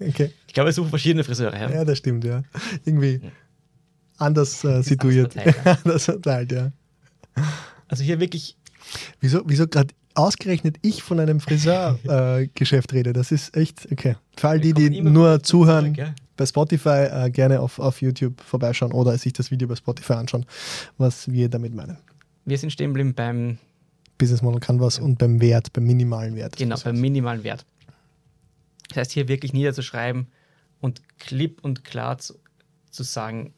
okay. 0.00 0.32
Ich 0.48 0.52
glaube, 0.52 0.66
wir 0.66 0.72
suchen 0.72 0.90
verschiedene 0.90 1.22
Friseure. 1.22 1.56
Ja? 1.56 1.70
Ja, 1.70 1.84
das 1.84 1.98
stimmt, 1.98 2.24
ja. 2.24 2.42
Irgendwie 2.84 3.20
anders 4.16 4.64
äh, 4.64 4.82
situiert. 4.82 5.36
anders 5.36 5.54
verteilt, 5.54 5.78
Anders 5.84 6.04
verteilt, 6.06 6.50
ja. 6.52 6.72
Also 7.86 8.02
hier 8.02 8.18
wirklich, 8.18 8.56
Wieso, 9.20 9.42
wieso 9.46 9.68
gerade 9.68 9.94
ausgerechnet 10.14 10.78
ich 10.82 11.04
von 11.04 11.20
einem 11.20 11.38
Friseurgeschäft 11.38 12.92
äh, 12.92 12.96
rede? 12.96 13.12
Das 13.12 13.30
ist 13.30 13.56
echt, 13.56 13.86
okay. 13.92 14.16
Für 14.36 14.48
all 14.48 14.60
die, 14.60 14.72
die 14.72 15.00
nur 15.02 15.40
zuhören, 15.42 15.94
zurück, 15.94 15.98
ja. 15.98 16.14
Bei 16.38 16.46
Spotify 16.46 17.08
äh, 17.10 17.30
gerne 17.30 17.60
auf, 17.60 17.78
auf 17.78 18.00
YouTube 18.00 18.40
vorbeischauen 18.40 18.92
oder 18.92 19.18
sich 19.18 19.34
das 19.34 19.50
Video 19.50 19.68
bei 19.68 19.76
Spotify 19.76 20.14
anschauen, 20.14 20.46
was 20.96 21.30
wir 21.30 21.50
damit 21.50 21.74
meinen. 21.74 21.98
wir 22.46 22.56
sind 22.56 22.70
stehen 22.70 22.90
geblieben 22.90 23.12
beim, 23.12 23.58
Business 24.16 24.40
Model 24.40 24.60
Canvas 24.60 24.98
und 24.98 25.18
beim 25.18 25.40
Wert, 25.40 25.72
beim 25.72 25.84
minimalen 25.84 26.34
Wert. 26.34 26.56
genau, 26.56 26.76
beim 26.82 27.00
minimalen 27.00 27.44
Wert. 27.44 27.66
Das 28.88 28.96
heißt, 28.98 29.12
hier 29.12 29.28
wirklich 29.28 29.52
niederzuschreiben 29.52 30.28
und 30.80 31.02
klipp 31.18 31.62
und 31.62 31.84
klar 31.84 32.18
zu, 32.18 32.34
zu 32.90 33.02
sagen, 33.02 33.52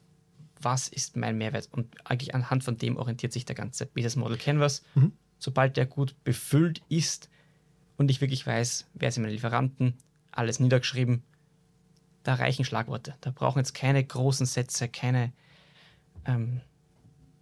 was 0.61 0.89
ist 0.89 1.17
mein 1.17 1.39
Mehrwert? 1.39 1.69
Und 1.73 1.87
eigentlich 2.05 2.35
anhand 2.35 2.65
von 2.65 2.77
dem 2.77 2.97
orientiert 2.97 3.33
sich 3.33 3.45
der 3.45 3.57
ganze 3.57 3.87
Business 3.87 4.17
Model 4.17 4.37
Canvas. 4.37 4.83
Mhm. 4.95 5.13
Sobald 5.39 5.77
der 5.79 5.87
gut 5.87 6.15
befüllt 6.25 6.83
ist 6.91 7.31
und 7.97 8.11
ich 8.11 8.21
wirklich 8.21 8.47
weiß, 8.47 8.87
wer 8.95 9.11
sind 9.11 9.23
meine 9.23 9.33
Lieferanten, 9.33 9.95
alles 10.33 10.61
niedergeschrieben, 10.61 11.23
da 12.23 12.35
reichen 12.35 12.65
Schlagworte. 12.65 13.15
Da 13.21 13.31
brauchen 13.31 13.59
jetzt 13.59 13.75
keine 13.75 14.05
großen 14.05 14.47
Sätze, 14.47 14.89
keine 14.89 15.33
ähm, 16.27 16.61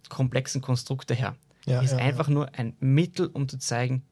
komplexen 0.09 0.61
Konstrukte 0.61 1.13
her. 1.13 1.35
Ja, 1.65 1.81
ist 1.81 1.91
ja, 1.91 1.97
einfach 1.97 2.29
nur 2.29 2.53
ein 2.55 2.75
Mittel, 2.79 3.27
um 3.27 3.47
zu 3.47 3.57
zeigen, 3.59 4.03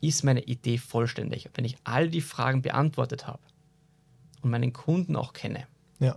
ist 0.00 0.24
meine 0.24 0.42
Idee 0.42 0.78
vollständig. 0.78 1.48
Wenn 1.54 1.64
ich 1.64 1.76
all 1.84 2.10
die 2.10 2.20
Fragen 2.20 2.62
beantwortet 2.62 3.26
habe 3.26 3.40
und 4.42 4.50
meinen 4.50 4.72
Kunden 4.72 5.16
auch 5.16 5.32
kenne, 5.32 5.66
Ja, 5.98 6.16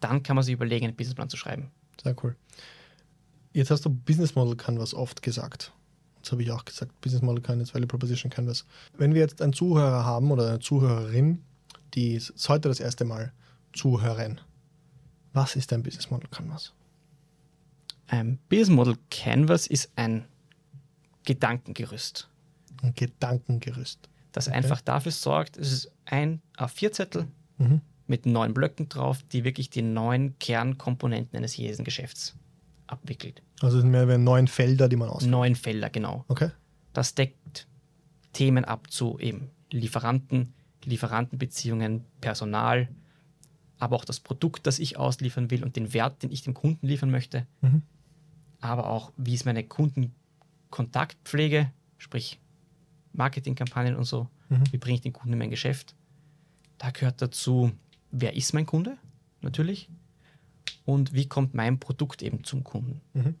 dann 0.00 0.22
kann 0.22 0.36
man 0.36 0.44
sich 0.44 0.54
überlegen, 0.54 0.86
einen 0.86 0.96
Businessplan 0.96 1.28
zu 1.28 1.36
schreiben. 1.36 1.70
sehr 2.02 2.16
cool. 2.22 2.36
Jetzt 3.52 3.70
hast 3.70 3.84
du 3.84 3.90
Business 3.90 4.34
Model 4.36 4.56
Canvas 4.56 4.94
oft 4.94 5.22
gesagt. 5.22 5.72
Das 6.22 6.32
habe 6.32 6.42
ich 6.42 6.50
auch 6.52 6.64
gesagt. 6.64 6.98
Business 7.00 7.20
Model 7.22 7.42
Canvas, 7.42 7.74
Value 7.74 7.88
Proposition 7.88 8.30
Canvas. 8.30 8.64
Wenn 8.96 9.12
wir 9.12 9.20
jetzt 9.20 9.42
einen 9.42 9.52
Zuhörer 9.52 10.04
haben 10.04 10.30
oder 10.30 10.48
eine 10.48 10.60
Zuhörerin, 10.60 11.42
die 11.94 12.14
es 12.14 12.32
heute 12.48 12.68
das 12.68 12.78
erste 12.78 13.04
Mal 13.04 13.32
zuhören, 13.72 14.40
was 15.32 15.56
ist 15.56 15.72
ein 15.72 15.82
Business 15.82 16.10
Model 16.10 16.28
Canvas? 16.30 16.72
Ein 18.08 18.38
Business 18.48 18.70
Model 18.70 18.96
Canvas 19.10 19.66
ist 19.66 19.90
ein 19.96 20.24
Gedankengerüst, 21.24 22.28
Ein 22.82 22.94
Gedankengerüst. 22.94 24.08
das 24.32 24.48
Okay. 24.48 24.56
einfach 24.56 24.80
dafür 24.80 25.12
sorgt, 25.12 25.56
es 25.56 25.72
ist 25.72 25.92
ein 26.06 26.40
A4-Zettel 26.56 27.26
Mhm. 27.58 27.80
mit 28.06 28.26
neun 28.26 28.54
Blöcken 28.54 28.88
drauf, 28.88 29.22
die 29.32 29.44
wirklich 29.44 29.70
die 29.70 29.82
neun 29.82 30.36
Kernkomponenten 30.38 31.36
eines 31.36 31.56
jeden 31.56 31.84
Geschäfts 31.84 32.34
abwickelt. 32.86 33.42
Also 33.60 33.76
es 33.76 33.82
sind 33.82 33.90
mehr 33.92 34.08
wie 34.08 34.18
neun 34.18 34.48
Felder, 34.48 34.88
die 34.88 34.96
man 34.96 35.08
auswählt. 35.10 35.30
Neun 35.30 35.54
Felder, 35.54 35.90
genau. 35.90 36.24
Okay. 36.28 36.50
Das 36.92 37.14
deckt 37.14 37.66
Themen 38.32 38.64
ab 38.64 38.90
zu 38.90 39.18
eben 39.20 39.50
Lieferanten, 39.70 40.54
Lieferantenbeziehungen, 40.84 42.04
Personal, 42.20 42.88
aber 43.80 43.96
auch 43.96 44.04
das 44.04 44.20
Produkt, 44.20 44.66
das 44.66 44.78
ich 44.78 44.96
ausliefern 44.96 45.50
will 45.50 45.64
und 45.64 45.74
den 45.76 45.92
Wert, 45.92 46.22
den 46.22 46.30
ich 46.30 46.42
dem 46.42 46.54
Kunden 46.54 46.86
liefern 46.86 47.10
möchte, 47.10 47.46
Mhm. 47.62 47.82
aber 48.60 48.88
auch, 48.88 49.10
wie 49.16 49.34
ist 49.34 49.44
meine 49.46 49.64
Kundenkontaktpflege, 49.64 51.70
sprich 51.98 52.38
Marketingkampagnen 53.12 53.96
und 53.96 54.04
so, 54.04 54.28
Mhm. 54.48 54.72
wie 54.72 54.78
bringe 54.78 54.94
ich 54.96 55.00
den 55.00 55.12
Kunden 55.12 55.32
in 55.32 55.38
mein 55.38 55.50
Geschäft. 55.50 55.94
Da 56.78 56.90
gehört 56.90 57.20
dazu 57.20 57.72
wer 58.12 58.34
ist 58.34 58.54
mein 58.54 58.66
Kunde, 58.66 58.96
natürlich, 59.40 59.88
und 60.84 61.12
wie 61.12 61.26
kommt 61.26 61.54
mein 61.54 61.78
Produkt 61.78 62.22
eben 62.22 62.42
zum 62.42 62.64
Kunden. 62.64 63.00
Mhm. 63.14 63.36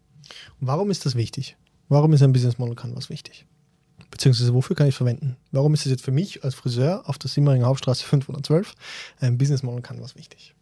Warum 0.60 0.92
ist 0.92 1.06
das 1.06 1.16
wichtig? 1.16 1.56
Warum 1.88 2.12
ist 2.12 2.22
ein 2.22 2.32
Business 2.32 2.56
Model 2.58 2.76
Canvas 2.76 3.10
wichtig? 3.10 3.46
Beziehungsweise 4.10 4.54
wofür 4.54 4.76
kann 4.76 4.86
ich 4.86 4.94
es 4.94 4.96
verwenden? 4.96 5.36
Warum 5.52 5.74
ist 5.74 5.86
es 5.86 5.92
jetzt 5.92 6.04
für 6.04 6.10
mich 6.10 6.42
als 6.44 6.54
Friseur 6.54 7.08
auf 7.08 7.18
der 7.18 7.30
Simmeringer 7.30 7.66
Hauptstraße 7.66 8.04
512 8.04 8.74
ein 9.20 9.38
Business 9.38 9.62
Model 9.62 9.82
Canvas 9.82 10.16
wichtig? 10.16 10.54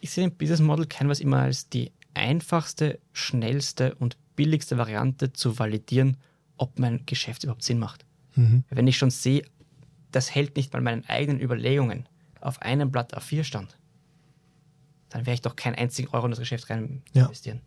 Ich 0.00 0.10
sehe 0.10 0.28
den 0.28 0.36
Business 0.36 0.60
Model 0.60 0.86
Canvas 0.86 1.20
immer 1.20 1.40
als 1.40 1.68
die 1.68 1.92
einfachste, 2.14 2.98
schnellste 3.12 3.94
und 3.96 4.16
billigste 4.36 4.78
Variante 4.78 5.32
zu 5.32 5.58
validieren, 5.58 6.16
ob 6.56 6.78
mein 6.78 7.04
Geschäft 7.06 7.44
überhaupt 7.44 7.62
Sinn 7.62 7.78
macht. 7.78 8.04
Mhm. 8.34 8.64
Wenn 8.68 8.86
ich 8.86 8.98
schon 8.98 9.10
sehe, 9.10 9.42
das 10.12 10.34
hält 10.34 10.56
nicht 10.56 10.72
mal 10.72 10.82
meinen 10.82 11.04
eigenen 11.06 11.40
Überlegungen 11.40 12.08
auf 12.40 12.60
einem 12.62 12.90
Blatt 12.90 13.16
A4 13.16 13.44
stand, 13.44 13.78
dann 15.10 15.22
werde 15.22 15.34
ich 15.34 15.40
doch 15.42 15.56
keinen 15.56 15.74
einzigen 15.74 16.08
Euro 16.08 16.26
in 16.26 16.32
das 16.32 16.38
Geschäft 16.38 16.70
rein 16.70 17.02
ja. 17.12 17.24
investieren. 17.24 17.60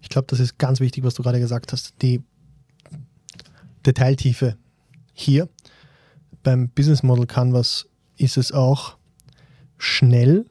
Ich 0.00 0.08
glaube, 0.08 0.26
das 0.28 0.40
ist 0.40 0.58
ganz 0.58 0.80
wichtig, 0.80 1.04
was 1.04 1.14
du 1.14 1.22
gerade 1.22 1.40
gesagt 1.40 1.72
hast. 1.72 1.94
Die 2.02 2.22
Detailtiefe 3.86 4.56
hier 5.12 5.48
beim 6.42 6.68
Business 6.68 7.02
Model 7.02 7.26
Canvas 7.26 7.88
ist 8.16 8.36
es 8.36 8.52
auch 8.52 8.96
schnell 9.78 10.46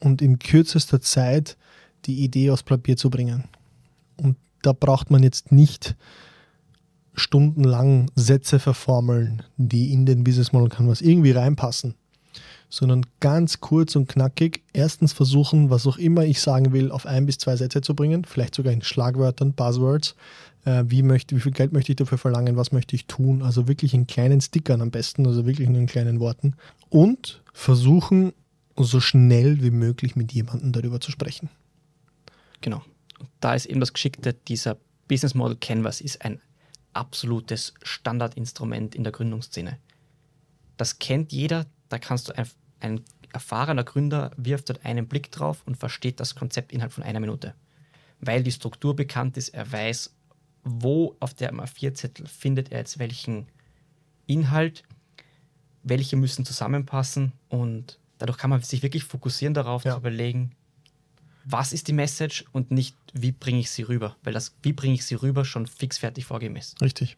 und 0.00 0.20
in 0.20 0.38
kürzester 0.38 1.00
Zeit 1.00 1.56
die 2.06 2.24
Idee 2.24 2.50
aufs 2.50 2.62
Papier 2.62 2.96
zu 2.96 3.10
bringen. 3.10 3.44
Und 4.16 4.36
da 4.62 4.72
braucht 4.72 5.10
man 5.10 5.22
jetzt 5.22 5.52
nicht 5.52 5.96
stundenlang 7.14 8.10
Sätze 8.14 8.58
verformeln, 8.58 9.42
die 9.56 9.92
in 9.92 10.06
den 10.06 10.24
Business 10.24 10.52
Model 10.52 10.68
Canvas 10.68 11.00
irgendwie 11.00 11.30
reinpassen, 11.30 11.94
sondern 12.76 13.06
ganz 13.20 13.60
kurz 13.60 13.96
und 13.96 14.06
knackig 14.06 14.62
erstens 14.74 15.14
versuchen, 15.14 15.70
was 15.70 15.86
auch 15.86 15.96
immer 15.96 16.24
ich 16.24 16.42
sagen 16.42 16.72
will, 16.74 16.90
auf 16.90 17.06
ein 17.06 17.24
bis 17.24 17.38
zwei 17.38 17.56
Sätze 17.56 17.80
zu 17.80 17.94
bringen, 17.94 18.26
vielleicht 18.26 18.54
sogar 18.54 18.72
in 18.72 18.82
Schlagwörtern, 18.82 19.54
Buzzwords. 19.54 20.14
Äh, 20.66 20.84
wie, 20.88 21.02
möchte, 21.02 21.34
wie 21.34 21.40
viel 21.40 21.52
Geld 21.52 21.72
möchte 21.72 21.92
ich 21.92 21.96
dafür 21.96 22.18
verlangen, 22.18 22.56
was 22.56 22.72
möchte 22.72 22.94
ich 22.94 23.06
tun? 23.06 23.42
Also 23.42 23.66
wirklich 23.66 23.94
in 23.94 24.06
kleinen 24.06 24.42
Stickern 24.42 24.82
am 24.82 24.90
besten, 24.90 25.26
also 25.26 25.46
wirklich 25.46 25.68
nur 25.70 25.80
in 25.80 25.86
kleinen 25.86 26.20
Worten. 26.20 26.54
Und 26.90 27.42
versuchen, 27.54 28.34
so 28.76 29.00
schnell 29.00 29.62
wie 29.62 29.70
möglich 29.70 30.14
mit 30.14 30.32
jemandem 30.32 30.72
darüber 30.72 31.00
zu 31.00 31.10
sprechen. 31.10 31.48
Genau. 32.60 32.82
Und 33.18 33.30
da 33.40 33.54
ist 33.54 33.64
eben 33.64 33.80
das 33.80 33.94
Geschickte, 33.94 34.34
dieser 34.34 34.76
Business 35.08 35.34
Model 35.34 35.56
Canvas 35.56 36.02
ist 36.02 36.22
ein 36.22 36.42
absolutes 36.92 37.72
Standardinstrument 37.82 38.94
in 38.94 39.02
der 39.02 39.12
Gründungsszene. 39.12 39.78
Das 40.76 40.98
kennt 40.98 41.32
jeder, 41.32 41.64
da 41.88 41.98
kannst 41.98 42.28
du 42.28 42.32
ein, 42.80 43.02
erfahrener 43.32 43.84
Gründer 43.84 44.30
wirft 44.36 44.70
dort 44.70 44.84
einen 44.84 45.08
Blick 45.08 45.30
drauf 45.30 45.62
und 45.66 45.76
versteht 45.76 46.20
das 46.20 46.34
Konzept 46.34 46.72
innerhalb 46.72 46.92
von 46.92 47.04
einer 47.04 47.20
Minute. 47.20 47.54
Weil 48.20 48.42
die 48.42 48.52
Struktur 48.52 48.96
bekannt 48.96 49.36
ist, 49.36 49.50
er 49.50 49.70
weiß, 49.70 50.14
wo 50.64 51.16
auf 51.20 51.34
der 51.34 51.52
A4-Zettel 51.52 52.26
findet 52.26 52.72
er 52.72 52.78
jetzt 52.78 52.98
welchen 52.98 53.46
Inhalt, 54.26 54.84
welche 55.82 56.16
müssen 56.16 56.44
zusammenpassen 56.44 57.32
und 57.48 57.98
dadurch 58.18 58.38
kann 58.38 58.50
man 58.50 58.62
sich 58.62 58.82
wirklich 58.82 59.04
fokussieren 59.04 59.54
darauf 59.54 59.84
ja. 59.84 59.92
zu 59.92 59.98
überlegen, 59.98 60.52
was 61.44 61.72
ist 61.72 61.86
die 61.86 61.92
Message 61.92 62.44
und 62.50 62.72
nicht, 62.72 62.96
wie 63.12 63.30
bringe 63.30 63.60
ich 63.60 63.70
sie 63.70 63.82
rüber, 63.82 64.16
weil 64.24 64.32
das, 64.32 64.56
wie 64.62 64.72
bringe 64.72 64.94
ich 64.94 65.04
sie 65.04 65.14
rüber, 65.14 65.44
schon 65.44 65.68
fix 65.68 65.98
fertig 65.98 66.24
vorgegeben 66.24 66.56
ist. 66.56 66.80
Richtig. 66.82 67.16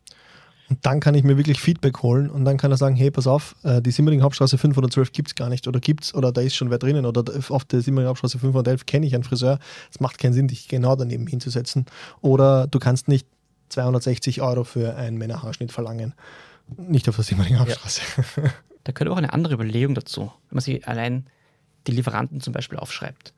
Und 0.69 0.85
dann 0.85 1.01
kann 1.01 1.15
ich 1.15 1.25
mir 1.25 1.39
wirklich 1.39 1.61
Feedback 1.61 2.03
holen 2.03 2.29
und 2.29 2.45
dann 2.45 2.59
kann 2.59 2.71
er 2.71 2.77
sagen, 2.77 2.95
hey, 2.95 3.11
pass 3.11 3.27
auf, 3.27 3.57
äh, 3.63 3.81
die 3.81 3.91
Simmering 3.91 4.21
Hauptstraße 4.21 4.59
512 4.59 5.13
gibt 5.13 5.29
es 5.29 5.35
gar 5.35 5.49
nicht 5.49 5.67
oder 5.67 5.81
gibt 5.81 6.05
es 6.05 6.15
oder 6.15 6.31
da 6.31 6.43
ist 6.43 6.57
schon 6.57 6.71
wer 6.71 6.79
drinnen 6.79 7.07
oder 7.07 7.25
auf 7.49 7.65
der 7.65 7.81
Simmering 7.81 8.09
Hauptstraße 8.09 8.39
511 8.39 8.85
kenne 8.85 9.07
ich 9.07 9.15
einen 9.15 9.25
Friseur. 9.25 9.59
Es 9.91 10.01
macht 10.01 10.19
keinen 10.19 10.35
Sinn, 10.35 10.49
dich 10.49 10.69
genau 10.69 10.95
daneben 10.95 11.27
hinzusetzen. 11.27 11.87
Oder 12.21 12.67
du 12.67 12.79
kannst 12.79 13.09
nicht 13.09 13.27
260 13.71 14.43
Euro 14.43 14.65
für 14.65 14.95
einen 14.97 15.17
Männerhaarschnitt 15.17 15.73
verlangen. 15.73 16.15
Nicht 16.77 17.09
auf 17.09 17.17
der 17.17 17.25
Simmering 17.25 17.59
Hauptstraße. 17.59 18.01
Ja. 18.37 18.43
Da 18.85 18.93
gehört 18.93 19.13
auch 19.13 19.19
eine 19.19 19.35
andere 19.35 19.53
Überlegung 19.53 19.95
dazu. 19.95 20.33
Wenn 20.49 20.57
man 20.57 20.63
sich 20.63 20.89
allein 20.89 21.27
die 21.87 21.93
Lieferanten 21.93 22.41
zum 22.41 22.55
Beispiel 22.55 22.79
aufschreibt 22.79 23.35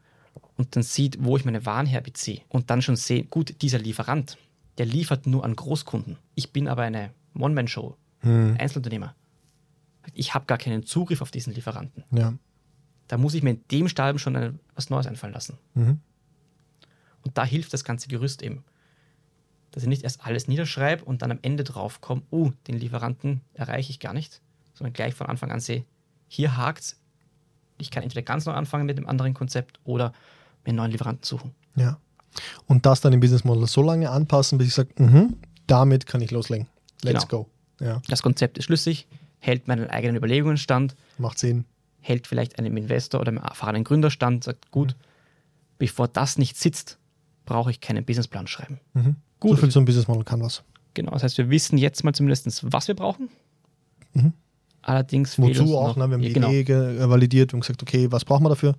und 0.56 0.76
dann 0.76 0.84
sieht, 0.84 1.24
wo 1.24 1.36
ich 1.36 1.44
meine 1.44 1.66
Waren 1.66 1.86
herbeziehe 1.86 2.42
und 2.48 2.70
dann 2.70 2.82
schon 2.82 2.94
sehe, 2.94 3.24
gut, 3.24 3.60
dieser 3.60 3.80
Lieferant, 3.80 4.38
der 4.78 4.86
liefert 4.86 5.26
nur 5.26 5.44
an 5.44 5.56
Großkunden. 5.56 6.18
Ich 6.36 6.52
bin 6.52 6.68
aber 6.68 6.82
eine 6.82 7.10
One-Man-Show, 7.34 7.96
hm. 8.20 8.56
Einzelunternehmer. 8.58 9.14
Ich 10.14 10.34
habe 10.34 10.46
gar 10.46 10.58
keinen 10.58 10.84
Zugriff 10.84 11.22
auf 11.22 11.30
diesen 11.30 11.54
Lieferanten. 11.54 12.04
Ja. 12.10 12.34
Da 13.08 13.18
muss 13.18 13.34
ich 13.34 13.42
mir 13.42 13.50
in 13.50 13.64
dem 13.70 13.88
Stadium 13.88 14.18
schon 14.18 14.36
eine, 14.36 14.58
was 14.74 14.90
Neues 14.90 15.06
einfallen 15.06 15.32
lassen. 15.32 15.58
Mhm. 15.74 16.00
Und 17.22 17.36
da 17.36 17.44
hilft 17.44 17.72
das 17.72 17.84
ganze 17.84 18.08
Gerüst 18.08 18.42
eben. 18.42 18.64
Dass 19.72 19.82
ich 19.82 19.88
nicht 19.88 20.02
erst 20.02 20.24
alles 20.24 20.48
niederschreibe 20.48 21.04
und 21.04 21.22
dann 21.22 21.30
am 21.30 21.38
Ende 21.42 21.64
drauf 21.64 22.00
komme, 22.00 22.22
oh, 22.30 22.50
den 22.66 22.76
Lieferanten 22.76 23.40
erreiche 23.54 23.90
ich 23.90 24.00
gar 24.00 24.14
nicht, 24.14 24.40
sondern 24.74 24.92
gleich 24.92 25.14
von 25.14 25.26
Anfang 25.26 25.50
an 25.50 25.60
sehe, 25.60 25.84
hier 26.28 26.56
hakt's. 26.56 27.00
Ich 27.78 27.90
kann 27.90 28.02
entweder 28.02 28.22
ganz 28.22 28.46
neu 28.46 28.52
anfangen 28.52 28.86
mit 28.86 28.98
dem 28.98 29.08
anderen 29.08 29.34
Konzept 29.34 29.80
oder 29.84 30.12
mir 30.64 30.68
einen 30.68 30.76
neuen 30.76 30.90
Lieferanten 30.90 31.24
suchen. 31.24 31.54
Ja. 31.76 31.98
Und 32.66 32.86
das 32.86 33.00
dann 33.00 33.12
im 33.12 33.20
Business 33.20 33.44
Model 33.44 33.66
so 33.66 33.82
lange 33.82 34.10
anpassen, 34.10 34.58
bis 34.58 34.68
ich 34.68 34.74
sage, 34.74 34.90
mhm, 34.98 35.36
damit 35.66 36.06
kann 36.06 36.20
ich 36.20 36.30
loslegen. 36.30 36.68
Let's 37.02 37.26
genau. 37.28 37.44
go. 37.44 37.50
Ja. 37.84 38.02
Das 38.08 38.22
Konzept 38.22 38.58
ist 38.58 38.64
schlüssig, 38.64 39.06
hält 39.38 39.68
meinen 39.68 39.88
eigenen 39.88 40.16
Überlegungen 40.16 40.56
stand. 40.56 40.94
Macht 41.18 41.38
Sinn. 41.38 41.64
Hält 42.00 42.26
vielleicht 42.26 42.58
einem 42.58 42.76
Investor 42.76 43.20
oder 43.20 43.28
einem 43.28 43.42
erfahrenen 43.42 43.84
Gründer 43.84 44.10
stand, 44.10 44.44
sagt, 44.44 44.70
gut, 44.70 44.90
mhm. 44.90 45.04
bevor 45.78 46.08
das 46.08 46.38
nicht 46.38 46.56
sitzt, 46.56 46.98
brauche 47.46 47.70
ich 47.70 47.80
keinen 47.80 48.04
Businessplan 48.04 48.46
schreiben. 48.46 48.80
Mhm. 48.94 49.16
Gut. 49.38 49.52
So 49.52 49.56
viel 49.56 49.70
zum 49.70 49.84
Business 49.84 50.08
Model 50.08 50.24
kann 50.24 50.40
was. 50.42 50.62
Genau, 50.94 51.12
das 51.12 51.22
heißt, 51.22 51.38
wir 51.38 51.50
wissen 51.50 51.78
jetzt 51.78 52.04
mal 52.04 52.12
zumindest, 52.12 52.72
was 52.72 52.88
wir 52.88 52.94
brauchen. 52.94 53.28
Mhm. 54.12 54.32
Allerdings 54.82 55.38
Wozu 55.38 55.76
auch, 55.76 55.96
ne? 55.96 56.08
wir 56.08 56.14
haben 56.14 56.22
die 56.22 56.32
genau. 56.32 56.50
Idee 56.50 57.08
validiert 57.08 57.52
und 57.52 57.60
gesagt, 57.60 57.82
okay, 57.82 58.10
was 58.10 58.24
brauchen 58.24 58.44
wir 58.44 58.48
dafür? 58.48 58.74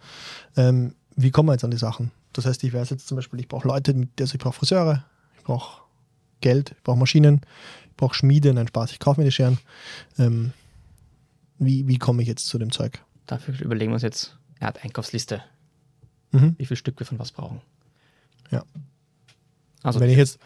Ähm, 0.58 0.96
wie 1.16 1.32
kommen 1.32 1.50
wir 1.50 1.54
jetzt 1.54 1.64
an 1.64 1.72
die 1.72 1.78
Sachen? 1.78 2.12
Das 2.34 2.46
heißt, 2.46 2.64
ich 2.64 2.74
weiß 2.74 2.90
jetzt 2.90 3.08
zum 3.08 3.18
Beispiel, 3.18 3.40
ich 3.40 3.48
brauche 3.48 3.68
Leute, 3.68 4.08
also 4.20 4.34
ich 4.34 4.40
brauche 4.40 4.54
Friseure, 4.54 5.06
ich 5.38 5.44
brauche 5.44 5.81
Geld, 6.42 6.72
ich 6.78 6.84
brauche 6.84 6.98
Maschinen, 6.98 7.42
ich 7.90 7.96
brauche 7.98 8.16
Schmiede, 8.16 8.54
nein, 8.54 8.68
Spaß, 8.68 8.92
ich 8.92 9.00
kaufe 9.00 9.20
mir 9.20 9.26
die 9.26 9.32
Scheren. 9.32 9.58
Ähm, 10.18 10.54
wie, 11.58 11.88
wie 11.88 11.98
komme 11.98 12.22
ich 12.22 12.28
jetzt 12.28 12.48
zu 12.48 12.58
dem 12.58 12.72
Zeug? 12.72 13.00
Dafür 13.28 13.60
überlegen 13.62 13.92
wir 13.92 13.96
uns 13.96 14.04
jetzt 14.04 14.38
eine 14.60 14.68
Art 14.68 14.84
Einkaufsliste, 14.84 15.42
mhm. 16.32 16.56
wie 16.58 16.66
viel 16.66 16.78
Stück 16.78 17.00
wir 17.00 17.06
von 17.06 17.20
was 17.20 17.32
brauchen. 17.32 17.62
Ja. 18.50 18.64
Also 19.84 20.00
wenn 20.00 20.10
ich 20.10 20.18
jetzt 20.18 20.40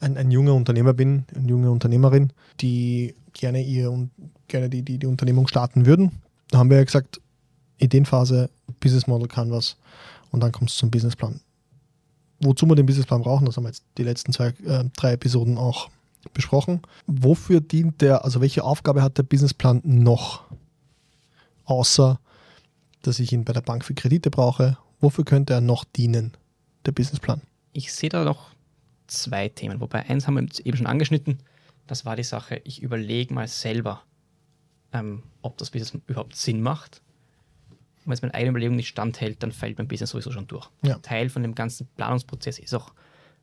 ein, 0.00 0.16
ein 0.16 0.30
junger 0.30 0.54
Unternehmer 0.54 0.92
bin, 0.92 1.24
eine 1.34 1.48
junge 1.48 1.70
Unternehmerin, 1.70 2.32
die 2.60 3.14
gerne 3.32 3.62
ihr 3.62 3.90
und 3.90 4.10
gerne 4.48 4.68
die, 4.68 4.82
die, 4.82 4.98
die 4.98 5.06
Unternehmung 5.06 5.48
starten 5.48 5.86
würden, 5.86 6.22
da 6.50 6.58
haben 6.58 6.70
wir 6.70 6.78
ja 6.78 6.84
gesagt, 6.84 7.20
Ideenphase, 7.78 8.50
Business 8.80 9.06
Model 9.06 9.28
Canvas 9.28 9.76
und 10.30 10.40
dann 10.40 10.52
kommt 10.52 10.70
es 10.70 10.76
zum 10.76 10.90
Businessplan. 10.90 11.40
Wozu 12.40 12.66
wir 12.66 12.74
den 12.74 12.86
Businessplan 12.86 13.22
brauchen, 13.22 13.46
das 13.46 13.56
haben 13.56 13.64
wir 13.64 13.70
jetzt 13.70 13.84
die 13.96 14.02
letzten 14.02 14.32
zwei, 14.32 14.48
äh, 14.48 14.84
drei 14.96 15.12
Episoden 15.12 15.56
auch 15.56 15.88
besprochen. 16.34 16.82
Wofür 17.06 17.60
dient 17.60 18.00
der, 18.00 18.24
also 18.24 18.40
welche 18.40 18.64
Aufgabe 18.64 19.02
hat 19.02 19.16
der 19.18 19.22
Businessplan 19.22 19.80
noch? 19.84 20.44
Außer, 21.64 22.20
dass 23.02 23.20
ich 23.20 23.32
ihn 23.32 23.44
bei 23.44 23.52
der 23.52 23.60
Bank 23.62 23.84
für 23.84 23.94
Kredite 23.94 24.30
brauche. 24.30 24.76
Wofür 25.00 25.24
könnte 25.24 25.54
er 25.54 25.60
noch 25.60 25.84
dienen, 25.84 26.32
der 26.84 26.92
Businessplan? 26.92 27.40
Ich 27.72 27.92
sehe 27.92 28.08
da 28.08 28.24
noch 28.24 28.50
zwei 29.06 29.48
Themen, 29.48 29.80
wobei 29.80 30.08
eins 30.08 30.26
haben 30.26 30.34
wir 30.34 30.66
eben 30.66 30.76
schon 30.76 30.86
angeschnitten. 30.86 31.38
Das 31.86 32.04
war 32.04 32.16
die 32.16 32.24
Sache, 32.24 32.60
ich 32.64 32.82
überlege 32.82 33.32
mal 33.32 33.46
selber, 33.46 34.02
ähm, 34.92 35.22
ob 35.42 35.56
das 35.58 35.70
Business 35.70 36.02
überhaupt 36.06 36.34
Sinn 36.34 36.60
macht 36.60 37.02
wenn 38.06 38.14
es 38.14 38.22
meine 38.22 38.34
eigene 38.34 38.50
Überlegung 38.50 38.76
nicht 38.76 38.88
standhält, 38.88 39.42
dann 39.42 39.52
fällt 39.52 39.78
mein 39.78 39.88
Business 39.88 40.10
sowieso 40.10 40.30
schon 40.30 40.46
durch. 40.46 40.68
Ja. 40.82 40.98
Teil 40.98 41.28
von 41.28 41.42
dem 41.42 41.54
ganzen 41.54 41.88
Planungsprozess 41.96 42.58
ist 42.58 42.74
auch, 42.74 42.92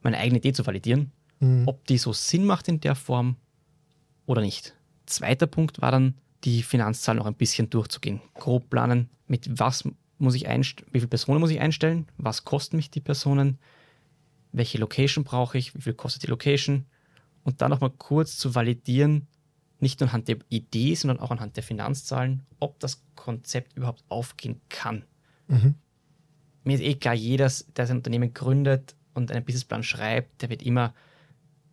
meine 0.01 0.17
eigene 0.17 0.39
Idee 0.39 0.53
zu 0.53 0.65
validieren, 0.65 1.11
mhm. 1.39 1.63
ob 1.65 1.85
die 1.87 1.97
so 1.97 2.11
Sinn 2.11 2.45
macht 2.45 2.67
in 2.67 2.81
der 2.81 2.95
Form 2.95 3.37
oder 4.25 4.41
nicht. 4.41 4.75
Zweiter 5.05 5.47
Punkt 5.47 5.81
war 5.81 5.91
dann, 5.91 6.15
die 6.43 6.61
Finanzzahlen 6.61 7.19
noch 7.19 7.25
ein 7.25 7.35
bisschen 7.35 7.69
durchzugehen. 7.69 8.21
Grob 8.33 8.69
planen, 8.69 9.09
mit 9.27 9.47
was 9.59 9.87
muss 10.17 10.35
ich 10.35 10.47
einstellen, 10.47 10.89
wie 10.91 10.99
viele 10.99 11.07
Personen 11.07 11.39
muss 11.39 11.51
ich 11.51 11.59
einstellen, 11.59 12.07
was 12.17 12.43
kosten 12.43 12.75
mich 12.75 12.91
die 12.91 12.99
Personen, 12.99 13.59
welche 14.51 14.77
Location 14.77 15.23
brauche 15.23 15.57
ich, 15.57 15.73
wie 15.75 15.81
viel 15.81 15.93
kostet 15.93 16.23
die 16.23 16.27
Location 16.27 16.85
und 17.43 17.61
dann 17.61 17.71
nochmal 17.71 17.91
kurz 17.91 18.37
zu 18.37 18.55
validieren, 18.55 19.27
nicht 19.83 19.99
nur 19.99 20.09
anhand 20.09 20.27
der 20.27 20.37
Idee, 20.49 20.95
sondern 20.95 21.19
auch 21.19 21.29
anhand 21.29 21.55
der 21.55 21.63
Finanzzahlen, 21.63 22.43
ob 22.59 22.79
das 22.79 23.03
Konzept 23.15 23.77
überhaupt 23.77 24.03
aufgehen 24.09 24.59
kann. 24.69 25.05
Mhm. 25.47 25.75
Mir 26.63 26.75
ist 26.75 26.81
eh 26.81 26.95
klar, 26.95 27.13
jeder, 27.13 27.51
der 27.75 27.87
sein 27.87 27.97
Unternehmen 27.97 28.33
gründet 28.33 28.95
und 29.13 29.31
einen 29.31 29.45
Businessplan 29.45 29.83
schreibt, 29.83 30.41
der 30.41 30.49
wird 30.49 30.63
immer 30.63 30.93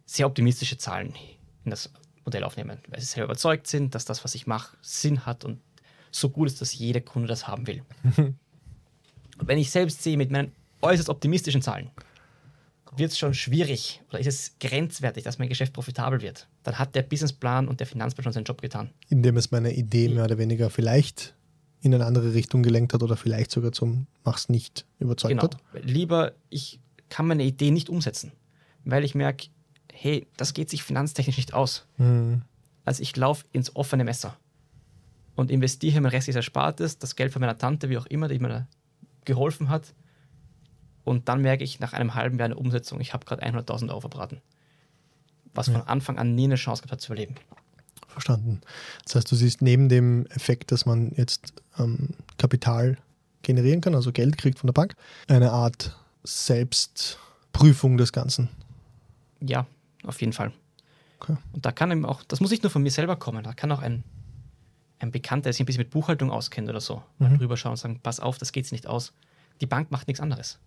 sehr 0.05 0.27
optimistische 0.27 0.77
Zahlen 0.77 1.14
in 1.64 1.70
das 1.70 1.90
Modell 2.25 2.44
aufnehmen, 2.44 2.79
weil 2.88 3.01
sie 3.01 3.07
sehr 3.07 3.25
überzeugt 3.25 3.66
sind, 3.66 3.94
dass 3.94 4.05
das, 4.05 4.25
was 4.25 4.35
ich 4.35 4.46
mache, 4.46 4.77
Sinn 4.83 5.25
hat 5.25 5.44
und 5.44 5.61
so 6.11 6.29
gut 6.29 6.49
ist, 6.49 6.61
dass 6.61 6.75
jeder 6.75 7.01
Kunde 7.01 7.29
das 7.29 7.46
haben 7.46 7.66
will. 7.66 7.83
Und 8.16 8.37
wenn 9.49 9.59
ich 9.59 9.70
selbst 9.70 10.03
sehe 10.03 10.16
mit 10.16 10.31
meinen 10.31 10.53
äußerst 10.83 11.09
optimistischen 11.09 11.62
Zahlen, 11.62 11.90
wird 12.96 13.12
es 13.12 13.18
schon 13.18 13.35
schwierig 13.35 14.03
oder 14.09 14.18
ist 14.18 14.26
es 14.26 14.59
grenzwertig, 14.59 15.24
dass 15.24 15.38
mein 15.38 15.48
Geschäft 15.48 15.72
profitabel 15.72 16.20
wird, 16.22 16.48
dann 16.62 16.79
hat 16.79 16.94
der 16.94 17.03
Businessplan 17.03 17.68
und 17.68 17.81
der 17.81 17.87
Finanzplan 17.87 18.24
schon 18.24 18.33
seinen 18.33 18.44
Job 18.44 18.61
getan. 18.61 18.90
Indem 19.09 19.37
es 19.37 19.50
meine 19.50 19.74
Idee 19.74 20.09
mehr 20.09 20.24
oder 20.24 20.38
weniger 20.38 20.70
vielleicht 20.70 21.35
in 21.83 21.94
eine 21.94 22.05
andere 22.05 22.35
Richtung 22.35 22.62
gelenkt 22.62 22.92
hat 22.92 23.03
oder 23.03 23.16
vielleicht 23.16 23.50
sogar 23.50 23.72
zum 23.72 24.07
Mach's 24.24 24.48
nicht 24.48 24.85
überzeugt 24.98 25.31
genau. 25.31 25.42
hat. 25.44 25.57
Lieber, 25.83 26.33
ich 26.50 26.81
kann 27.09 27.26
meine 27.26 27.44
Idee 27.44 27.70
nicht 27.70 27.88
umsetzen, 27.88 28.33
weil 28.85 29.05
ich 29.05 29.14
merke, 29.14 29.48
hey, 29.92 30.26
das 30.37 30.55
geht 30.55 30.70
sich 30.70 30.83
finanztechnisch 30.83 31.37
nicht 31.37 31.55
aus. 31.55 31.87
Mhm. 31.96 32.42
Also 32.85 33.03
ich 33.03 33.16
laufe 33.16 33.44
ins 33.53 33.74
offene 33.76 34.05
Messer 34.05 34.37
und 35.37 35.50
investiere 35.50 36.00
mein 36.00 36.11
restliches 36.11 36.37
Erspartes, 36.37 36.98
das 36.98 37.16
Geld 37.16 37.33
von 37.33 37.40
meiner 37.40 37.57
Tante, 37.57 37.88
wie 37.88 37.98
auch 37.98 38.07
immer, 38.07 38.29
die 38.29 38.38
mir 38.38 38.48
da 38.48 38.66
geholfen 39.24 39.68
hat. 39.68 39.94
Und 41.04 41.28
dann 41.28 41.40
merke 41.42 41.64
ich 41.64 41.80
nach 41.80 41.92
einem 41.92 42.14
halben 42.14 42.38
Jahr 42.38 42.46
eine 42.46 42.56
Umsetzung, 42.56 43.00
ich 43.00 43.12
habe 43.14 43.24
gerade 43.24 43.42
100.000 43.42 43.88
Euro 43.88 44.00
verbraten. 44.00 44.40
Was 45.54 45.66
Ja. 45.68 45.74
von 45.78 45.88
Anfang 45.88 46.18
an 46.18 46.34
nie 46.34 46.44
eine 46.44 46.56
Chance 46.56 46.82
gehabt 46.82 46.92
hat 46.92 47.00
zu 47.00 47.12
überleben. 47.12 47.34
Verstanden. 48.06 48.60
Das 49.04 49.14
heißt, 49.14 49.30
du 49.30 49.36
siehst 49.36 49.62
neben 49.62 49.88
dem 49.88 50.26
Effekt, 50.26 50.72
dass 50.72 50.84
man 50.86 51.12
jetzt 51.16 51.52
ähm, 51.78 52.10
Kapital 52.38 52.98
generieren 53.42 53.80
kann, 53.80 53.94
also 53.94 54.12
Geld 54.12 54.36
kriegt 54.36 54.58
von 54.58 54.66
der 54.68 54.72
Bank, 54.74 54.94
eine 55.28 55.52
Art 55.52 55.96
Selbstprüfung 56.24 57.96
des 57.96 58.12
Ganzen. 58.12 58.48
Ja, 59.40 59.66
auf 60.04 60.20
jeden 60.20 60.32
Fall. 60.32 60.52
Okay. 61.20 61.36
Und 61.52 61.64
da 61.66 61.72
kann 61.72 61.90
eben 61.90 62.04
auch, 62.04 62.22
das 62.24 62.40
muss 62.40 62.50
nicht 62.50 62.62
nur 62.62 62.70
von 62.70 62.82
mir 62.82 62.90
selber 62.90 63.16
kommen, 63.16 63.42
da 63.44 63.52
kann 63.52 63.70
auch 63.72 63.80
ein, 63.80 64.04
ein 64.98 65.10
Bekannter, 65.10 65.44
der 65.44 65.52
sich 65.52 65.60
ein 65.60 65.66
bisschen 65.66 65.80
mit 65.82 65.90
Buchhaltung 65.90 66.30
auskennt 66.30 66.68
oder 66.68 66.80
so, 66.80 67.02
mal 67.18 67.30
Mhm. 67.30 67.38
drüber 67.38 67.56
schauen 67.56 67.72
und 67.72 67.76
sagen, 67.78 68.00
pass 68.02 68.20
auf, 68.20 68.38
das 68.38 68.52
geht 68.52 68.70
nicht 68.72 68.86
aus. 68.86 69.12
Die 69.60 69.66
Bank 69.66 69.90
macht 69.90 70.08
nichts 70.08 70.20
anderes. 70.20 70.58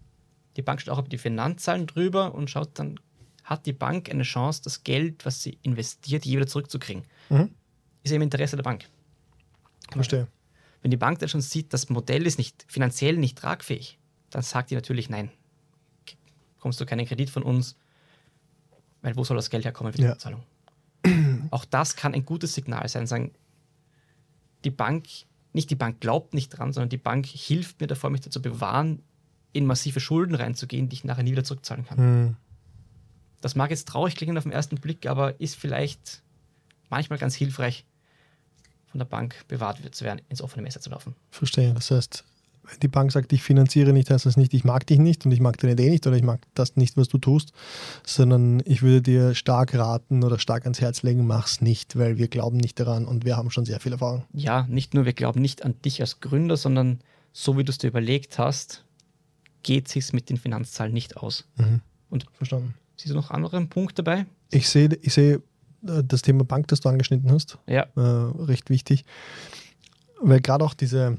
Die 0.55 0.61
Bank 0.61 0.81
schaut 0.81 0.93
auch 0.93 0.99
über 0.99 1.09
die 1.09 1.17
Finanzzahlen 1.17 1.87
drüber 1.87 2.33
und 2.33 2.49
schaut 2.49 2.77
dann, 2.79 2.99
hat 3.43 3.65
die 3.65 3.73
Bank 3.73 4.09
eine 4.09 4.23
Chance, 4.23 4.61
das 4.63 4.83
Geld, 4.83 5.25
was 5.25 5.41
sie 5.43 5.57
investiert, 5.63 6.25
je 6.25 6.37
wieder 6.37 6.47
zurückzukriegen. 6.47 7.03
Mhm. 7.29 7.49
Ist 8.03 8.11
ja 8.11 8.15
im 8.15 8.21
Interesse 8.21 8.55
der 8.55 8.63
Bank. 8.63 8.87
Verstehe. 9.91 10.27
Wenn 10.81 10.91
die 10.91 10.97
Bank 10.97 11.19
dann 11.19 11.29
schon 11.29 11.41
sieht, 11.41 11.73
das 11.73 11.89
Modell 11.89 12.25
ist 12.25 12.37
nicht 12.37 12.65
finanziell 12.67 13.17
nicht 13.17 13.37
tragfähig, 13.37 13.97
dann 14.29 14.41
sagt 14.41 14.71
die 14.71 14.75
natürlich 14.75 15.09
nein. 15.09 15.31
Bekommst 16.55 16.79
du 16.79 16.85
keinen 16.85 17.05
Kredit 17.05 17.29
von 17.29 17.43
uns, 17.43 17.77
weil 19.01 19.15
wo 19.15 19.23
soll 19.23 19.37
das 19.37 19.49
Geld 19.49 19.65
herkommen 19.65 19.91
für 19.91 19.97
die 19.97 20.05
Ja. 20.05 20.17
Zahlung? 20.17 20.43
Auch 21.51 21.65
das 21.65 21.95
kann 21.95 22.13
ein 22.13 22.25
gutes 22.25 22.53
Signal 22.53 22.87
sein, 22.87 23.07
sagen, 23.07 23.31
die 24.63 24.71
Bank, 24.71 25.05
nicht 25.51 25.69
die 25.69 25.75
Bank 25.75 25.99
glaubt 25.99 26.33
nicht 26.33 26.49
dran, 26.49 26.71
sondern 26.71 26.89
die 26.89 26.97
Bank 26.97 27.25
hilft 27.25 27.81
mir 27.81 27.87
davor, 27.87 28.09
mich 28.09 28.21
dazu 28.21 28.41
bewahren, 28.41 29.01
in 29.53 29.65
massive 29.65 29.99
Schulden 29.99 30.35
reinzugehen, 30.35 30.89
die 30.89 30.95
ich 30.95 31.03
nachher 31.03 31.23
nie 31.23 31.31
wieder 31.31 31.43
zurückzahlen 31.43 31.85
kann. 31.85 31.97
Mhm. 31.99 32.35
Das 33.41 33.55
mag 33.55 33.69
jetzt 33.69 33.87
traurig 33.87 34.15
klingen 34.15 34.37
auf 34.37 34.43
den 34.43 34.51
ersten 34.51 34.77
Blick, 34.77 35.05
aber 35.05 35.39
ist 35.39 35.55
vielleicht 35.55 36.23
manchmal 36.89 37.19
ganz 37.19 37.35
hilfreich, 37.35 37.85
von 38.87 38.99
der 38.99 39.05
Bank 39.05 39.35
bewahrt 39.47 39.79
zu 39.95 40.05
werden, 40.05 40.21
ins 40.29 40.41
offene 40.41 40.61
Messer 40.61 40.79
zu 40.79 40.91
laufen. 40.91 41.15
Verstehe. 41.31 41.73
Das 41.73 41.89
heißt, 41.89 42.23
wenn 42.63 42.79
die 42.79 42.87
Bank 42.87 43.11
sagt, 43.11 43.33
ich 43.33 43.43
finanziere 43.43 43.91
nicht, 43.91 44.09
heißt 44.09 44.25
das 44.25 44.37
nicht, 44.37 44.53
ich 44.53 44.63
mag 44.63 44.87
dich 44.87 44.99
nicht 44.99 45.25
und 45.25 45.31
ich 45.31 45.39
mag 45.39 45.57
deine 45.57 45.73
Idee 45.73 45.89
nicht 45.89 46.07
oder 46.07 46.15
ich 46.15 46.23
mag 46.23 46.41
das 46.53 46.75
nicht, 46.75 46.95
was 46.95 47.09
du 47.09 47.17
tust, 47.17 47.51
sondern 48.05 48.61
ich 48.65 48.81
würde 48.81 49.01
dir 49.01 49.35
stark 49.35 49.73
raten 49.73 50.23
oder 50.23 50.39
stark 50.39 50.63
ans 50.63 50.79
Herz 50.79 51.01
legen, 51.03 51.27
mach's 51.27 51.59
nicht, 51.59 51.97
weil 51.97 52.17
wir 52.17 52.27
glauben 52.27 52.57
nicht 52.57 52.79
daran 52.79 53.05
und 53.05 53.25
wir 53.25 53.35
haben 53.35 53.51
schon 53.51 53.65
sehr 53.65 53.79
viel 53.79 53.91
Erfahrung. 53.91 54.23
Ja, 54.31 54.65
nicht 54.69 54.93
nur, 54.93 55.05
wir 55.05 55.13
glauben 55.13 55.41
nicht 55.41 55.65
an 55.65 55.75
dich 55.81 55.99
als 55.99 56.21
Gründer, 56.21 56.55
sondern 56.55 56.99
so 57.33 57.57
wie 57.57 57.63
du 57.63 57.71
es 57.71 57.79
dir 57.79 57.87
überlegt 57.87 58.37
hast, 58.37 58.85
geht 59.63 59.87
sich 59.87 60.13
mit 60.13 60.29
den 60.29 60.37
Finanzzahlen 60.37 60.93
nicht 60.93 61.17
aus. 61.17 61.45
Mhm. 61.57 61.81
Und 62.09 62.25
Verstanden. 62.33 62.75
siehst 62.95 63.11
du 63.11 63.15
noch 63.15 63.31
einen 63.31 63.43
anderen 63.45 63.69
Punkt 63.69 63.97
dabei? 63.97 64.25
Ich 64.51 64.69
sehe, 64.69 64.89
ich 65.01 65.13
sehe 65.13 65.41
äh, 65.87 66.03
das 66.03 66.21
Thema 66.21 66.43
Bank, 66.43 66.67
das 66.67 66.79
du 66.81 66.89
angeschnitten 66.89 67.31
hast, 67.31 67.57
Ja, 67.67 67.87
äh, 67.95 67.99
recht 67.99 68.69
wichtig, 68.69 69.05
weil 70.21 70.41
gerade 70.41 70.63
auch 70.63 70.73
diese 70.73 71.17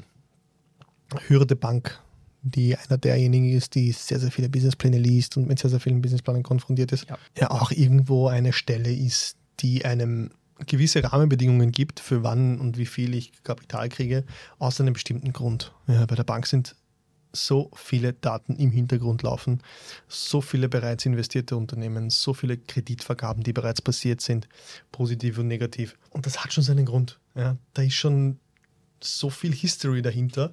Hürde 1.29 1.57
Bank, 1.57 2.01
die 2.43 2.77
einer 2.77 2.99
derjenigen 2.99 3.51
ist, 3.51 3.75
die 3.75 3.93
sehr, 3.93 4.21
sehr 4.21 4.31
viele 4.31 4.49
Businesspläne 4.49 4.99
liest 4.99 5.37
und 5.37 5.49
mit 5.49 5.59
sehr, 5.59 5.71
sehr 5.71 5.81
vielen 5.81 6.01
Businessplänen 6.03 6.43
konfrontiert 6.43 6.93
ist, 6.93 7.09
Ja. 7.09 7.19
ja 7.39 7.51
auch 7.51 7.71
irgendwo 7.71 8.29
eine 8.29 8.53
Stelle 8.53 8.93
ist, 8.93 9.37
die 9.61 9.85
einem 9.85 10.31
gewisse 10.67 11.03
Rahmenbedingungen 11.03 11.73
gibt, 11.73 12.01
für 12.01 12.23
wann 12.23 12.61
und 12.61 12.77
wie 12.79 12.87
viel 12.87 13.15
ich 13.15 13.33
Kapital 13.43 13.89
kriege, 13.89 14.25
aus 14.59 14.81
einem 14.81 14.93
bestimmten 14.93 15.33
Grund. 15.33 15.73
Ja, 15.89 16.07
bei 16.07 16.15
der 16.15 16.25
Bank 16.25 16.47
sind 16.47 16.77
so 17.35 17.71
viele 17.75 18.13
Daten 18.13 18.57
im 18.57 18.71
Hintergrund 18.71 19.23
laufen, 19.23 19.61
so 20.09 20.41
viele 20.41 20.69
bereits 20.69 21.05
investierte 21.07 21.57
Unternehmen, 21.57 22.11
so 22.11 22.35
viele 22.35 22.57
Kreditvergaben, 22.57 23.43
die 23.43 23.53
bereits 23.53 23.83
passiert 23.83 24.21
sind, 24.21 24.49
positiv 24.93 25.39
und 25.39 25.49
negativ. 25.49 25.97
Und 26.11 26.27
das 26.27 26.43
hat 26.43 26.53
schon 26.53 26.65
seinen 26.65 26.87
Grund. 26.87 27.19
Ja, 27.35 27.57
da 27.75 27.83
ist 27.83 27.95
schon 27.95 28.39
so 29.03 29.31
viel 29.31 29.53
History 29.53 30.03
dahinter, 30.03 30.53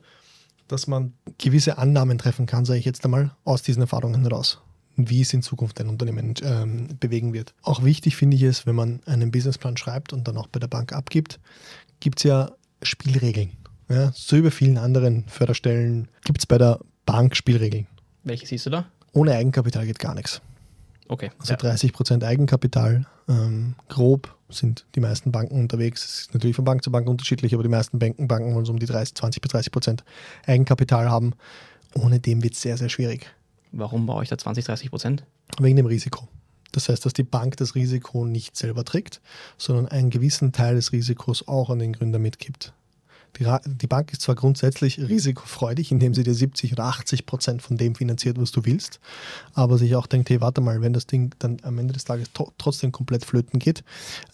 dass 0.68 0.88
man 0.88 1.14
gewisse 1.38 1.78
Annahmen 1.78 2.18
treffen 2.18 2.46
kann, 2.46 2.66
sage 2.66 2.80
ich 2.80 2.86
jetzt 2.86 3.04
einmal, 3.06 3.36
aus 3.44 3.62
diesen 3.62 3.82
Erfahrungen 3.82 4.22
heraus, 4.24 4.62
wie 4.96 5.22
es 5.22 5.34
in 5.34 5.42
Zukunft 5.42 5.80
ein 5.80 5.90
Unternehmen 5.90 6.34
ähm, 6.44 6.98
bewegen 7.00 7.34
wird. 7.34 7.54
Auch 7.62 7.84
wichtig 7.84 8.16
finde 8.16 8.38
ich 8.38 8.44
es, 8.44 8.66
wenn 8.66 8.76
man 8.76 9.02
einen 9.06 9.32
Businessplan 9.32 9.78
schreibt 9.78 10.14
und 10.14 10.28
dann 10.28 10.38
auch 10.38 10.48
bei 10.48 10.60
der 10.60 10.68
Bank 10.68 10.94
abgibt, 10.94 11.40
gibt 12.00 12.20
es 12.20 12.24
ja 12.24 12.52
Spielregeln. 12.82 13.52
Ja, 13.92 14.12
so 14.14 14.38
über 14.38 14.52
vielen 14.52 14.78
anderen 14.78 15.26
Förderstellen 15.28 16.08
gibt 16.24 16.40
es 16.40 16.46
bei 16.46 16.58
der 16.58 16.80
Bank 17.06 17.36
Spielregeln. 17.36 17.88
welche 18.24 18.46
siehst 18.46 18.66
du 18.66 18.70
da? 18.70 18.86
Ohne 19.14 19.34
Eigenkapital 19.36 19.86
geht 19.86 20.00
gar 20.00 20.16
nichts. 20.16 20.42
Okay. 21.10 21.30
Also 21.40 21.54
ja. 21.54 21.60
30% 21.60 22.24
Eigenkapital. 22.24 23.06
Ähm, 23.28 23.76
grob 23.90 24.34
sind 24.50 24.86
die 24.96 25.02
meisten 25.02 25.32
Banken 25.32 25.60
unterwegs. 25.60 26.06
Es 26.06 26.20
ist 26.20 26.34
natürlich 26.34 26.56
von 26.56 26.64
Bank 26.64 26.84
zu 26.84 26.92
Bank 26.92 27.10
unterschiedlich, 27.10 27.54
aber 27.54 27.64
die 27.64 27.70
meisten 27.70 28.00
Banken, 28.00 28.28
Banken 28.30 28.56
wollen 28.56 28.66
so 28.66 28.72
um 28.72 28.80
die 28.80 28.86
30, 28.86 29.16
20 29.16 29.42
bis 29.42 29.52
30% 29.52 30.00
Eigenkapital 30.46 31.10
haben. 31.10 31.34
Ohne 31.94 32.20
dem 32.20 32.44
wird 32.44 32.54
es 32.54 32.62
sehr, 32.62 32.78
sehr 32.78 32.88
schwierig. 32.88 33.30
Warum 33.74 34.06
brauche 34.06 34.24
ich 34.24 34.30
da 34.30 34.38
20, 34.38 34.64
30 34.64 34.90
Prozent? 34.90 35.26
Wegen 35.60 35.76
dem 35.76 35.86
Risiko. 35.86 36.30
Das 36.72 36.88
heißt, 36.88 37.06
dass 37.06 37.14
die 37.14 37.24
Bank 37.24 37.58
das 37.58 37.76
Risiko 37.76 38.26
nicht 38.26 38.56
selber 38.56 38.86
trägt, 38.86 39.20
sondern 39.58 39.90
einen 39.90 40.10
gewissen 40.10 40.54
Teil 40.54 40.76
des 40.76 40.94
Risikos 40.94 41.48
auch 41.48 41.70
an 41.70 41.80
den 41.80 41.92
Gründer 41.92 42.20
mitgibt. 42.20 42.74
Die, 43.40 43.48
die 43.66 43.88
Bank 43.88 44.12
ist 44.12 44.22
zwar 44.22 44.36
grundsätzlich 44.36 45.00
risikofreudig, 45.00 45.92
indem 45.92 46.14
sie 46.14 46.24
dir 46.24 46.34
70 46.34 46.74
oder 46.74 46.86
80 46.86 47.26
Prozent 47.26 47.62
von 47.62 47.78
dem 47.78 47.96
finanziert, 47.96 48.40
was 48.40 48.52
du 48.52 48.66
willst, 48.66 49.00
aber 49.54 49.78
sich 49.78 49.96
auch 49.96 50.08
denkt, 50.08 50.30
hey, 50.30 50.42
warte 50.42 50.62
mal, 50.62 50.82
wenn 50.82 50.94
das 50.94 51.08
Ding 51.08 51.34
dann 51.40 51.58
am 51.64 51.78
Ende 51.78 51.94
des 51.94 52.04
Tages 52.04 52.30
trotzdem 52.58 52.92
komplett 52.92 53.26
flöten 53.26 53.60
geht, 53.60 53.84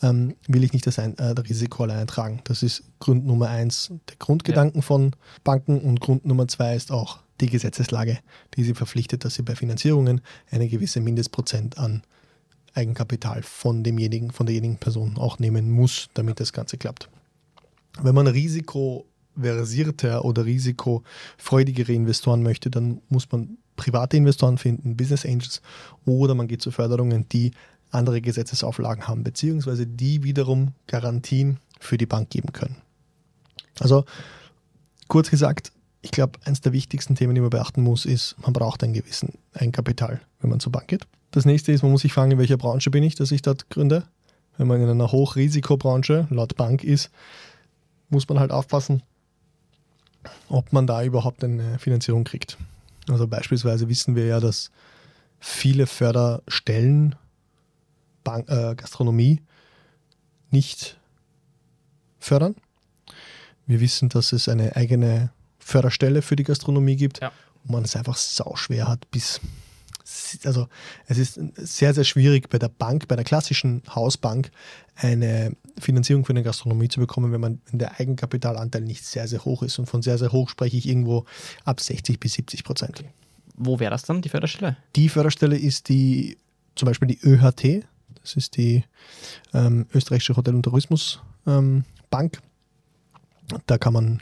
ähm, 0.01 0.35
will 0.47 0.63
ich 0.63 0.73
nicht 0.73 0.87
das, 0.87 0.99
ein, 0.99 1.17
äh, 1.17 1.35
das 1.35 1.45
Risiko 1.45 1.83
alleine 1.83 2.05
tragen. 2.05 2.41
Das 2.45 2.63
ist 2.63 2.83
Grund 2.99 3.25
Nummer 3.25 3.49
eins, 3.49 3.91
der 4.09 4.17
Grundgedanken 4.17 4.81
von 4.81 5.15
Banken 5.43 5.79
und 5.79 5.99
Grund 5.99 6.25
Nummer 6.25 6.47
zwei 6.47 6.75
ist 6.75 6.91
auch 6.91 7.19
die 7.39 7.49
Gesetzeslage, 7.49 8.19
die 8.55 8.63
sie 8.63 8.73
verpflichtet, 8.73 9.23
dass 9.23 9.35
sie 9.35 9.43
bei 9.43 9.55
Finanzierungen 9.55 10.21
eine 10.49 10.67
gewisse 10.67 11.01
Mindestprozent 11.01 11.77
an 11.77 12.01
Eigenkapital 12.73 13.41
von 13.43 13.83
demjenigen, 13.83 14.31
von 14.31 14.45
derjenigen 14.45 14.77
Person 14.77 15.17
auch 15.17 15.39
nehmen 15.39 15.69
muss, 15.69 16.09
damit 16.13 16.39
das 16.39 16.53
Ganze 16.53 16.77
klappt. 16.77 17.09
Wenn 18.01 18.15
man 18.15 18.27
risikoversierte 18.27 20.21
oder 20.23 20.45
risikofreudigere 20.45 21.93
Investoren 21.93 22.43
möchte, 22.43 22.69
dann 22.69 23.01
muss 23.09 23.31
man 23.31 23.57
private 23.75 24.17
Investoren 24.17 24.57
finden, 24.57 24.97
Business 24.97 25.25
Angels, 25.25 25.61
oder 26.05 26.35
man 26.35 26.47
geht 26.47 26.61
zu 26.61 26.71
Förderungen, 26.71 27.27
die 27.29 27.51
andere 27.91 28.21
Gesetzesauflagen 28.21 29.07
haben, 29.07 29.23
beziehungsweise 29.23 29.87
die 29.87 30.23
wiederum 30.23 30.73
Garantien 30.87 31.59
für 31.79 31.97
die 31.97 32.05
Bank 32.05 32.29
geben 32.29 32.51
können. 32.51 32.77
Also 33.79 34.05
kurz 35.07 35.29
gesagt, 35.29 35.71
ich 36.01 36.11
glaube, 36.11 36.39
eines 36.45 36.61
der 36.61 36.73
wichtigsten 36.73 37.15
Themen, 37.15 37.35
die 37.35 37.41
man 37.41 37.49
beachten 37.49 37.81
muss, 37.81 38.05
ist, 38.05 38.35
man 38.41 38.53
braucht 38.53 38.83
ein 38.83 38.93
gewissen 38.93 39.33
Eigenkapital, 39.53 40.21
wenn 40.41 40.49
man 40.49 40.59
zur 40.59 40.71
Bank 40.71 40.87
geht. 40.87 41.07
Das 41.31 41.45
nächste 41.45 41.71
ist, 41.71 41.83
man 41.83 41.91
muss 41.91 42.01
sich 42.01 42.13
fragen, 42.13 42.31
in 42.31 42.37
welcher 42.37 42.57
Branche 42.57 42.89
bin 42.89 43.03
ich, 43.03 43.15
dass 43.15 43.31
ich 43.31 43.41
dort 43.41 43.69
gründe. 43.69 44.03
Wenn 44.57 44.67
man 44.67 44.81
in 44.81 44.89
einer 44.89 45.11
Hochrisikobranche 45.11 46.27
laut 46.29 46.55
Bank 46.55 46.83
ist, 46.83 47.11
muss 48.09 48.27
man 48.29 48.39
halt 48.39 48.51
aufpassen, 48.51 49.03
ob 50.49 50.73
man 50.73 50.87
da 50.87 51.03
überhaupt 51.03 51.43
eine 51.43 51.79
Finanzierung 51.79 52.23
kriegt. 52.23 52.57
Also 53.09 53.27
beispielsweise 53.27 53.87
wissen 53.89 54.15
wir 54.15 54.25
ja, 54.25 54.39
dass 54.39 54.71
viele 55.39 55.87
Förderstellen 55.87 57.15
Bank, 58.23 58.49
äh, 58.49 58.75
Gastronomie 58.75 59.41
nicht 60.51 60.97
fördern. 62.19 62.55
Wir 63.65 63.79
wissen, 63.79 64.09
dass 64.09 64.33
es 64.33 64.49
eine 64.49 64.75
eigene 64.75 65.31
Förderstelle 65.59 66.21
für 66.21 66.35
die 66.35 66.43
Gastronomie 66.43 66.95
gibt, 66.95 67.21
Ja. 67.21 67.31
wo 67.63 67.73
man 67.73 67.83
es 67.83 67.95
einfach 67.95 68.15
sauschwer 68.17 68.87
hat, 68.87 69.09
bis 69.11 69.39
also 70.43 70.67
es 71.07 71.17
ist 71.17 71.39
sehr, 71.55 71.93
sehr 71.93 72.03
schwierig 72.03 72.49
bei 72.49 72.59
der 72.59 72.69
Bank, 72.69 73.07
bei 73.07 73.15
der 73.15 73.25
klassischen 73.25 73.81
Hausbank 73.93 74.51
eine 74.95 75.55
Finanzierung 75.79 76.25
für 76.25 76.31
eine 76.31 76.43
Gastronomie 76.43 76.87
zu 76.87 76.99
bekommen, 76.99 77.31
wenn 77.31 77.41
man 77.41 77.61
wenn 77.69 77.79
der 77.79 77.99
Eigenkapitalanteil 77.99 78.81
nicht 78.81 79.05
sehr, 79.05 79.27
sehr 79.27 79.43
hoch 79.45 79.63
ist. 79.63 79.77
Und 79.79 79.87
von 79.87 80.01
sehr, 80.01 80.17
sehr 80.17 80.31
hoch 80.31 80.49
spreche 80.49 80.77
ich 80.77 80.87
irgendwo 80.87 81.25
ab 81.65 81.81
60 81.81 82.19
bis 82.19 82.33
70 82.33 82.63
Prozent. 82.63 83.03
Wo 83.55 83.79
wäre 83.79 83.91
das 83.91 84.03
dann, 84.03 84.21
die 84.21 84.29
Förderstelle? 84.29 84.77
Die 84.95 85.09
Förderstelle 85.09 85.57
ist 85.57 85.89
die, 85.89 86.37
zum 86.75 86.87
Beispiel 86.87 87.07
die 87.07 87.19
ÖHT, 87.23 87.85
das 88.21 88.35
ist 88.35 88.57
die 88.57 88.83
ähm, 89.53 89.87
österreichische 89.93 90.35
Hotel- 90.35 90.55
und 90.55 90.63
Tourismusbank. 90.63 91.23
Ähm, 91.47 91.83
da 93.65 93.77
kann 93.77 93.93
man 93.93 94.21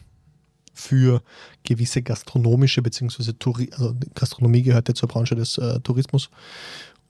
für 0.76 1.24
gewisse 1.64 2.02
gastronomische 2.02 2.82
beziehungsweise 2.82 3.34
also 3.72 3.96
Gastronomie 4.14 4.62
gehört 4.62 4.88
ja 4.88 4.94
zur 4.94 5.10
Branche 5.10 5.36
des 5.36 5.58
äh, 5.58 5.80
Tourismus 5.80 6.30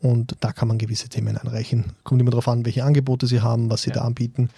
und 0.05 0.35
da 0.41 0.51
kann 0.51 0.67
man 0.67 0.77
gewisse 0.77 1.09
Themen 1.09 1.35
einreichen. 1.37 1.93
Kommt 2.03 2.21
immer 2.21 2.29
darauf 2.29 2.47
an, 2.47 2.63
welche 2.65 2.83
Angebote 2.83 3.27
sie 3.27 3.41
haben, 3.41 3.69
was 3.71 3.83
sie 3.83 3.89
ja. 3.89 3.95
da 3.95 4.01
anbieten. 4.01 4.49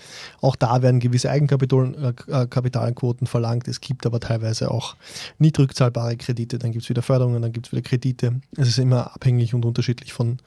Auch 0.42 0.56
da 0.58 0.82
werden 0.82 1.00
gewisse 1.00 1.30
Eigenkapitalquoten 1.30 3.28
äh, 3.28 3.30
verlangt. 3.30 3.68
Es 3.68 3.80
gibt 3.80 4.06
aber 4.06 4.20
teilweise 4.20 4.72
auch 4.72 4.96
nicht 5.38 5.58
rückzahlbare 5.58 6.18
Kredite. 6.18 6.60
Dann 6.60 6.72
gibt 6.72 6.84
es 6.84 6.90
wieder 6.90 7.02
Förderungen, 7.02 7.42
dann 7.42 7.54
gibt 7.54 7.68
es 7.68 7.72
wieder 7.72 7.84
Kredite. 7.84 8.42
Es 8.58 8.68
ist 8.68 8.80
immer 8.80 9.16
abhängig 9.16 9.54
und 9.54 9.64
unterschiedlich 9.64 10.12
von 10.12 10.40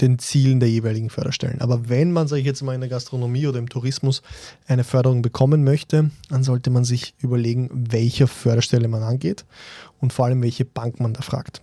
den 0.00 0.18
Zielen 0.18 0.60
der 0.60 0.70
jeweiligen 0.70 1.10
Förderstellen. 1.10 1.60
Aber 1.60 1.88
wenn 1.88 2.12
man, 2.12 2.28
sage 2.28 2.40
ich 2.40 2.46
jetzt 2.46 2.62
mal, 2.62 2.74
in 2.74 2.80
der 2.80 2.90
Gastronomie 2.90 3.46
oder 3.46 3.58
im 3.58 3.68
Tourismus 3.68 4.22
eine 4.66 4.84
Förderung 4.84 5.22
bekommen 5.22 5.64
möchte, 5.64 6.10
dann 6.28 6.42
sollte 6.42 6.70
man 6.70 6.84
sich 6.84 7.14
überlegen, 7.18 7.70
welcher 7.72 8.26
Förderstelle 8.26 8.88
man 8.88 9.02
angeht 9.02 9.44
und 10.00 10.12
vor 10.12 10.26
allem, 10.26 10.42
welche 10.42 10.64
Bank 10.64 11.00
man 11.00 11.14
da 11.14 11.22
fragt. 11.22 11.60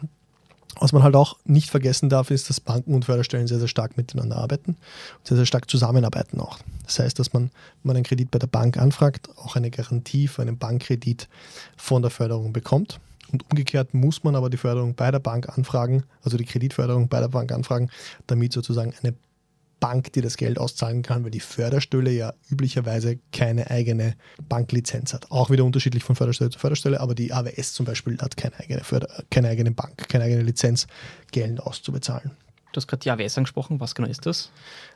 Was 0.79 0.93
man 0.93 1.01
halt 1.01 1.15
auch 1.15 1.37
nicht 1.43 1.71
vergessen 1.71 2.09
darf, 2.09 2.29
ist, 2.29 2.49
dass 2.49 2.59
Banken 2.59 2.93
und 2.93 3.05
Förderstellen 3.05 3.47
sehr, 3.47 3.57
sehr 3.57 3.67
stark 3.67 3.97
miteinander 3.97 4.37
arbeiten 4.37 4.71
und 5.17 5.27
sehr, 5.27 5.37
sehr 5.37 5.45
stark 5.45 5.69
zusammenarbeiten 5.69 6.39
auch. 6.39 6.59
Das 6.85 6.99
heißt, 6.99 7.17
dass 7.17 7.33
man, 7.33 7.43
wenn 7.43 7.51
man 7.83 7.95
einen 7.95 8.05
Kredit 8.05 8.29
bei 8.29 8.39
der 8.39 8.47
Bank 8.47 8.77
anfragt, 8.77 9.29
auch 9.37 9.55
eine 9.55 9.71
Garantie 9.71 10.27
für 10.27 10.43
einen 10.43 10.57
Bankkredit 10.57 11.27
von 11.75 12.03
der 12.03 12.11
Förderung 12.11 12.53
bekommt. 12.53 12.99
Und 13.31 13.43
umgekehrt 13.49 13.93
muss 13.93 14.23
man 14.23 14.35
aber 14.35 14.49
die 14.49 14.57
Förderung 14.57 14.95
bei 14.95 15.11
der 15.11 15.19
Bank 15.19 15.49
anfragen, 15.57 16.03
also 16.23 16.37
die 16.37 16.45
Kreditförderung 16.45 17.09
bei 17.09 17.19
der 17.19 17.27
Bank 17.27 17.51
anfragen, 17.51 17.89
damit 18.27 18.53
sozusagen 18.53 18.93
eine 19.01 19.15
Bank, 19.79 20.11
die 20.13 20.21
das 20.21 20.37
Geld 20.37 20.57
auszahlen 20.57 21.03
kann, 21.03 21.23
weil 21.23 21.31
die 21.31 21.39
Förderstelle 21.39 22.11
ja 22.11 22.33
üblicherweise 22.49 23.19
keine 23.31 23.69
eigene 23.69 24.15
Banklizenz 24.49 25.13
hat. 25.13 25.31
Auch 25.31 25.49
wieder 25.49 25.65
unterschiedlich 25.65 26.03
von 26.03 26.15
Förderstelle 26.15 26.49
zu 26.49 26.59
Förderstelle, 26.59 26.99
aber 26.99 27.13
die 27.13 27.31
AWS 27.31 27.73
zum 27.73 27.85
Beispiel 27.85 28.17
hat 28.19 28.37
keine 28.37 28.59
eigene, 28.59 28.83
Förder 28.83 29.23
keine 29.29 29.49
eigene 29.49 29.71
Bank, 29.71 30.09
keine 30.09 30.23
eigene 30.23 30.41
Lizenz, 30.43 30.87
Geld 31.31 31.59
auszubezahlen. 31.59 32.31
Du 32.71 32.77
hast 32.77 32.87
gerade 32.87 33.01
die 33.01 33.11
AWS 33.11 33.37
angesprochen. 33.37 33.79
Was 33.79 33.95
genau 33.95 34.07
ist 34.07 34.25
das? 34.25 34.51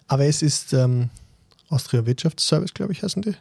AWS 0.08 0.41
ist 0.41 0.74
ähm, 0.74 1.10
Austria 1.70 2.06
Wirtschaftsservice, 2.06 2.74
glaube 2.74 2.91
ich, 2.91 3.04
heißen 3.04 3.22
die. 3.22 3.36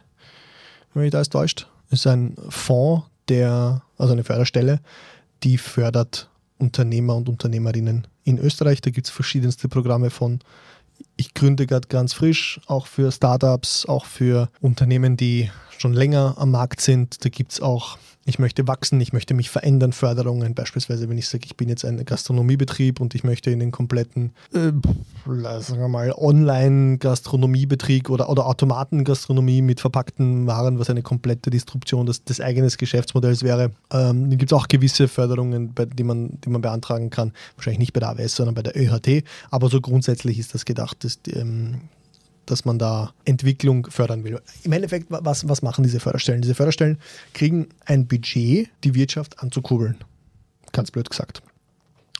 Wenn 0.93 1.03
mich 1.03 1.11
da 1.11 1.21
ist 1.21 1.31
täuscht. 1.31 1.67
Ist 1.89 2.07
ein 2.07 2.35
Fonds, 2.49 3.05
der, 3.29 3.83
also 3.97 4.13
eine 4.13 4.23
Förderstelle, 4.23 4.79
die 5.43 5.57
fördert 5.57 6.29
Unternehmer 6.57 7.15
und 7.15 7.29
Unternehmerinnen 7.29 8.07
in 8.23 8.37
Österreich. 8.37 8.81
Da 8.81 8.91
gibt 8.91 9.07
es 9.07 9.13
verschiedenste 9.13 9.67
Programme 9.67 10.09
von 10.09 10.39
ich 11.17 11.33
gründe 11.33 11.67
gerade 11.67 11.87
ganz 11.87 12.13
frisch, 12.13 12.59
auch 12.67 12.87
für 12.87 13.11
Startups, 13.11 13.85
auch 13.85 14.05
für 14.05 14.49
Unternehmen, 14.59 15.17
die 15.17 15.49
schon 15.77 15.93
länger 15.93 16.35
am 16.37 16.51
Markt 16.51 16.81
sind. 16.81 17.23
Da 17.25 17.29
gibt 17.29 17.53
es 17.53 17.61
auch 17.61 17.97
ich 18.23 18.37
möchte 18.37 18.67
wachsen, 18.67 19.01
ich 19.01 19.13
möchte 19.13 19.33
mich 19.33 19.49
verändern, 19.49 19.93
Förderungen, 19.93 20.53
beispielsweise 20.53 21.09
wenn 21.09 21.17
ich 21.17 21.27
sage, 21.27 21.45
ich 21.45 21.57
bin 21.57 21.69
jetzt 21.69 21.83
ein 21.83 22.05
Gastronomiebetrieb 22.05 23.01
und 23.01 23.15
ich 23.15 23.23
möchte 23.23 23.49
in 23.49 23.59
den 23.59 23.71
kompletten, 23.71 24.33
äh, 24.53 24.71
sagen 25.59 25.81
wir 25.81 25.87
mal, 25.87 26.11
Online-Gastronomiebetrieb 26.11 28.11
oder, 28.11 28.29
oder 28.29 28.45
Automatengastronomie 28.45 29.63
mit 29.63 29.79
verpackten 29.79 30.45
Waren, 30.45 30.77
was 30.77 30.91
eine 30.91 31.01
komplette 31.01 31.49
Disruption 31.49 32.05
des, 32.05 32.23
des 32.23 32.41
eigenen 32.41 32.69
Geschäftsmodells 32.69 33.41
wäre. 33.41 33.71
Ähm, 33.91 34.29
gibt 34.29 34.51
es 34.51 34.57
auch 34.57 34.67
gewisse 34.67 35.07
Förderungen, 35.07 35.73
bei, 35.73 35.85
die, 35.85 36.03
man, 36.03 36.39
die 36.41 36.49
man 36.49 36.61
beantragen 36.61 37.09
kann, 37.09 37.33
wahrscheinlich 37.55 37.79
nicht 37.79 37.93
bei 37.93 38.01
der 38.01 38.09
AWS, 38.09 38.35
sondern 38.35 38.53
bei 38.53 38.61
der 38.61 38.77
ÖHT, 38.77 39.23
aber 39.49 39.69
so 39.69 39.81
grundsätzlich 39.81 40.37
ist 40.37 40.53
das 40.53 40.65
gedacht, 40.65 41.00
dass 41.03 41.19
ähm, 41.33 41.81
dass 42.45 42.65
man 42.65 42.77
da 42.77 43.13
Entwicklung 43.23 43.87
fördern 43.89 44.23
will. 44.23 44.41
Im 44.63 44.73
Endeffekt, 44.73 45.07
was, 45.09 45.47
was 45.47 45.61
machen 45.61 45.83
diese 45.83 45.99
Förderstellen? 45.99 46.41
Diese 46.41 46.55
Förderstellen 46.55 46.97
kriegen 47.33 47.69
ein 47.85 48.07
Budget, 48.07 48.69
die 48.83 48.93
Wirtschaft 48.93 49.39
anzukurbeln. 49.39 50.03
Ganz 50.73 50.91
blöd 50.91 51.09
gesagt. 51.09 51.41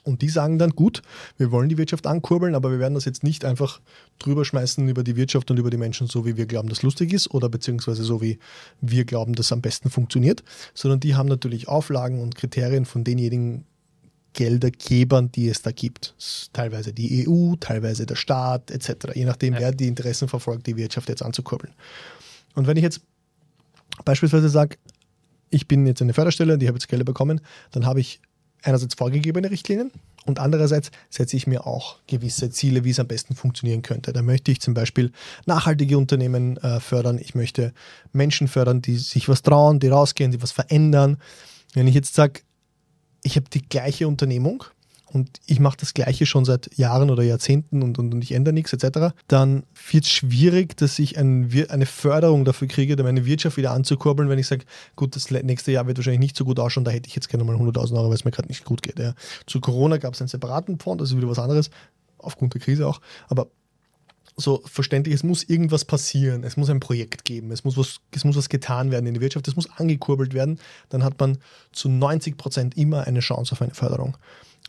Und 0.04 0.22
die 0.22 0.30
sagen 0.30 0.58
dann, 0.58 0.72
gut, 0.72 1.04
wir 1.38 1.52
wollen 1.52 1.70
die 1.70 1.78
Wirtschaft 1.78 2.08
ankurbeln, 2.08 2.56
aber 2.56 2.72
wir 2.72 2.80
werden 2.80 2.96
das 2.96 3.06
jetzt 3.06 3.24
nicht 3.24 3.46
einfach 3.46 3.82
drüber 4.17 4.46
schmeißen 4.46 4.88
über 4.88 5.04
die 5.04 5.15
Wirtschaft 5.15 5.52
und 5.52 5.60
über 5.60 5.70
die 5.70 5.78
Menschen, 5.78 6.08
so 6.08 6.26
wie 6.26 6.38
wir 6.38 6.48
glauben, 6.48 6.70
dass 6.70 6.82
lustig 6.82 7.13
ist 7.13 7.30
oder 7.32 7.50
beziehungsweise 7.50 8.04
so 8.04 8.22
wie 8.22 8.39
wir 8.80 9.06
glauben, 9.06 9.34
dass 9.34 9.52
am 9.52 9.62
besten 9.62 9.91
funktioniert, 9.91 10.44
sondern 10.74 11.02
die 11.02 11.15
haben 11.15 11.30
natürlich 11.30 11.67
Auflagen 11.67 12.20
und 12.20 12.36
Kriterien 12.36 12.86
von 12.86 13.04
denjenigen 13.04 13.65
Geldergebern, 14.34 15.32
die 15.32 15.50
es 15.50 15.62
da 15.62 15.72
gibt. 15.72 16.15
Teilweise 16.54 16.94
die 16.94 17.28
EU, 17.28 17.56
teilweise 17.60 18.06
der 18.06 18.15
Staat 18.15 18.72
etc., 18.72 19.13
je 19.13 19.26
nachdem, 19.26 19.54
ja. 19.54 19.60
wer 19.60 19.72
die 19.72 19.88
Interessen 19.88 20.28
verfolgt, 20.28 20.67
die 20.67 20.78
Wirtschaft 20.78 21.10
jetzt 21.10 21.24
anzukurbeln. 21.24 21.74
Und 22.56 22.67
wenn 22.67 22.78
ich 22.78 22.84
jetzt 22.84 23.02
beispielsweise 24.06 24.50
sage, 24.50 24.78
ich 25.50 25.67
bin 25.67 25.86
jetzt 25.86 26.02
eine 26.02 26.13
Förderstelle, 26.13 26.58
die 26.58 26.67
habe 26.67 26.78
jetzt 26.78 26.88
Gelder 26.88 27.04
bekommen, 27.04 27.41
dann 27.72 27.86
habe 27.86 28.00
ich 28.00 28.22
einerseits 28.63 28.96
vorgegebene 28.96 29.50
Richtlinien 29.50 29.91
und 30.26 30.39
andererseits 30.39 30.91
setze 31.10 31.36
ich 31.36 31.48
mir 31.48 31.65
auch 31.65 31.98
gewisse 32.08 32.52
Ziele, 32.52 32.84
wie 32.84 32.91
es 32.91 33.00
am 33.00 33.08
besten 33.08 33.36
funktionieren 33.36 33.82
könnte. 33.82 34.13
Da 34.13 34.22
möchte 34.22 34.52
ich 34.52 34.62
zum 34.62 34.74
Beispiel 34.74 35.12
nachhaltige 35.46 35.98
Unternehmen 35.98 36.58
äh, 36.58 36.80
fördern, 36.80 37.17
ich 37.17 37.36
möchte 37.36 37.74
Menschen 38.13 38.48
fördern, 38.48 38.82
die 38.82 38.98
sich 38.98 39.28
was 39.28 39.41
trauen, 39.41 39.80
die 39.80 39.88
rausgehen, 39.88 40.32
die 40.32 40.41
was 40.41 40.52
verändern. 40.52 41.17
Wenn 41.74 41.88
ich 41.88 41.96
jetzt 41.96 42.13
sage, 42.13 42.41
ich 43.24 43.36
habe 43.36 43.50
die 43.52 43.62
gleiche 43.62 44.08
Unternehmung 44.08 44.64
und 45.14 45.42
ich 45.46 45.60
mache 45.60 45.78
das 45.78 45.94
Gleiche 45.94 46.26
schon 46.26 46.46
seit 46.46 46.78
Jahren 46.78 47.10
oder 47.10 47.24
Jahrzehnten 47.24 47.84
und, 47.84 48.00
und, 48.00 48.14
und 48.14 48.24
ich 48.24 48.32
ändere 48.32 48.54
nichts 48.54 48.72
etc., 48.72 49.14
dann 49.28 49.64
wird 49.92 50.06
es 50.06 50.10
schwierig, 50.10 50.78
dass 50.78 50.98
ich 51.00 51.18
ein, 51.18 51.52
eine 51.70 51.86
Förderung 51.86 52.46
dafür 52.46 52.68
kriege, 52.68 53.02
meine 53.04 53.26
Wirtschaft 53.26 53.58
wieder 53.58 53.72
anzukurbeln, 53.72 54.30
wenn 54.30 54.40
ich 54.40 54.48
sage, 54.48 54.64
gut, 54.96 55.16
das 55.16 55.30
nächste 55.30 55.72
Jahr 55.72 55.88
wird 55.88 55.98
wahrscheinlich 55.98 56.22
nicht 56.22 56.38
so 56.38 56.46
gut 56.46 56.60
ausschauen, 56.60 56.86
da 56.86 56.92
hätte 56.92 57.10
ich 57.10 57.16
jetzt 57.16 57.28
gerne 57.28 57.44
mal 57.44 57.56
100.000 57.56 57.94
Euro, 57.96 58.08
weil 58.08 58.16
es 58.16 58.26
mir 58.26 58.32
gerade 58.32 58.48
nicht 58.48 58.64
gut 58.64 58.82
geht. 58.82 59.00
Ja. 59.00 59.14
Zu 59.48 59.60
Corona 59.60 59.98
gab 59.98 60.14
es 60.14 60.22
einen 60.22 60.30
separaten 60.30 60.80
Fonds, 60.80 61.02
das 61.02 61.12
ist 61.12 61.18
wieder 61.18 61.30
was 61.30 61.40
anderes, 61.40 61.70
aufgrund 62.18 62.54
der 62.54 62.62
Krise 62.62 62.88
auch, 62.88 63.02
aber 63.28 63.48
so 64.41 64.62
verständlich, 64.65 65.15
es 65.15 65.23
muss 65.23 65.43
irgendwas 65.43 65.86
passieren, 65.86 66.43
es 66.43 66.58
muss 66.58 66.69
ein 66.69 66.80
Projekt 66.80 67.25
geben, 67.25 67.51
es 67.51 67.63
muss 67.63 67.77
was, 67.77 68.01
es 68.12 68.23
muss 68.23 68.36
was 68.36 68.49
getan 68.49 68.91
werden 68.91 69.08
in 69.08 69.13
der 69.13 69.21
Wirtschaft, 69.21 69.47
es 69.47 69.56
muss 69.56 69.69
angekurbelt 69.77 70.34
werden, 70.34 70.60
dann 70.89 71.04
hat 71.04 71.19
man 71.19 71.38
zu 71.71 71.89
90 71.89 72.38
Prozent 72.38 72.77
immer 72.77 73.08
eine 73.08 73.19
Chance 73.19 73.54
auf 73.54 73.62
eine 73.62 73.73
Förderung. 73.73 74.17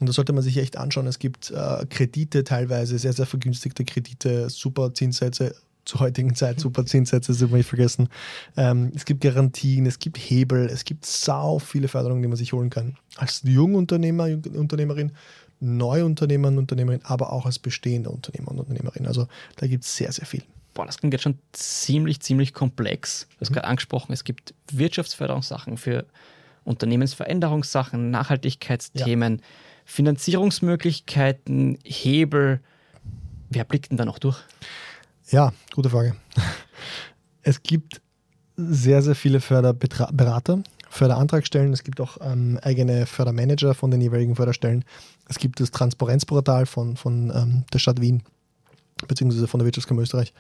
Und 0.01 0.09
da 0.09 0.13
sollte 0.13 0.33
man 0.33 0.43
sich 0.43 0.57
echt 0.57 0.77
anschauen. 0.77 1.07
Es 1.07 1.19
gibt 1.19 1.51
äh, 1.51 1.87
Kredite 1.89 2.45
teilweise, 2.45 2.99
sehr, 2.99 3.13
sehr 3.13 3.27
vergünstigte 3.27 3.85
Kredite, 3.85 4.49
super 4.51 4.95
Zinssätze, 4.95 5.55
zur 5.85 6.01
heutigen 6.01 6.35
Zeit 6.35 6.61
super 6.61 6.87
Zinssätze, 6.87 7.33
das 7.33 7.43
habe 7.43 7.59
ich 7.59 7.67
vergessen. 7.67 8.09
Ähm, 8.57 8.93
es 8.95 9.05
gibt 9.05 9.21
Garantien, 9.21 9.87
es 9.87 9.99
gibt 9.99 10.17
Hebel, 10.17 10.67
es 10.67 10.85
gibt 10.85 11.05
sau 11.07 11.59
viele 11.59 11.89
Förderungen, 11.89 12.23
die 12.23 12.29
man 12.29 12.37
sich 12.37 12.53
holen 12.53 12.71
kann. 12.71 12.97
Als 13.17 13.43
Jungunternehmer, 13.45 14.29
Unternehmerin 14.55 15.13
Neuunternehmer 15.63 16.49
und 16.49 16.59
Unternehmerin, 16.59 17.01
aber 17.05 17.33
auch 17.33 17.47
als 17.47 17.59
bestehender 17.59 18.11
Unternehmer 18.11 18.51
und 18.51 18.59
Unternehmerin. 18.59 19.07
Also 19.07 19.29
da 19.57 19.67
gibt 19.67 19.85
es 19.85 19.97
sehr, 19.97 20.11
sehr 20.11 20.27
viel. 20.27 20.43
Boah, 20.75 20.87
das 20.87 20.99
klingt 20.99 21.15
jetzt 21.15 21.23
schon 21.23 21.39
ziemlich, 21.53 22.21
ziemlich 22.21 22.53
komplex. 22.53 23.29
Du 23.31 23.43
hast 23.43 23.51
mhm. 23.51 23.55
gerade 23.55 23.69
angesprochen, 23.69 24.13
es 24.13 24.25
gibt 24.25 24.55
Wirtschaftsförderungssachen 24.73 25.77
für 25.77 26.07
Unternehmensveränderungssachen, 26.65 28.11
Nachhaltigkeitsthemen, 28.11 29.39
ja. 29.39 29.45
Finanzierungsmöglichkeiten, 29.85 31.79
Hebel. 31.85 32.61
Wer 33.51 33.65
blickt 33.65 33.91
denn 33.91 33.99
da 33.99 34.05
noch 34.05 34.19
durch? 34.19 34.39
Ja, 35.31 35.53
gute 35.75 35.91
Frage. 35.91 36.17
Es 37.43 37.63
gibt 37.63 38.01
sehr, 38.57 39.03
sehr 39.03 39.15
viele 39.15 39.41
Förderberater, 39.41 40.63
Förderantragstellen. 40.93 41.73
Es 41.73 41.85
gibt 41.85 42.01
auch 42.01 42.19
ähm, 42.21 42.59
eigene 42.63 43.07
Fördermanager 43.07 43.73
von 43.73 43.91
den 43.91 44.03
jeweiligen 44.03 44.37
Förderstellen. 44.37 44.85
Es 45.27 45.39
gibt 45.39 45.59
das 45.59 45.71
Transparenzportal 45.71 46.67
von, 46.67 46.97
von 46.97 47.33
ähm, 47.35 47.65
der 47.73 47.79
Stadt 47.79 48.01
Wien 48.01 48.23
beziehungsweise 49.09 49.49
von 49.49 49.59
der 49.59 49.65
Wirtschaftskammer 49.65 50.03
Österreich. 50.03 50.33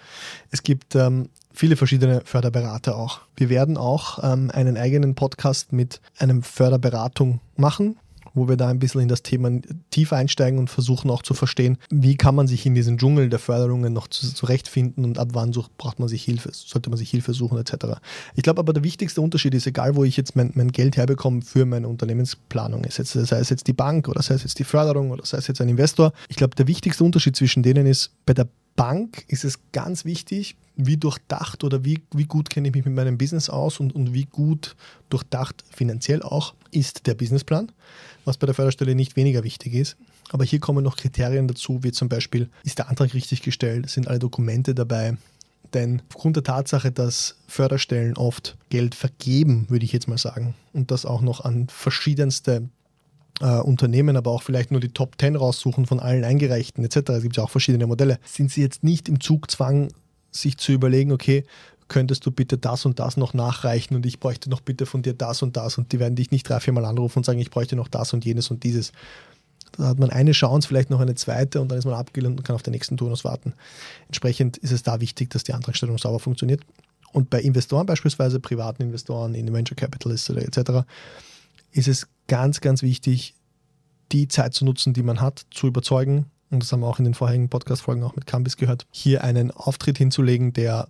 Es 0.50 0.62
gibt 0.62 0.94
ähm, 0.94 1.30
viele 1.52 1.76
verschiedene 1.76 2.20
Förderberater 2.24 2.96
auch. 2.96 3.20
Wir 3.34 3.48
werden 3.48 3.76
auch 3.76 4.22
ähm, 4.22 4.50
einen 4.52 4.76
eigenen 4.76 5.14
Podcast 5.14 5.72
mit 5.72 6.00
einem 6.18 6.42
Förderberatung 6.42 7.40
machen, 7.56 7.96
wo 8.34 8.48
wir 8.48 8.56
da 8.56 8.68
ein 8.68 8.78
bisschen 8.78 9.00
in 9.00 9.08
das 9.08 9.22
Thema 9.22 9.50
tief 9.90 10.12
einsteigen 10.12 10.58
und 10.58 10.70
versuchen 10.70 11.10
auch 11.10 11.22
zu 11.22 11.34
verstehen, 11.34 11.78
wie 11.90 12.16
kann 12.16 12.34
man 12.34 12.46
sich 12.46 12.64
in 12.66 12.74
diesem 12.74 12.98
Dschungel 12.98 13.28
der 13.28 13.38
Förderungen 13.38 13.92
noch 13.92 14.08
zurechtfinden 14.08 15.04
und 15.04 15.18
ab 15.18 15.30
wann 15.32 15.52
sucht, 15.52 15.76
braucht 15.78 15.98
man 15.98 16.08
sich 16.08 16.22
Hilfe, 16.24 16.50
sollte 16.52 16.90
man 16.90 16.96
sich 16.96 17.10
Hilfe 17.10 17.34
suchen 17.34 17.58
etc. 17.58 17.98
Ich 18.34 18.42
glaube 18.42 18.60
aber 18.60 18.72
der 18.72 18.84
wichtigste 18.84 19.20
Unterschied 19.20 19.54
ist, 19.54 19.66
egal 19.66 19.96
wo 19.96 20.04
ich 20.04 20.16
jetzt 20.16 20.36
mein, 20.36 20.52
mein 20.54 20.72
Geld 20.72 20.96
herbekomme 20.96 21.42
für 21.42 21.66
meine 21.66 21.88
Unternehmensplanung, 21.88 22.84
ist 22.84 22.98
jetzt, 22.98 23.12
sei 23.12 23.38
es 23.38 23.50
jetzt 23.50 23.66
die 23.66 23.72
Bank 23.72 24.08
oder 24.08 24.22
sei 24.22 24.34
es 24.34 24.42
jetzt 24.42 24.58
die 24.58 24.64
Förderung 24.64 25.10
oder 25.10 25.24
sei 25.24 25.38
es 25.38 25.46
jetzt 25.46 25.60
ein 25.60 25.68
Investor, 25.68 26.12
ich 26.28 26.36
glaube 26.36 26.54
der 26.54 26.66
wichtigste 26.66 27.04
Unterschied 27.04 27.36
zwischen 27.36 27.62
denen 27.62 27.86
ist, 27.86 28.10
bei 28.26 28.34
der 28.34 28.48
Bank 28.76 29.24
ist 29.28 29.44
es 29.44 29.58
ganz 29.72 30.04
wichtig, 30.04 30.56
wie 30.76 30.96
durchdacht 30.96 31.64
oder 31.64 31.84
wie, 31.84 32.02
wie 32.14 32.24
gut 32.24 32.48
kenne 32.48 32.68
ich 32.68 32.74
mich 32.74 32.84
mit 32.84 32.94
meinem 32.94 33.18
Business 33.18 33.50
aus 33.50 33.80
und, 33.80 33.94
und 33.94 34.14
wie 34.14 34.24
gut 34.24 34.74
durchdacht 35.10 35.62
finanziell 35.70 36.22
auch 36.22 36.54
ist 36.70 37.06
der 37.06 37.14
Businessplan, 37.14 37.70
was 38.24 38.38
bei 38.38 38.46
der 38.46 38.54
Förderstelle 38.54 38.94
nicht 38.94 39.16
weniger 39.16 39.44
wichtig 39.44 39.74
ist. 39.74 39.96
Aber 40.30 40.44
hier 40.44 40.60
kommen 40.60 40.84
noch 40.84 40.96
Kriterien 40.96 41.48
dazu, 41.48 41.82
wie 41.82 41.92
zum 41.92 42.08
Beispiel, 42.08 42.48
ist 42.64 42.78
der 42.78 42.88
Antrag 42.88 43.14
richtig 43.14 43.42
gestellt, 43.42 43.90
sind 43.90 44.08
alle 44.08 44.18
Dokumente 44.18 44.74
dabei. 44.74 45.16
Denn 45.74 46.02
aufgrund 46.08 46.36
der 46.36 46.42
Tatsache, 46.42 46.92
dass 46.92 47.36
Förderstellen 47.46 48.16
oft 48.16 48.56
Geld 48.68 48.94
vergeben, 48.94 49.66
würde 49.68 49.84
ich 49.84 49.92
jetzt 49.92 50.08
mal 50.08 50.18
sagen, 50.18 50.54
und 50.72 50.90
das 50.90 51.06
auch 51.06 51.22
noch 51.22 51.44
an 51.44 51.68
verschiedenste 51.68 52.68
äh, 53.40 53.58
Unternehmen, 53.60 54.16
aber 54.16 54.30
auch 54.30 54.42
vielleicht 54.42 54.70
nur 54.70 54.80
die 54.80 54.90
Top 54.90 55.14
10 55.18 55.36
raussuchen 55.36 55.86
von 55.86 56.00
allen 56.00 56.24
eingereichten 56.24 56.84
etc. 56.84 57.10
Es 57.10 57.22
gibt 57.22 57.36
ja 57.36 57.42
auch 57.42 57.50
verschiedene 57.50 57.86
Modelle. 57.86 58.18
Sind 58.24 58.50
sie 58.50 58.60
jetzt 58.60 58.84
nicht 58.84 59.08
im 59.08 59.20
Zugzwang, 59.20 59.88
sich 60.30 60.56
zu 60.58 60.72
überlegen, 60.72 61.12
okay, 61.12 61.44
könntest 61.88 62.24
du 62.26 62.30
bitte 62.30 62.58
das 62.58 62.86
und 62.86 62.98
das 62.98 63.16
noch 63.16 63.34
nachreichen 63.34 63.94
und 63.96 64.06
ich 64.06 64.20
bräuchte 64.20 64.50
noch 64.50 64.60
bitte 64.60 64.86
von 64.86 65.02
dir 65.02 65.14
das 65.14 65.42
und 65.42 65.56
das 65.56 65.78
und 65.78 65.92
die 65.92 66.00
werden 66.00 66.16
dich 66.16 66.30
nicht 66.30 66.48
drei, 66.48 66.60
vier 66.60 66.72
Mal 66.72 66.84
anrufen 66.84 67.18
und 67.18 67.24
sagen, 67.24 67.38
ich 67.38 67.50
bräuchte 67.50 67.76
noch 67.76 67.88
das 67.88 68.12
und 68.12 68.24
jenes 68.24 68.50
und 68.50 68.64
dieses. 68.64 68.92
Da 69.72 69.88
hat 69.88 69.98
man 69.98 70.10
eine 70.10 70.32
Chance, 70.32 70.68
vielleicht 70.68 70.90
noch 70.90 71.00
eine 71.00 71.14
zweite 71.14 71.60
und 71.60 71.70
dann 71.70 71.78
ist 71.78 71.86
man 71.86 71.94
abgelehnt 71.94 72.38
und 72.38 72.44
kann 72.44 72.54
auf 72.54 72.62
den 72.62 72.72
nächsten 72.72 72.96
Turnus 72.96 73.24
warten. 73.24 73.54
Entsprechend 74.06 74.58
ist 74.58 74.70
es 74.70 74.82
da 74.82 75.00
wichtig, 75.00 75.30
dass 75.30 75.44
die 75.44 75.54
Antragstellung 75.54 75.96
sauber 75.96 76.20
funktioniert. 76.20 76.60
Und 77.12 77.30
bei 77.30 77.40
Investoren 77.40 77.86
beispielsweise, 77.86 78.40
privaten 78.40 78.82
Investoren, 78.82 79.34
in 79.34 79.52
Venture 79.52 79.76
Capitalists 79.76 80.30
oder 80.30 80.42
etc., 80.42 80.86
ist 81.72 81.88
es 81.88 82.06
ganz, 82.26 82.60
ganz 82.60 82.82
wichtig, 82.82 83.34
die 84.12 84.28
Zeit 84.28 84.54
zu 84.54 84.64
nutzen, 84.64 84.92
die 84.92 85.02
man 85.02 85.20
hat, 85.20 85.46
zu 85.50 85.66
überzeugen. 85.66 86.26
Und 86.50 86.62
das 86.62 86.70
haben 86.72 86.80
wir 86.80 86.86
auch 86.86 86.98
in 86.98 87.06
den 87.06 87.14
vorherigen 87.14 87.48
Podcast-Folgen 87.48 88.02
auch 88.02 88.14
mit 88.14 88.26
Cambis 88.26 88.58
gehört, 88.58 88.86
hier 88.90 89.24
einen 89.24 89.50
Auftritt 89.50 89.96
hinzulegen, 89.96 90.52
der 90.52 90.88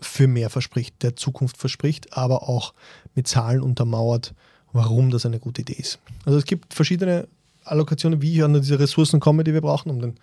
für 0.00 0.26
mehr 0.26 0.50
verspricht, 0.50 1.02
der 1.02 1.16
Zukunft 1.16 1.56
verspricht, 1.56 2.16
aber 2.16 2.48
auch 2.48 2.74
mit 3.14 3.26
Zahlen 3.26 3.62
untermauert, 3.62 4.34
warum 4.72 5.10
das 5.10 5.24
eine 5.24 5.38
gute 5.38 5.62
Idee 5.62 5.74
ist. 5.74 5.98
Also 6.24 6.38
es 6.38 6.44
gibt 6.44 6.74
verschiedene 6.74 7.28
Allokationen, 7.64 8.20
wie 8.22 8.34
ich 8.34 8.42
an 8.42 8.54
diese 8.54 8.78
Ressourcen 8.78 9.20
komme, 9.20 9.44
die 9.44 9.54
wir 9.54 9.62
brauchen, 9.62 9.90
um 9.90 10.00
den 10.00 10.16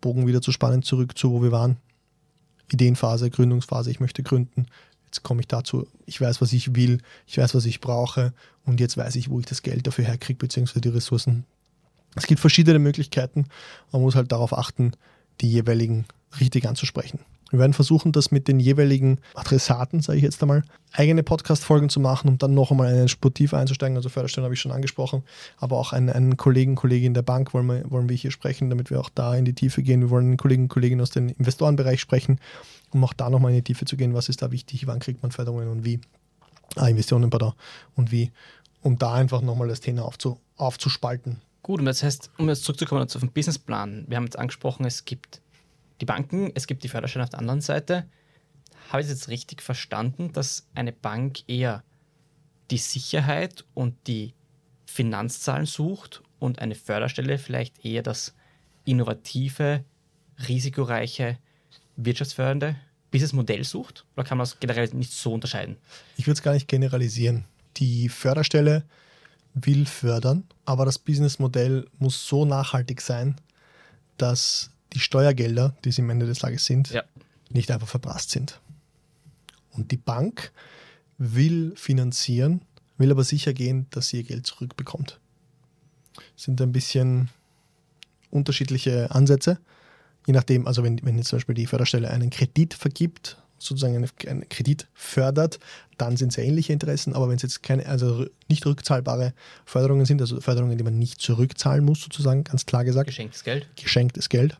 Bogen 0.00 0.26
wieder 0.26 0.40
zu 0.40 0.50
spannen, 0.50 0.82
zurück 0.82 1.16
zu 1.16 1.30
wo 1.30 1.42
wir 1.42 1.52
waren. 1.52 1.76
Ideenphase, 2.72 3.30
Gründungsphase, 3.30 3.90
ich 3.90 4.00
möchte 4.00 4.22
gründen, 4.22 4.66
Jetzt 5.10 5.24
komme 5.24 5.40
ich 5.40 5.48
dazu, 5.48 5.88
ich 6.06 6.20
weiß, 6.20 6.40
was 6.40 6.52
ich 6.52 6.76
will, 6.76 6.98
ich 7.26 7.36
weiß, 7.36 7.56
was 7.56 7.66
ich 7.66 7.80
brauche 7.80 8.32
und 8.64 8.78
jetzt 8.78 8.96
weiß 8.96 9.16
ich, 9.16 9.28
wo 9.28 9.40
ich 9.40 9.46
das 9.46 9.62
Geld 9.62 9.88
dafür 9.88 10.04
herkriege, 10.04 10.38
beziehungsweise 10.38 10.80
die 10.80 10.90
Ressourcen. 10.90 11.46
Es 12.14 12.28
gibt 12.28 12.40
verschiedene 12.40 12.78
Möglichkeiten. 12.78 13.46
Man 13.90 14.02
muss 14.02 14.14
halt 14.14 14.30
darauf 14.30 14.56
achten, 14.56 14.92
die 15.40 15.50
jeweiligen 15.50 16.04
richtig 16.38 16.68
anzusprechen. 16.68 17.18
Wir 17.50 17.58
werden 17.58 17.72
versuchen, 17.72 18.12
das 18.12 18.30
mit 18.30 18.48
den 18.48 18.60
jeweiligen 18.60 19.18
Adressaten, 19.34 20.00
sage 20.00 20.18
ich 20.18 20.24
jetzt 20.24 20.40
einmal, 20.40 20.62
eigene 20.92 21.22
Podcast-Folgen 21.22 21.88
zu 21.88 22.00
machen 22.00 22.28
und 22.28 22.42
dann 22.42 22.54
noch 22.54 22.70
einmal 22.70 22.88
einen 22.88 23.08
sportiv 23.08 23.54
einzusteigen. 23.54 23.96
Also 23.96 24.08
Förderstellen 24.08 24.44
habe 24.44 24.54
ich 24.54 24.60
schon 24.60 24.72
angesprochen, 24.72 25.24
aber 25.58 25.76
auch 25.76 25.92
einen, 25.92 26.10
einen 26.10 26.36
Kollegen, 26.36 26.76
Kollegin 26.76 27.14
der 27.14 27.22
Bank 27.22 27.52
wollen 27.52 27.66
wir, 27.66 27.90
wollen 27.90 28.08
wir 28.08 28.16
hier 28.16 28.30
sprechen, 28.30 28.70
damit 28.70 28.90
wir 28.90 29.00
auch 29.00 29.10
da 29.10 29.34
in 29.34 29.44
die 29.44 29.54
Tiefe 29.54 29.82
gehen. 29.82 30.00
Wir 30.00 30.10
wollen 30.10 30.26
einen 30.26 30.36
Kollegen, 30.36 30.68
Kollegin 30.68 31.00
aus 31.00 31.10
dem 31.10 31.28
Investorenbereich 31.28 32.00
sprechen, 32.00 32.38
um 32.90 33.04
auch 33.04 33.12
da 33.12 33.28
nochmal 33.30 33.50
in 33.50 33.58
die 33.58 33.64
Tiefe 33.64 33.84
zu 33.84 33.96
gehen. 33.96 34.14
Was 34.14 34.28
ist 34.28 34.42
da 34.42 34.52
wichtig? 34.52 34.86
Wann 34.86 35.00
kriegt 35.00 35.22
man 35.22 35.32
Förderungen 35.32 35.68
und 35.68 35.84
wie? 35.84 36.00
Ah, 36.76 36.86
Investitionen, 36.86 37.30
pardon. 37.30 37.52
Und 37.96 38.12
wie? 38.12 38.30
Um 38.82 38.96
da 38.96 39.14
einfach 39.14 39.42
nochmal 39.42 39.68
das 39.68 39.80
Thema 39.80 40.04
aufzu, 40.04 40.38
aufzuspalten. 40.56 41.40
Gut, 41.62 41.80
und 41.80 41.86
das 41.86 42.02
heißt, 42.02 42.30
um 42.38 42.48
jetzt 42.48 42.64
zurückzukommen 42.64 43.02
auf 43.02 43.12
den 43.12 43.30
Businessplan, 43.30 44.06
wir 44.08 44.16
haben 44.16 44.24
jetzt 44.24 44.38
angesprochen, 44.38 44.86
es 44.86 45.04
gibt 45.04 45.42
die 46.00 46.06
Banken, 46.06 46.50
es 46.54 46.66
gibt 46.66 46.82
die 46.82 46.88
Förderstellen 46.88 47.24
auf 47.24 47.30
der 47.30 47.40
anderen 47.40 47.60
Seite. 47.60 48.06
Habe 48.88 49.02
ich 49.02 49.06
es 49.06 49.12
jetzt 49.12 49.28
richtig 49.28 49.62
verstanden, 49.62 50.32
dass 50.32 50.66
eine 50.74 50.92
Bank 50.92 51.48
eher 51.48 51.84
die 52.70 52.78
Sicherheit 52.78 53.64
und 53.74 53.94
die 54.06 54.34
Finanzzahlen 54.86 55.66
sucht 55.66 56.22
und 56.38 56.58
eine 56.58 56.74
Förderstelle 56.74 57.38
vielleicht 57.38 57.84
eher 57.84 58.02
das 58.02 58.34
innovative, 58.84 59.84
risikoreiche, 60.48 61.38
wirtschaftsfördernde 61.96 62.76
Businessmodell 63.10 63.64
sucht? 63.64 64.04
Oder 64.16 64.24
kann 64.24 64.38
man 64.38 64.44
das 64.44 64.58
generell 64.58 64.88
nicht 64.94 65.12
so 65.12 65.34
unterscheiden? 65.34 65.76
Ich 66.16 66.26
würde 66.26 66.38
es 66.38 66.42
gar 66.42 66.54
nicht 66.54 66.68
generalisieren. 66.68 67.44
Die 67.76 68.08
Förderstelle 68.08 68.84
will 69.54 69.86
fördern, 69.86 70.44
aber 70.64 70.84
das 70.84 70.98
Businessmodell 70.98 71.88
muss 71.98 72.26
so 72.26 72.44
nachhaltig 72.44 73.00
sein, 73.00 73.36
dass 74.16 74.70
die 74.92 75.00
Steuergelder, 75.00 75.76
die 75.84 75.92
sie 75.92 76.02
am 76.02 76.10
Ende 76.10 76.26
des 76.26 76.38
Tages 76.38 76.64
sind, 76.64 76.90
ja. 76.90 77.04
nicht 77.50 77.70
einfach 77.70 77.88
verprasst 77.88 78.30
sind. 78.30 78.60
Und 79.72 79.90
die 79.92 79.96
Bank 79.96 80.52
will 81.18 81.72
finanzieren, 81.76 82.62
will 82.98 83.10
aber 83.10 83.24
sicher 83.24 83.52
gehen, 83.52 83.86
dass 83.90 84.08
sie 84.08 84.18
ihr 84.18 84.24
Geld 84.24 84.46
zurückbekommt. 84.46 85.20
Das 86.14 86.44
sind 86.44 86.60
ein 86.60 86.72
bisschen 86.72 87.28
unterschiedliche 88.30 89.10
Ansätze. 89.10 89.58
Je 90.26 90.32
nachdem, 90.32 90.66
also 90.66 90.82
wenn, 90.82 91.00
wenn 91.04 91.16
jetzt 91.16 91.28
zum 91.28 91.38
Beispiel 91.38 91.54
die 91.54 91.66
Förderstelle 91.66 92.10
einen 92.10 92.30
Kredit 92.30 92.74
vergibt, 92.74 93.36
sozusagen 93.58 93.94
einen, 93.94 94.10
einen 94.26 94.48
Kredit 94.48 94.88
fördert, 94.94 95.60
dann 95.98 96.16
sind 96.16 96.30
es 96.30 96.36
ja 96.36 96.44
ähnliche 96.44 96.72
Interessen. 96.72 97.14
Aber 97.14 97.28
wenn 97.28 97.36
es 97.36 97.42
jetzt 97.42 97.62
keine, 97.62 97.86
also 97.86 98.26
nicht 98.48 98.64
rückzahlbare 98.66 99.34
Förderungen 99.64 100.06
sind, 100.06 100.20
also 100.20 100.40
Förderungen, 100.40 100.78
die 100.78 100.84
man 100.84 100.98
nicht 100.98 101.20
zurückzahlen 101.20 101.84
muss, 101.84 102.00
sozusagen, 102.00 102.44
ganz 102.44 102.66
klar 102.66 102.84
gesagt. 102.84 103.08
Geschenktes 103.08 103.44
Geld. 103.44 103.68
Geschenktes 103.76 104.28
Geld 104.28 104.58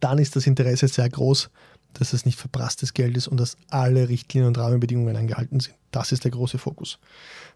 dann 0.00 0.18
ist 0.18 0.36
das 0.36 0.46
Interesse 0.46 0.88
sehr 0.88 1.08
groß, 1.08 1.50
dass 1.94 2.12
es 2.12 2.26
nicht 2.26 2.38
verprasstes 2.38 2.94
Geld 2.94 3.16
ist 3.16 3.28
und 3.28 3.38
dass 3.38 3.56
alle 3.68 4.08
Richtlinien 4.08 4.48
und 4.48 4.58
Rahmenbedingungen 4.58 5.16
eingehalten 5.16 5.60
sind. 5.60 5.76
Das 5.92 6.12
ist 6.12 6.24
der 6.24 6.32
große 6.32 6.58
Fokus. 6.58 6.98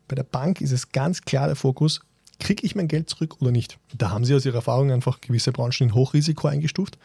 Bei 0.06 0.14
der 0.14 0.22
Bank 0.22 0.60
ist 0.60 0.72
es 0.72 0.92
ganz 0.92 1.22
klar 1.22 1.46
der 1.46 1.56
Fokus, 1.56 2.00
kriege 2.38 2.64
ich 2.64 2.76
mein 2.76 2.88
Geld 2.88 3.10
zurück 3.10 3.36
oder 3.40 3.50
nicht. 3.50 3.78
Da 3.96 4.10
haben 4.10 4.24
sie 4.24 4.34
aus 4.34 4.46
ihrer 4.46 4.56
Erfahrung 4.56 4.92
einfach 4.92 5.20
gewisse 5.20 5.50
Branchen 5.50 5.88
in 5.88 5.94
Hochrisiko 5.94 6.46
eingestuft, 6.46 6.98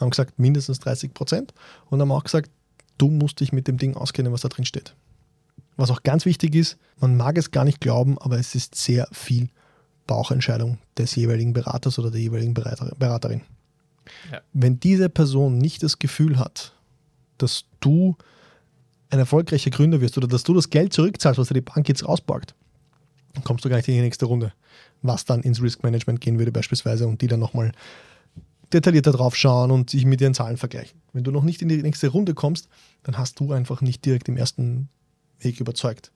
haben 0.00 0.10
gesagt 0.10 0.38
mindestens 0.38 0.78
30 0.80 1.12
Prozent 1.12 1.52
und 1.90 2.00
haben 2.00 2.10
auch 2.10 2.24
gesagt, 2.24 2.50
du 2.96 3.10
musst 3.10 3.40
dich 3.40 3.52
mit 3.52 3.68
dem 3.68 3.76
Ding 3.76 3.94
auskennen, 3.94 4.32
was 4.32 4.40
da 4.40 4.48
drin 4.48 4.64
steht. 4.64 4.94
Was 5.76 5.90
auch 5.90 6.02
ganz 6.02 6.24
wichtig 6.24 6.54
ist, 6.54 6.78
man 6.98 7.16
mag 7.16 7.38
es 7.38 7.50
gar 7.50 7.64
nicht 7.64 7.80
glauben, 7.80 8.18
aber 8.18 8.38
es 8.38 8.54
ist 8.54 8.74
sehr 8.74 9.06
viel 9.12 9.48
Bauchentscheidung 10.06 10.78
des 10.96 11.14
jeweiligen 11.14 11.52
Beraters 11.52 11.98
oder 11.98 12.10
der 12.10 12.20
jeweiligen 12.20 12.54
Beraterin. 12.54 13.42
Wenn 14.52 14.80
diese 14.80 15.08
Person 15.08 15.58
nicht 15.58 15.82
das 15.82 15.98
Gefühl 15.98 16.38
hat, 16.38 16.74
dass 17.38 17.64
du 17.80 18.16
ein 19.10 19.18
erfolgreicher 19.18 19.70
Gründer 19.70 20.00
wirst 20.00 20.18
oder 20.18 20.28
dass 20.28 20.42
du 20.42 20.54
das 20.54 20.70
Geld 20.70 20.92
zurückzahlst, 20.92 21.38
was 21.38 21.48
dir 21.48 21.54
die 21.54 21.60
Bank 21.60 21.88
jetzt 21.88 22.06
rausborgt, 22.06 22.54
dann 23.34 23.44
kommst 23.44 23.64
du 23.64 23.68
gar 23.68 23.76
nicht 23.76 23.88
in 23.88 23.94
die 23.94 24.00
nächste 24.00 24.26
Runde. 24.26 24.52
Was 25.02 25.24
dann 25.24 25.42
ins 25.42 25.62
Risk 25.62 25.82
Management 25.82 26.20
gehen 26.20 26.38
würde, 26.38 26.52
beispielsweise, 26.52 27.06
und 27.06 27.22
die 27.22 27.28
dann 27.28 27.40
nochmal 27.40 27.72
detaillierter 28.72 29.12
drauf 29.12 29.36
schauen 29.36 29.70
und 29.70 29.90
sich 29.90 30.04
mit 30.04 30.20
ihren 30.20 30.34
Zahlen 30.34 30.56
vergleichen. 30.56 31.00
Wenn 31.12 31.24
du 31.24 31.30
noch 31.30 31.44
nicht 31.44 31.62
in 31.62 31.68
die 31.68 31.82
nächste 31.82 32.08
Runde 32.08 32.34
kommst, 32.34 32.68
dann 33.02 33.16
hast 33.16 33.40
du 33.40 33.52
einfach 33.52 33.80
nicht 33.80 34.04
direkt 34.04 34.28
im 34.28 34.36
ersten 34.36 34.88
Weg 35.40 35.60
überzeugt. 35.60 36.12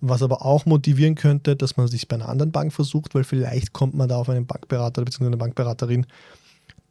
Was 0.00 0.22
aber 0.22 0.44
auch 0.44 0.66
motivieren 0.66 1.14
könnte, 1.14 1.56
dass 1.56 1.76
man 1.76 1.88
sich 1.88 2.08
bei 2.08 2.16
einer 2.16 2.28
anderen 2.28 2.52
Bank 2.52 2.72
versucht, 2.72 3.14
weil 3.14 3.24
vielleicht 3.24 3.72
kommt 3.72 3.94
man 3.94 4.08
da 4.08 4.16
auf 4.16 4.28
einen 4.28 4.46
Bankberater 4.46 5.04
bzw. 5.04 5.26
eine 5.26 5.36
Bankberaterin, 5.36 6.06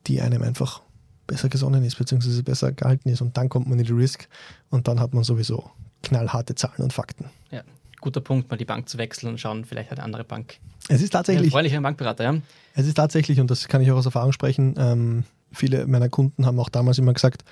die 0.08 0.22
einem 0.22 0.42
einfach 0.42 0.82
besser 1.28 1.50
gesonnen 1.50 1.84
ist, 1.84 1.98
beziehungsweise 1.98 2.44
besser 2.44 2.72
gehalten 2.72 3.10
ist. 3.10 3.22
Und 3.22 3.38
dann 3.38 3.50
kommt 3.50 3.68
man 3.68 3.80
in 3.80 3.86
die 3.86 3.92
Risk 3.94 4.28
und 4.70 4.88
dann 4.88 5.00
hat 5.00 5.14
man 5.14 5.24
sowieso 5.24 5.72
knallharte 6.04 6.56
Zahlen 6.56 6.82
und 6.84 6.94
Fakten. 6.94 7.26
Ja, 7.52 7.64
guter 8.00 8.22
Punkt, 8.22 8.50
mal 8.50 8.58
die 8.58 8.66
Bank 8.66 8.88
zu 8.88 8.98
wechseln 8.98 9.30
und 9.30 9.40
schauen, 9.40 9.66
vielleicht 9.66 9.92
hat 9.92 9.98
eine 9.98 10.06
andere 10.06 10.24
Bank. 10.24 10.60
Es 10.88 11.02
ist 11.02 11.12
tatsächlich. 11.12 11.52
Freundlicher 11.52 11.82
Bankberater, 11.82 12.24
ja. 12.24 12.36
Es 12.76 12.86
ist 12.86 12.96
tatsächlich, 12.96 13.40
und 13.40 13.50
das 13.50 13.68
kann 13.68 13.82
ich 13.82 13.92
auch 13.92 13.98
aus 13.98 14.06
Erfahrung 14.06 14.34
sprechen, 14.34 14.76
ähm, 14.78 15.24
viele 15.56 15.88
meiner 15.88 16.10
Kunden 16.10 16.46
haben 16.46 16.60
auch 16.60 16.70
damals 16.70 16.98
immer 16.98 17.14
gesagt, 17.14 17.44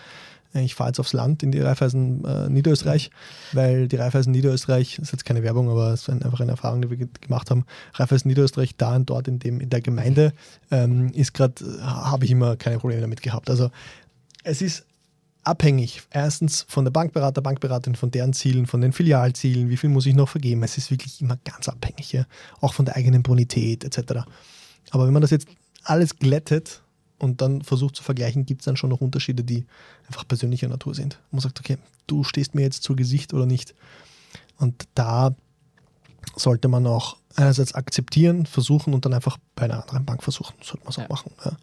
ich 0.53 0.75
fahre 0.75 0.89
jetzt 0.89 0.99
aufs 0.99 1.13
Land 1.13 1.41
in 1.41 1.51
die 1.51 1.59
Raiffeisen 1.59 2.23
äh, 2.25 2.49
Niederösterreich, 2.49 3.09
weil 3.53 3.87
die 3.87 3.95
Raiffeisen 3.95 4.31
Niederösterreich, 4.31 4.97
das 4.97 5.07
ist 5.07 5.11
jetzt 5.11 5.25
keine 5.25 5.41
Werbung, 5.41 5.69
aber 5.69 5.93
es 5.93 6.07
ist 6.07 6.09
einfach 6.09 6.39
eine 6.39 6.51
Erfahrung, 6.51 6.81
die 6.81 6.89
wir 6.91 7.07
gemacht 7.07 7.49
haben. 7.49 7.65
Raiffeisen 7.95 8.29
Niederösterreich 8.29 8.75
da 8.77 8.95
und 8.95 9.09
dort 9.09 9.27
in, 9.27 9.39
dem, 9.39 9.59
in 9.59 9.69
der 9.69 9.81
Gemeinde 9.81 10.33
ähm, 10.69 11.11
ist 11.13 11.33
gerade, 11.33 11.55
habe 11.81 12.25
ich 12.25 12.31
immer 12.31 12.55
keine 12.55 12.77
Probleme 12.77 13.01
damit 13.01 13.21
gehabt. 13.21 13.49
Also 13.49 13.71
es 14.43 14.61
ist 14.61 14.85
abhängig. 15.43 16.03
Erstens 16.11 16.65
von 16.69 16.85
der 16.85 16.91
Bankberater, 16.91 17.41
Bankberaterin, 17.41 17.95
von 17.95 18.11
deren 18.11 18.33
Zielen, 18.33 18.67
von 18.67 18.81
den 18.81 18.93
Filialzielen, 18.93 19.69
wie 19.69 19.77
viel 19.77 19.89
muss 19.89 20.05
ich 20.05 20.13
noch 20.13 20.29
vergeben. 20.29 20.63
Es 20.63 20.77
ist 20.77 20.91
wirklich 20.91 21.19
immer 21.21 21.37
ganz 21.43 21.67
abhängig, 21.67 22.13
ja? 22.13 22.25
auch 22.61 22.73
von 22.73 22.85
der 22.85 22.95
eigenen 22.95 23.23
Bonität 23.23 23.83
etc. 23.83 24.23
Aber 24.91 25.05
wenn 25.05 25.13
man 25.13 25.21
das 25.21 25.31
jetzt 25.31 25.47
alles 25.83 26.17
glättet 26.17 26.82
und 27.23 27.41
dann 27.41 27.61
versucht 27.61 27.95
zu 27.95 28.03
vergleichen, 28.03 28.45
gibt 28.45 28.61
es 28.61 28.65
dann 28.65 28.75
schon 28.75 28.89
noch 28.89 29.01
Unterschiede, 29.01 29.43
die 29.43 29.65
einfach 30.07 30.27
persönlicher 30.27 30.67
Natur 30.67 30.93
sind. 30.93 31.19
Man 31.31 31.39
sagt, 31.39 31.59
okay, 31.59 31.77
du 32.05 32.23
stehst 32.23 32.53
mir 32.53 32.63
jetzt 32.63 32.83
zu 32.83 32.95
Gesicht 32.95 33.33
oder 33.33 33.45
nicht. 33.45 33.73
Und 34.57 34.83
da 34.93 35.33
sollte 36.35 36.67
man 36.67 36.85
auch 36.85 37.17
einerseits 37.35 37.73
akzeptieren, 37.73 38.45
versuchen 38.45 38.93
und 38.93 39.05
dann 39.05 39.13
einfach 39.13 39.37
bei 39.55 39.63
einer 39.63 39.81
anderen 39.83 40.05
Bank 40.05 40.21
versuchen. 40.21 40.53
Das 40.59 40.67
sollte 40.67 40.83
man 40.83 40.93
so 40.93 41.01
ja. 41.01 41.07
machen. 41.09 41.31
Ja. 41.45 41.57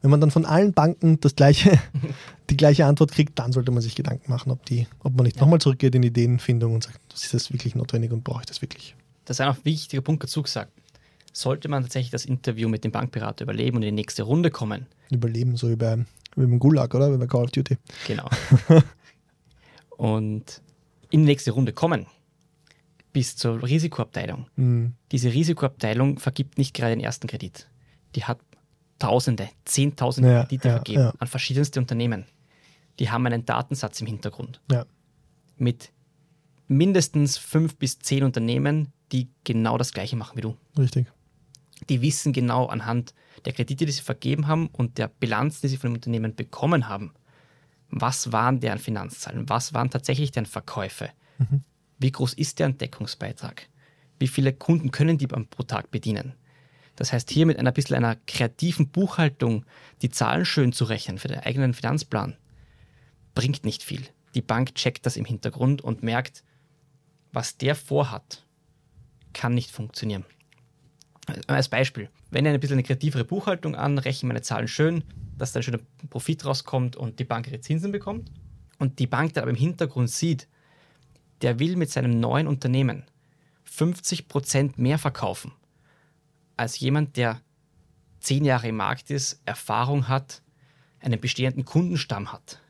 Wenn 0.00 0.10
man 0.10 0.20
dann 0.20 0.30
von 0.30 0.46
allen 0.46 0.72
Banken 0.72 1.20
das 1.20 1.36
gleiche, 1.36 1.78
die 2.50 2.56
gleiche 2.56 2.86
Antwort 2.86 3.12
kriegt, 3.12 3.38
dann 3.38 3.52
sollte 3.52 3.70
man 3.70 3.82
sich 3.82 3.94
Gedanken 3.94 4.30
machen, 4.30 4.50
ob, 4.52 4.64
die, 4.64 4.86
ob 5.00 5.14
man 5.14 5.24
nicht 5.24 5.36
ja. 5.36 5.42
nochmal 5.42 5.60
zurückgeht 5.60 5.94
in 5.94 6.02
Ideenfindung 6.02 6.74
und 6.74 6.84
sagt, 6.84 6.98
ist 7.12 7.34
das 7.34 7.52
wirklich 7.52 7.74
notwendig 7.74 8.10
und 8.10 8.24
brauche 8.24 8.40
ich 8.40 8.46
das 8.46 8.62
wirklich. 8.62 8.96
Das 9.26 9.38
ist 9.38 9.40
ein 9.42 9.56
wichtiger 9.64 10.02
Punkt 10.02 10.22
dazu 10.22 10.42
gesagt. 10.42 10.72
Sollte 11.36 11.68
man 11.68 11.82
tatsächlich 11.82 12.12
das 12.12 12.24
Interview 12.24 12.68
mit 12.68 12.84
dem 12.84 12.92
Bankberater 12.92 13.42
überleben 13.42 13.76
und 13.76 13.82
in 13.82 13.94
die 13.94 14.02
nächste 14.02 14.22
Runde 14.22 14.50
kommen. 14.50 14.86
Überleben, 15.10 15.56
so 15.56 15.68
wie, 15.68 15.76
bei, 15.76 15.98
wie 16.36 16.46
beim 16.46 16.58
Gulag, 16.58 16.94
oder? 16.94 17.12
Wie 17.12 17.18
bei 17.18 17.26
Call 17.26 17.44
of 17.44 17.50
Duty. 17.50 17.76
Genau. 18.06 18.30
und 19.96 20.62
in 21.10 21.20
die 21.20 21.26
nächste 21.26 21.50
Runde 21.50 21.72
kommen, 21.72 22.06
bis 23.12 23.36
zur 23.36 23.62
Risikoabteilung. 23.62 24.46
Mhm. 24.56 24.94
Diese 25.12 25.32
Risikoabteilung 25.32 26.18
vergibt 26.18 26.56
nicht 26.56 26.72
gerade 26.72 26.94
den 26.94 27.04
ersten 27.04 27.26
Kredit. 27.26 27.68
Die 28.14 28.24
hat 28.24 28.38
Tausende, 28.98 29.50
Zehntausende 29.64 30.30
ja, 30.30 30.40
Kredite 30.44 30.68
ja, 30.68 30.74
vergeben 30.74 31.00
ja. 31.00 31.14
an 31.18 31.26
verschiedenste 31.26 31.80
Unternehmen. 31.80 32.26
Die 33.00 33.10
haben 33.10 33.26
einen 33.26 33.44
Datensatz 33.44 34.00
im 34.00 34.06
Hintergrund. 34.06 34.60
Mit 35.58 35.90
mindestens 36.68 37.36
fünf 37.36 37.76
bis 37.76 37.98
zehn 37.98 38.22
Unternehmen, 38.22 38.92
die 39.12 39.28
genau 39.42 39.78
das 39.78 39.92
Gleiche 39.92 40.16
machen 40.16 40.36
wie 40.36 40.42
du. 40.42 40.56
Richtig. 40.78 41.06
Die 41.88 42.02
wissen 42.02 42.32
genau 42.32 42.66
anhand 42.66 43.14
der 43.44 43.52
Kredite, 43.52 43.86
die 43.86 43.92
sie 43.92 44.02
vergeben 44.02 44.46
haben 44.46 44.68
und 44.68 44.98
der 44.98 45.08
Bilanz, 45.08 45.60
die 45.60 45.68
sie 45.68 45.76
von 45.76 45.90
dem 45.90 45.96
Unternehmen 45.96 46.34
bekommen 46.34 46.88
haben, 46.88 47.12
was 47.90 48.32
waren 48.32 48.60
deren 48.60 48.78
Finanzzahlen, 48.78 49.48
was 49.48 49.74
waren 49.74 49.90
tatsächlich 49.90 50.32
deren 50.32 50.46
Verkäufe, 50.46 51.10
mhm. 51.38 51.62
Wie 51.98 52.12
groß 52.12 52.34
ist 52.34 52.58
deren 52.58 52.78
Deckungsbeitrag? 52.78 53.68
Wie 54.18 54.28
viele 54.28 54.52
Kunden 54.52 54.90
können 54.90 55.18
die 55.18 55.26
pro 55.26 55.62
Tag 55.62 55.90
bedienen? 55.90 56.34
Das 56.96 57.12
heißt, 57.12 57.30
hier 57.30 57.46
mit 57.46 57.58
einer 57.58 57.72
bisschen 57.72 57.96
einer 57.96 58.16
kreativen 58.26 58.88
Buchhaltung 58.88 59.64
die 60.02 60.10
Zahlen 60.10 60.44
schön 60.44 60.72
zu 60.72 60.84
rechnen 60.84 61.18
für 61.18 61.28
den 61.28 61.40
eigenen 61.40 61.74
Finanzplan, 61.74 62.36
bringt 63.34 63.64
nicht 63.64 63.82
viel. 63.82 64.02
Die 64.34 64.42
Bank 64.42 64.74
checkt 64.74 65.06
das 65.06 65.16
im 65.16 65.24
Hintergrund 65.24 65.82
und 65.82 66.02
merkt, 66.02 66.44
was 67.32 67.56
der 67.56 67.74
vorhat, 67.74 68.44
kann 69.32 69.54
nicht 69.54 69.70
funktionieren. 69.70 70.24
Als 71.46 71.68
Beispiel, 71.68 72.10
wenn 72.30 72.44
ich 72.44 72.52
ein 72.52 72.60
bisschen 72.60 72.74
eine 72.74 72.82
kreativere 72.82 73.24
Buchhaltung 73.24 73.74
an, 73.74 73.98
rechne 73.98 74.28
meine 74.28 74.42
Zahlen 74.42 74.68
schön, 74.68 75.04
dass 75.38 75.52
da 75.52 75.60
ein 75.60 75.62
schöner 75.62 75.80
Profit 76.10 76.44
rauskommt 76.44 76.96
und 76.96 77.18
die 77.18 77.24
Bank 77.24 77.46
ihre 77.46 77.60
Zinsen 77.60 77.92
bekommt 77.92 78.30
und 78.78 78.98
die 78.98 79.06
Bank 79.06 79.34
dann 79.34 79.42
aber 79.42 79.50
im 79.50 79.56
Hintergrund 79.56 80.10
sieht, 80.10 80.48
der 81.42 81.58
will 81.58 81.76
mit 81.76 81.90
seinem 81.90 82.20
neuen 82.20 82.46
Unternehmen 82.46 83.04
50% 83.66 84.72
mehr 84.76 84.98
verkaufen 84.98 85.52
als 86.56 86.78
jemand, 86.78 87.16
der 87.16 87.40
zehn 88.20 88.44
Jahre 88.44 88.68
im 88.68 88.76
Markt 88.76 89.10
ist, 89.10 89.40
Erfahrung 89.44 90.08
hat, 90.08 90.42
einen 91.00 91.20
bestehenden 91.20 91.64
Kundenstamm 91.64 92.32
hat. 92.32 92.60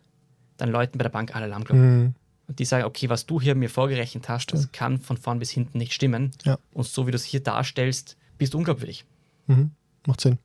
Dann 0.57 0.71
läuten 0.71 0.99
bei 0.99 1.03
der 1.03 1.11
Bank 1.11 1.35
alle 1.35 1.45
Alarmglocken. 1.47 1.99
Mhm. 1.99 2.15
Und 2.47 2.59
die 2.59 2.65
sagen, 2.65 2.85
okay, 2.85 3.09
was 3.09 3.27
du 3.27 3.41
hier 3.41 3.55
mir 3.55 3.71
vorgerechnet 3.71 4.29
hast, 4.29 4.53
das 4.53 4.71
kann 4.73 5.01
von 5.01 5.17
vorn 5.17 5.39
bis 5.39 5.51
hinten 5.51 5.79
nicht 5.79 5.95
stimmen. 5.95 6.33
Ja. 6.45 6.59
Und 6.73 6.87
so 6.87 7.07
wie 7.07 7.11
du 7.11 7.17
es 7.17 7.25
hier 7.25 7.41
darstellst, 7.41 8.19
bist 8.45 8.55
unglaubwürdig. 8.55 9.05
Mhm. 9.47 9.71
Macht 10.07 10.21
Sinn. 10.21 10.39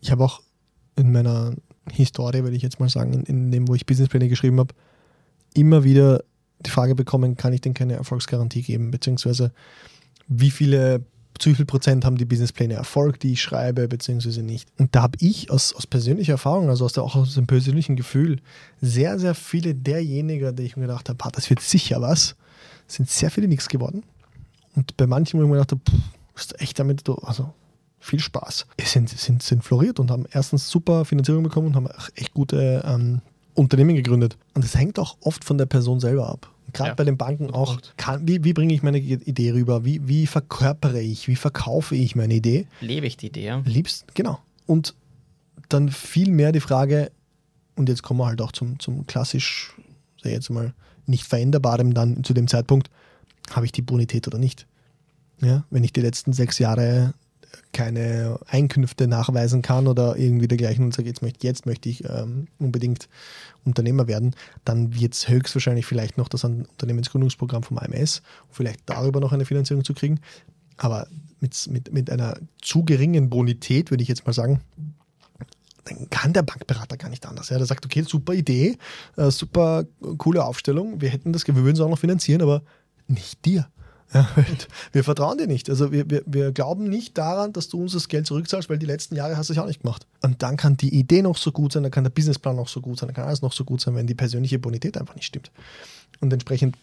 Ich 0.00 0.10
habe 0.10 0.24
auch 0.24 0.40
in 0.96 1.12
meiner 1.12 1.54
Historie, 1.90 2.42
würde 2.42 2.56
ich 2.56 2.62
jetzt 2.62 2.80
mal 2.80 2.88
sagen, 2.88 3.12
in, 3.12 3.22
in 3.24 3.50
dem, 3.50 3.68
wo 3.68 3.74
ich 3.74 3.86
Businesspläne 3.86 4.28
geschrieben 4.28 4.58
habe, 4.58 4.74
immer 5.54 5.84
wieder 5.84 6.22
die 6.60 6.70
Frage 6.70 6.94
bekommen, 6.94 7.36
kann 7.36 7.52
ich 7.52 7.60
denn 7.60 7.74
keine 7.74 7.94
Erfolgsgarantie 7.94 8.62
geben, 8.62 8.90
beziehungsweise 8.90 9.52
wie 10.28 10.50
viele 10.50 11.04
zu 11.38 11.54
viel 11.54 11.64
Prozent 11.64 12.04
haben 12.04 12.16
die 12.16 12.26
Businesspläne 12.26 12.74
Erfolg, 12.74 13.18
die 13.18 13.32
ich 13.32 13.42
schreibe, 13.42 13.88
beziehungsweise 13.88 14.42
nicht. 14.42 14.68
Und 14.78 14.94
da 14.94 15.02
habe 15.02 15.16
ich 15.20 15.50
aus, 15.50 15.74
aus 15.74 15.86
persönlicher 15.86 16.32
Erfahrung, 16.32 16.68
also 16.68 16.84
aus 16.84 16.92
der, 16.92 17.02
auch 17.02 17.16
aus 17.16 17.34
dem 17.34 17.46
persönlichen 17.46 17.96
Gefühl, 17.96 18.40
sehr, 18.82 19.18
sehr 19.18 19.34
viele 19.34 19.74
derjenigen, 19.74 20.54
die 20.54 20.64
ich 20.64 20.76
mir 20.76 20.86
gedacht 20.86 21.08
habe, 21.08 21.18
das 21.32 21.48
wird 21.48 21.60
sicher 21.60 22.00
was, 22.02 22.36
sind 22.86 23.08
sehr 23.08 23.30
viele 23.30 23.48
nichts 23.48 23.68
geworden. 23.68 24.02
Und 24.76 24.96
bei 24.98 25.06
manchen, 25.06 25.40
wo 25.40 25.44
ich 25.44 25.48
mir 25.48 25.56
gedacht 25.56 25.72
habe, 25.72 25.82
ist 26.40 26.60
echt 26.60 26.78
damit, 26.78 27.08
also 27.22 27.52
viel 27.98 28.20
Spaß. 28.20 28.66
Sind, 28.82 29.08
sind, 29.10 29.42
sind 29.42 29.62
floriert 29.62 30.00
und 30.00 30.10
haben 30.10 30.24
erstens 30.32 30.68
super 30.70 31.04
Finanzierung 31.04 31.42
bekommen 31.42 31.68
und 31.68 31.76
haben 31.76 31.88
echt 32.14 32.34
gute 32.34 32.82
ähm, 32.86 33.20
Unternehmen 33.54 33.94
gegründet. 33.94 34.36
Und 34.54 34.64
es 34.64 34.74
hängt 34.74 34.98
auch 34.98 35.16
oft 35.20 35.44
von 35.44 35.58
der 35.58 35.66
Person 35.66 36.00
selber 36.00 36.28
ab. 36.28 36.50
Gerade 36.72 36.90
ja, 36.90 36.94
bei 36.94 37.04
den 37.04 37.16
Banken 37.16 37.50
auch, 37.50 37.78
kann, 37.96 38.26
wie, 38.26 38.44
wie 38.44 38.52
bringe 38.52 38.72
ich 38.72 38.82
meine 38.82 38.98
Idee 38.98 39.52
rüber? 39.52 39.84
Wie, 39.84 40.06
wie 40.06 40.26
verkörpere 40.26 41.00
ich? 41.00 41.26
Wie 41.28 41.36
verkaufe 41.36 41.96
ich 41.96 42.14
meine 42.14 42.34
Idee? 42.34 42.66
Lebe 42.80 43.06
ich 43.06 43.16
die 43.16 43.26
Idee? 43.26 43.44
Ja? 43.44 43.62
Liebst, 43.64 44.14
genau. 44.14 44.38
Und 44.66 44.94
dann 45.68 45.88
viel 45.88 46.30
mehr 46.30 46.52
die 46.52 46.60
Frage, 46.60 47.10
und 47.74 47.88
jetzt 47.88 48.02
kommen 48.02 48.20
wir 48.20 48.26
halt 48.26 48.40
auch 48.40 48.52
zum, 48.52 48.78
zum 48.78 49.06
klassisch, 49.06 49.74
sag 50.22 50.32
jetzt 50.32 50.50
mal, 50.50 50.72
nicht 51.06 51.24
veränderbarem 51.24 51.92
dann 51.92 52.22
zu 52.22 52.34
dem 52.34 52.46
Zeitpunkt, 52.46 52.88
habe 53.50 53.66
ich 53.66 53.72
die 53.72 53.82
Bonität 53.82 54.28
oder 54.28 54.38
nicht? 54.38 54.66
Ja, 55.40 55.64
wenn 55.70 55.84
ich 55.84 55.92
die 55.92 56.00
letzten 56.00 56.32
sechs 56.32 56.58
Jahre 56.58 57.14
keine 57.72 58.38
Einkünfte 58.46 59.06
nachweisen 59.06 59.62
kann 59.62 59.86
oder 59.86 60.16
irgendwie 60.16 60.48
dergleichen 60.48 60.84
und 60.84 60.94
sage, 60.94 61.08
jetzt 61.08 61.22
möchte, 61.22 61.46
jetzt 61.46 61.66
möchte 61.66 61.88
ich 61.88 62.04
ähm, 62.04 62.48
unbedingt 62.58 63.08
Unternehmer 63.64 64.08
werden, 64.08 64.34
dann 64.64 64.94
wird 64.94 65.14
es 65.14 65.28
höchstwahrscheinlich 65.28 65.86
vielleicht 65.86 66.18
noch 66.18 66.28
das 66.28 66.44
Unternehmensgründungsprogramm 66.44 67.62
vom 67.62 67.78
AMS, 67.78 68.22
um 68.48 68.54
vielleicht 68.54 68.80
darüber 68.86 69.20
noch 69.20 69.32
eine 69.32 69.44
Finanzierung 69.44 69.84
zu 69.84 69.94
kriegen. 69.94 70.20
Aber 70.76 71.06
mit, 71.40 71.68
mit, 71.70 71.92
mit 71.92 72.10
einer 72.10 72.38
zu 72.60 72.84
geringen 72.84 73.30
Bonität, 73.30 73.90
würde 73.90 74.02
ich 74.02 74.08
jetzt 74.08 74.26
mal 74.26 74.32
sagen, 74.32 74.60
dann 75.84 76.10
kann 76.10 76.32
der 76.32 76.42
Bankberater 76.42 76.96
gar 76.96 77.08
nicht 77.08 77.26
anders. 77.26 77.48
Ja, 77.48 77.58
der 77.58 77.66
sagt, 77.66 77.84
okay, 77.84 78.02
super 78.02 78.34
Idee, 78.34 78.76
äh, 79.16 79.30
super 79.30 79.84
coole 80.18 80.44
Aufstellung, 80.44 81.00
wir 81.00 81.08
hätten 81.08 81.32
das, 81.32 81.46
wir 81.46 81.54
würden 81.56 81.74
es 81.74 81.80
auch 81.80 81.88
noch 81.88 81.98
finanzieren, 81.98 82.42
aber 82.42 82.62
nicht 83.08 83.44
dir. 83.44 83.68
Ja, 84.12 84.28
wir 84.92 85.04
vertrauen 85.04 85.38
dir 85.38 85.46
nicht. 85.46 85.70
Also 85.70 85.92
wir, 85.92 86.10
wir, 86.10 86.22
wir 86.26 86.52
glauben 86.52 86.88
nicht 86.88 87.16
daran, 87.16 87.52
dass 87.52 87.68
du 87.68 87.82
uns 87.82 87.92
das 87.92 88.08
Geld 88.08 88.26
zurückzahlst, 88.26 88.68
weil 88.68 88.78
die 88.78 88.86
letzten 88.86 89.14
Jahre 89.14 89.36
hast 89.36 89.48
du 89.48 89.52
es 89.52 89.56
ja 89.56 89.62
auch 89.62 89.68
nicht 89.68 89.82
gemacht. 89.82 90.06
Und 90.22 90.42
dann 90.42 90.56
kann 90.56 90.76
die 90.76 90.94
Idee 90.94 91.22
noch 91.22 91.36
so 91.36 91.52
gut 91.52 91.72
sein, 91.72 91.82
dann 91.82 91.92
kann 91.92 92.04
der 92.04 92.10
Businessplan 92.10 92.56
noch 92.56 92.68
so 92.68 92.80
gut 92.80 92.98
sein, 92.98 93.08
dann 93.08 93.14
kann 93.14 93.26
alles 93.26 93.42
noch 93.42 93.52
so 93.52 93.64
gut 93.64 93.80
sein, 93.80 93.94
wenn 93.94 94.06
die 94.06 94.14
persönliche 94.14 94.58
Bonität 94.58 94.98
einfach 94.98 95.14
nicht 95.14 95.26
stimmt. 95.26 95.50
Und 96.20 96.32
entsprechend 96.32 96.76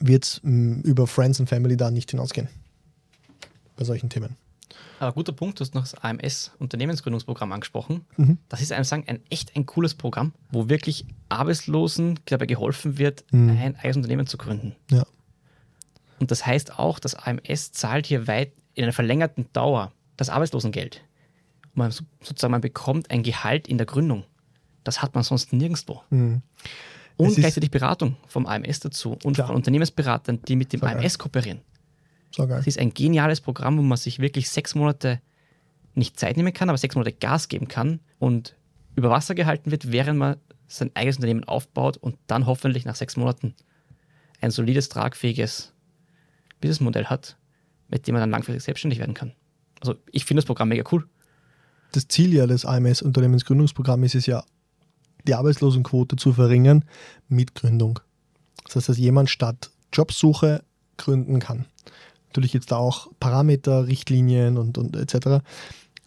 wird 0.00 0.24
es 0.24 0.40
mm, 0.42 0.80
über 0.80 1.06
Friends 1.06 1.40
and 1.40 1.48
Family 1.48 1.76
da 1.76 1.90
nicht 1.90 2.10
hinausgehen. 2.10 2.48
Bei 3.76 3.84
solchen 3.84 4.08
Themen. 4.08 4.36
Aber 4.98 5.12
guter 5.12 5.32
Punkt, 5.32 5.60
du 5.60 5.64
hast 5.64 5.74
noch 5.74 5.82
das 5.82 5.94
AMS 5.94 6.52
Unternehmensgründungsprogramm 6.58 7.52
angesprochen. 7.52 8.04
Mhm. 8.16 8.38
Das 8.48 8.62
ist 8.62 8.72
einem 8.72 8.84
sagen 8.84 9.04
ein 9.06 9.20
echt 9.30 9.54
ein 9.56 9.66
cooles 9.66 9.94
Programm, 9.94 10.32
wo 10.50 10.68
wirklich 10.68 11.06
Arbeitslosen 11.28 12.18
dabei 12.24 12.46
geholfen 12.46 12.98
wird, 12.98 13.24
mhm. 13.30 13.50
ein 13.50 13.76
eigenes 13.76 13.96
Unternehmen 13.96 14.26
zu 14.26 14.38
gründen. 14.38 14.74
Ja. 14.90 15.06
Und 16.18 16.30
das 16.30 16.46
heißt 16.46 16.78
auch, 16.78 16.98
das 16.98 17.14
AMS 17.14 17.72
zahlt 17.72 18.06
hier 18.06 18.26
weit 18.26 18.52
in 18.74 18.84
einer 18.84 18.92
verlängerten 18.92 19.46
Dauer 19.52 19.92
das 20.16 20.30
Arbeitslosengeld. 20.30 21.02
Und 21.74 21.76
man 21.76 21.90
sozusagen, 21.90 22.52
man 22.52 22.60
bekommt 22.60 23.10
ein 23.10 23.22
Gehalt 23.22 23.68
in 23.68 23.78
der 23.78 23.86
Gründung. 23.86 24.24
Das 24.84 25.02
hat 25.02 25.14
man 25.14 25.24
sonst 25.24 25.52
nirgendwo. 25.52 26.02
Mhm. 26.10 26.42
Und 27.16 27.34
gleichzeitig 27.34 27.70
Beratung 27.70 28.16
vom 28.26 28.46
AMS 28.46 28.80
dazu 28.80 29.16
und 29.24 29.34
klar. 29.34 29.48
von 29.48 29.56
Unternehmensberatern, 29.56 30.42
die 30.42 30.56
mit 30.56 30.72
dem 30.72 30.80
so 30.80 30.86
AMS 30.86 31.18
kooperieren. 31.18 31.60
So 32.30 32.46
geil. 32.46 32.58
Das 32.58 32.66
ist 32.66 32.78
ein 32.78 32.92
geniales 32.92 33.40
Programm, 33.40 33.78
wo 33.78 33.82
man 33.82 33.96
sich 33.96 34.18
wirklich 34.18 34.50
sechs 34.50 34.74
Monate 34.74 35.20
nicht 35.94 36.20
Zeit 36.20 36.36
nehmen 36.36 36.52
kann, 36.52 36.68
aber 36.68 36.76
sechs 36.76 36.94
Monate 36.94 37.12
Gas 37.12 37.48
geben 37.48 37.68
kann 37.68 38.00
und 38.18 38.54
über 38.96 39.08
Wasser 39.10 39.34
gehalten 39.34 39.70
wird, 39.70 39.92
während 39.92 40.18
man 40.18 40.36
sein 40.68 40.90
eigenes 40.94 41.16
Unternehmen 41.16 41.44
aufbaut 41.44 41.96
und 41.96 42.16
dann 42.26 42.46
hoffentlich 42.46 42.84
nach 42.84 42.96
sechs 42.96 43.16
Monaten 43.16 43.54
ein 44.40 44.50
solides, 44.50 44.88
tragfähiges 44.90 45.72
Businessmodell 46.60 47.06
hat, 47.06 47.36
mit 47.88 48.06
dem 48.06 48.14
man 48.14 48.20
dann 48.20 48.30
langfristig 48.30 48.64
selbstständig 48.64 48.98
werden 48.98 49.14
kann. 49.14 49.32
Also 49.80 49.94
ich 50.10 50.24
finde 50.24 50.40
das 50.40 50.46
Programm 50.46 50.68
mega 50.68 50.84
cool. 50.92 51.06
Das 51.92 52.08
Ziel 52.08 52.32
ja 52.34 52.46
des 52.46 52.64
AMS 52.64 53.02
Unternehmensgründungsprogramms 53.02 54.06
ist 54.06 54.14
es 54.14 54.26
ja, 54.26 54.44
die 55.26 55.34
Arbeitslosenquote 55.34 56.16
zu 56.16 56.32
verringern 56.32 56.84
mit 57.28 57.54
Gründung. 57.54 58.00
Das 58.64 58.76
heißt, 58.76 58.88
dass 58.88 58.98
jemand 58.98 59.30
statt 59.30 59.70
Jobsuche 59.92 60.62
gründen 60.96 61.38
kann. 61.40 61.66
Natürlich 62.28 62.52
jetzt 62.52 62.70
da 62.70 62.76
auch 62.76 63.08
Parameter, 63.18 63.86
Richtlinien 63.86 64.56
und, 64.56 64.78
und 64.78 64.96
etc. 64.96 65.44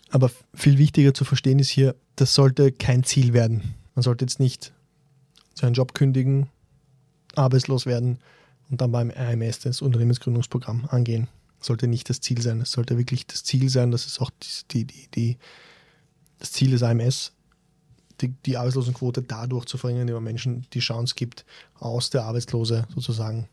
Aber 0.09 0.31
viel 0.53 0.77
wichtiger 0.77 1.13
zu 1.13 1.25
verstehen 1.25 1.59
ist 1.59 1.69
hier, 1.69 1.95
das 2.15 2.33
sollte 2.33 2.71
kein 2.71 3.03
Ziel 3.03 3.33
werden. 3.33 3.75
Man 3.95 4.03
sollte 4.03 4.25
jetzt 4.25 4.39
nicht 4.39 4.73
seinen 5.53 5.73
Job 5.73 5.93
kündigen, 5.93 6.47
arbeitslos 7.35 7.85
werden 7.85 8.19
und 8.69 8.81
dann 8.81 8.91
beim 8.91 9.11
AMS 9.11 9.59
das 9.59 9.81
Unternehmensgründungsprogramm 9.81 10.85
angehen. 10.89 11.27
Sollte 11.59 11.87
nicht 11.87 12.09
das 12.09 12.21
Ziel 12.21 12.41
sein. 12.41 12.61
Es 12.61 12.71
sollte 12.71 12.97
wirklich 12.97 13.27
das 13.27 13.43
Ziel 13.43 13.69
sein, 13.69 13.91
das 13.91 14.05
ist 14.05 14.21
auch 14.21 14.31
die, 14.71 14.85
die, 14.85 15.07
die, 15.13 15.37
das 16.37 16.51
Ziel 16.51 16.71
des 16.71 16.83
AMS, 16.83 17.33
die, 18.21 18.29
die 18.45 18.57
Arbeitslosenquote 18.57 19.21
dadurch 19.23 19.65
zu 19.65 19.77
verringern, 19.77 20.01
indem 20.01 20.15
man 20.15 20.23
Menschen 20.23 20.65
die 20.73 20.79
Chance 20.79 21.15
gibt, 21.15 21.45
aus 21.79 22.09
der 22.09 22.23
Arbeitslose 22.23 22.87
sozusagen 22.93 23.47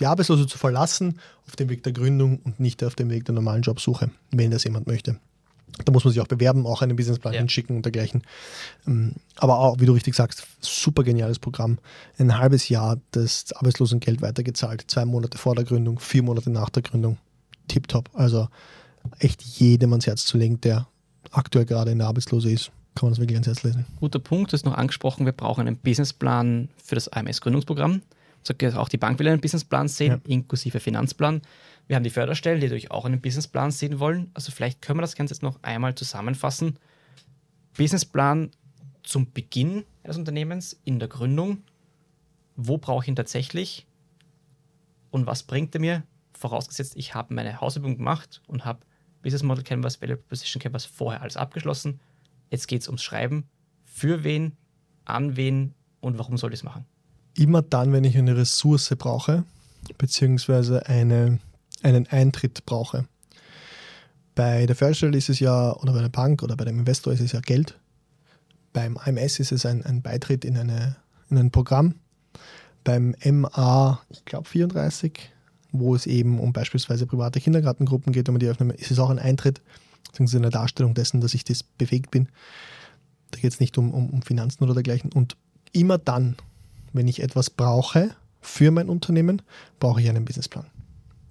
die 0.00 0.06
Arbeitslose 0.06 0.46
zu 0.46 0.58
verlassen 0.58 1.18
auf 1.46 1.56
dem 1.56 1.68
Weg 1.68 1.82
der 1.82 1.92
Gründung 1.92 2.38
und 2.44 2.60
nicht 2.60 2.84
auf 2.84 2.94
dem 2.94 3.10
Weg 3.10 3.24
der 3.24 3.34
normalen 3.34 3.62
Jobsuche, 3.62 4.10
wenn 4.30 4.50
das 4.50 4.64
jemand 4.64 4.86
möchte. 4.86 5.18
Da 5.84 5.92
muss 5.92 6.04
man 6.04 6.12
sich 6.12 6.22
auch 6.22 6.26
bewerben, 6.26 6.66
auch 6.66 6.82
einen 6.82 6.96
Businessplan 6.96 7.34
ja. 7.34 7.40
hinschicken 7.40 7.76
und 7.76 7.84
dergleichen. 7.84 8.22
Ähm, 8.86 9.12
aber 9.36 9.58
auch, 9.58 9.78
wie 9.78 9.86
du 9.86 9.92
richtig 9.92 10.14
sagst, 10.14 10.46
super 10.60 11.04
geniales 11.04 11.38
Programm. 11.38 11.78
Ein 12.18 12.38
halbes 12.38 12.68
Jahr 12.68 12.98
das 13.10 13.52
Arbeitslosengeld 13.52 14.22
weitergezahlt, 14.22 14.84
zwei 14.86 15.04
Monate 15.04 15.38
vor 15.38 15.54
der 15.54 15.64
Gründung, 15.64 15.98
vier 15.98 16.22
Monate 16.22 16.50
nach 16.50 16.70
der 16.70 16.82
Gründung. 16.82 17.18
Tipptopp. 17.68 18.10
Also 18.14 18.48
echt 19.18 19.42
jedem 19.42 19.92
ans 19.92 20.06
Herz 20.06 20.24
zu 20.24 20.38
legen, 20.38 20.60
der 20.60 20.86
aktuell 21.30 21.64
gerade 21.64 21.90
in 21.90 21.98
der 21.98 22.08
Arbeitslose 22.08 22.50
ist. 22.50 22.70
Kann 22.94 23.08
man 23.08 23.12
das 23.12 23.20
wirklich 23.20 23.36
ans 23.36 23.46
Herz 23.46 23.62
lesen. 23.62 23.84
Guter 24.00 24.18
Punkt, 24.18 24.52
du 24.52 24.54
hast 24.54 24.64
noch 24.64 24.74
angesprochen, 24.74 25.26
wir 25.26 25.32
brauchen 25.32 25.66
einen 25.66 25.76
Businessplan 25.76 26.68
für 26.82 26.94
das 26.94 27.08
AMS-Gründungsprogramm. 27.08 28.02
Auch 28.76 28.88
die 28.88 28.96
Bank 28.96 29.18
will 29.18 29.28
einen 29.28 29.40
Businessplan 29.40 29.88
sehen, 29.88 30.20
ja. 30.24 30.32
inklusive 30.32 30.78
Finanzplan. 30.78 31.42
Wir 31.86 31.96
haben 31.96 32.02
die 32.02 32.10
Förderstellen, 32.10 32.60
die 32.60 32.66
natürlich 32.66 32.90
auch 32.90 33.04
einen 33.04 33.20
Businessplan 33.20 33.70
sehen 33.70 34.00
wollen. 34.00 34.30
Also 34.34 34.50
vielleicht 34.50 34.82
können 34.82 34.98
wir 34.98 35.02
das 35.02 35.14
Ganze 35.14 35.34
jetzt 35.34 35.42
noch 35.42 35.62
einmal 35.62 35.94
zusammenfassen. 35.94 36.78
Businessplan 37.76 38.50
zum 39.02 39.32
Beginn 39.32 39.84
eines 40.02 40.16
Unternehmens, 40.16 40.78
in 40.84 40.98
der 40.98 41.08
Gründung. 41.08 41.62
Wo 42.56 42.78
brauche 42.78 43.04
ich 43.04 43.08
ihn 43.08 43.16
tatsächlich? 43.16 43.86
Und 45.10 45.26
was 45.26 45.44
bringt 45.44 45.74
er 45.74 45.80
mir? 45.80 46.02
Vorausgesetzt, 46.32 46.94
ich 46.96 47.14
habe 47.14 47.32
meine 47.34 47.60
Hausübung 47.60 47.96
gemacht 47.96 48.42
und 48.46 48.64
habe 48.64 48.80
Business 49.22 49.42
Model 49.42 49.64
Canvas, 49.64 50.02
Value 50.02 50.16
Proposition 50.16 50.60
Canvas 50.60 50.84
vorher 50.84 51.22
alles 51.22 51.36
abgeschlossen. 51.36 52.00
Jetzt 52.50 52.66
geht 52.66 52.82
es 52.82 52.88
ums 52.88 53.02
Schreiben. 53.02 53.48
Für 53.84 54.24
wen, 54.24 54.56
an 55.04 55.36
wen 55.36 55.74
und 56.00 56.18
warum 56.18 56.36
soll 56.36 56.52
ich 56.52 56.60
es 56.60 56.64
machen? 56.64 56.84
Immer 57.34 57.62
dann, 57.62 57.92
wenn 57.92 58.04
ich 58.04 58.16
eine 58.18 58.36
Ressource 58.36 58.94
brauche, 58.98 59.44
beziehungsweise 59.98 60.86
eine 60.86 61.38
einen 61.82 62.06
Eintritt 62.08 62.64
brauche. 62.66 63.06
Bei 64.34 64.66
der 64.66 64.76
Förderstelle 64.76 65.16
ist 65.16 65.30
es 65.30 65.40
ja, 65.40 65.74
oder 65.76 65.92
bei 65.92 66.02
der 66.02 66.10
Bank 66.10 66.42
oder 66.42 66.56
bei 66.56 66.64
dem 66.64 66.78
Investor 66.78 67.12
ist 67.12 67.20
es 67.20 67.32
ja 67.32 67.40
Geld. 67.40 67.78
Beim 68.72 68.98
AMS 68.98 69.40
ist 69.40 69.52
es 69.52 69.64
ein, 69.64 69.82
ein 69.84 70.02
Beitritt 70.02 70.44
in, 70.44 70.58
eine, 70.58 70.96
in 71.30 71.38
ein 71.38 71.50
Programm. 71.50 71.94
Beim 72.84 73.14
MA, 73.24 74.00
ich 74.10 74.24
glaube 74.26 74.46
34, 74.46 75.32
wo 75.72 75.94
es 75.94 76.06
eben 76.06 76.38
um 76.38 76.52
beispielsweise 76.52 77.06
private 77.06 77.40
Kindergartengruppen 77.40 78.12
geht, 78.12 78.28
um 78.28 78.38
die 78.38 78.46
öffnen, 78.46 78.70
ist 78.70 78.90
es 78.90 78.98
auch 78.98 79.08
ein 79.08 79.18
Eintritt, 79.18 79.62
beziehungsweise 80.06 80.38
eine 80.38 80.50
Darstellung 80.50 80.92
dessen, 80.92 81.22
dass 81.22 81.32
ich 81.32 81.44
das 81.44 81.62
befähigt 81.62 82.10
bin. 82.10 82.28
Da 83.30 83.40
geht 83.40 83.52
es 83.52 83.60
nicht 83.60 83.78
um, 83.78 83.92
um, 83.92 84.10
um 84.10 84.22
Finanzen 84.22 84.64
oder 84.64 84.74
dergleichen. 84.74 85.10
Und 85.12 85.36
immer 85.72 85.96
dann, 85.96 86.36
wenn 86.92 87.08
ich 87.08 87.22
etwas 87.22 87.48
brauche 87.48 88.10
für 88.42 88.70
mein 88.70 88.90
Unternehmen, 88.90 89.42
brauche 89.80 90.00
ich 90.00 90.08
einen 90.08 90.26
Businessplan. 90.26 90.66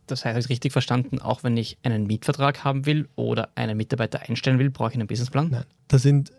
Das 0.07 0.23
heißt, 0.23 0.33
habe 0.33 0.39
ich 0.39 0.49
richtig 0.49 0.71
verstanden, 0.71 1.19
auch 1.19 1.43
wenn 1.43 1.57
ich 1.57 1.77
einen 1.83 2.05
Mietvertrag 2.05 2.63
haben 2.63 2.85
will 2.85 3.09
oder 3.15 3.49
einen 3.55 3.75
Mitarbeiter 3.75 4.21
einstellen 4.21 4.59
will, 4.59 4.69
brauche 4.69 4.89
ich 4.89 4.95
einen 4.95 5.07
Businessplan? 5.07 5.49
Nein. 5.49 5.65
Das 5.87 6.03
sind, 6.03 6.31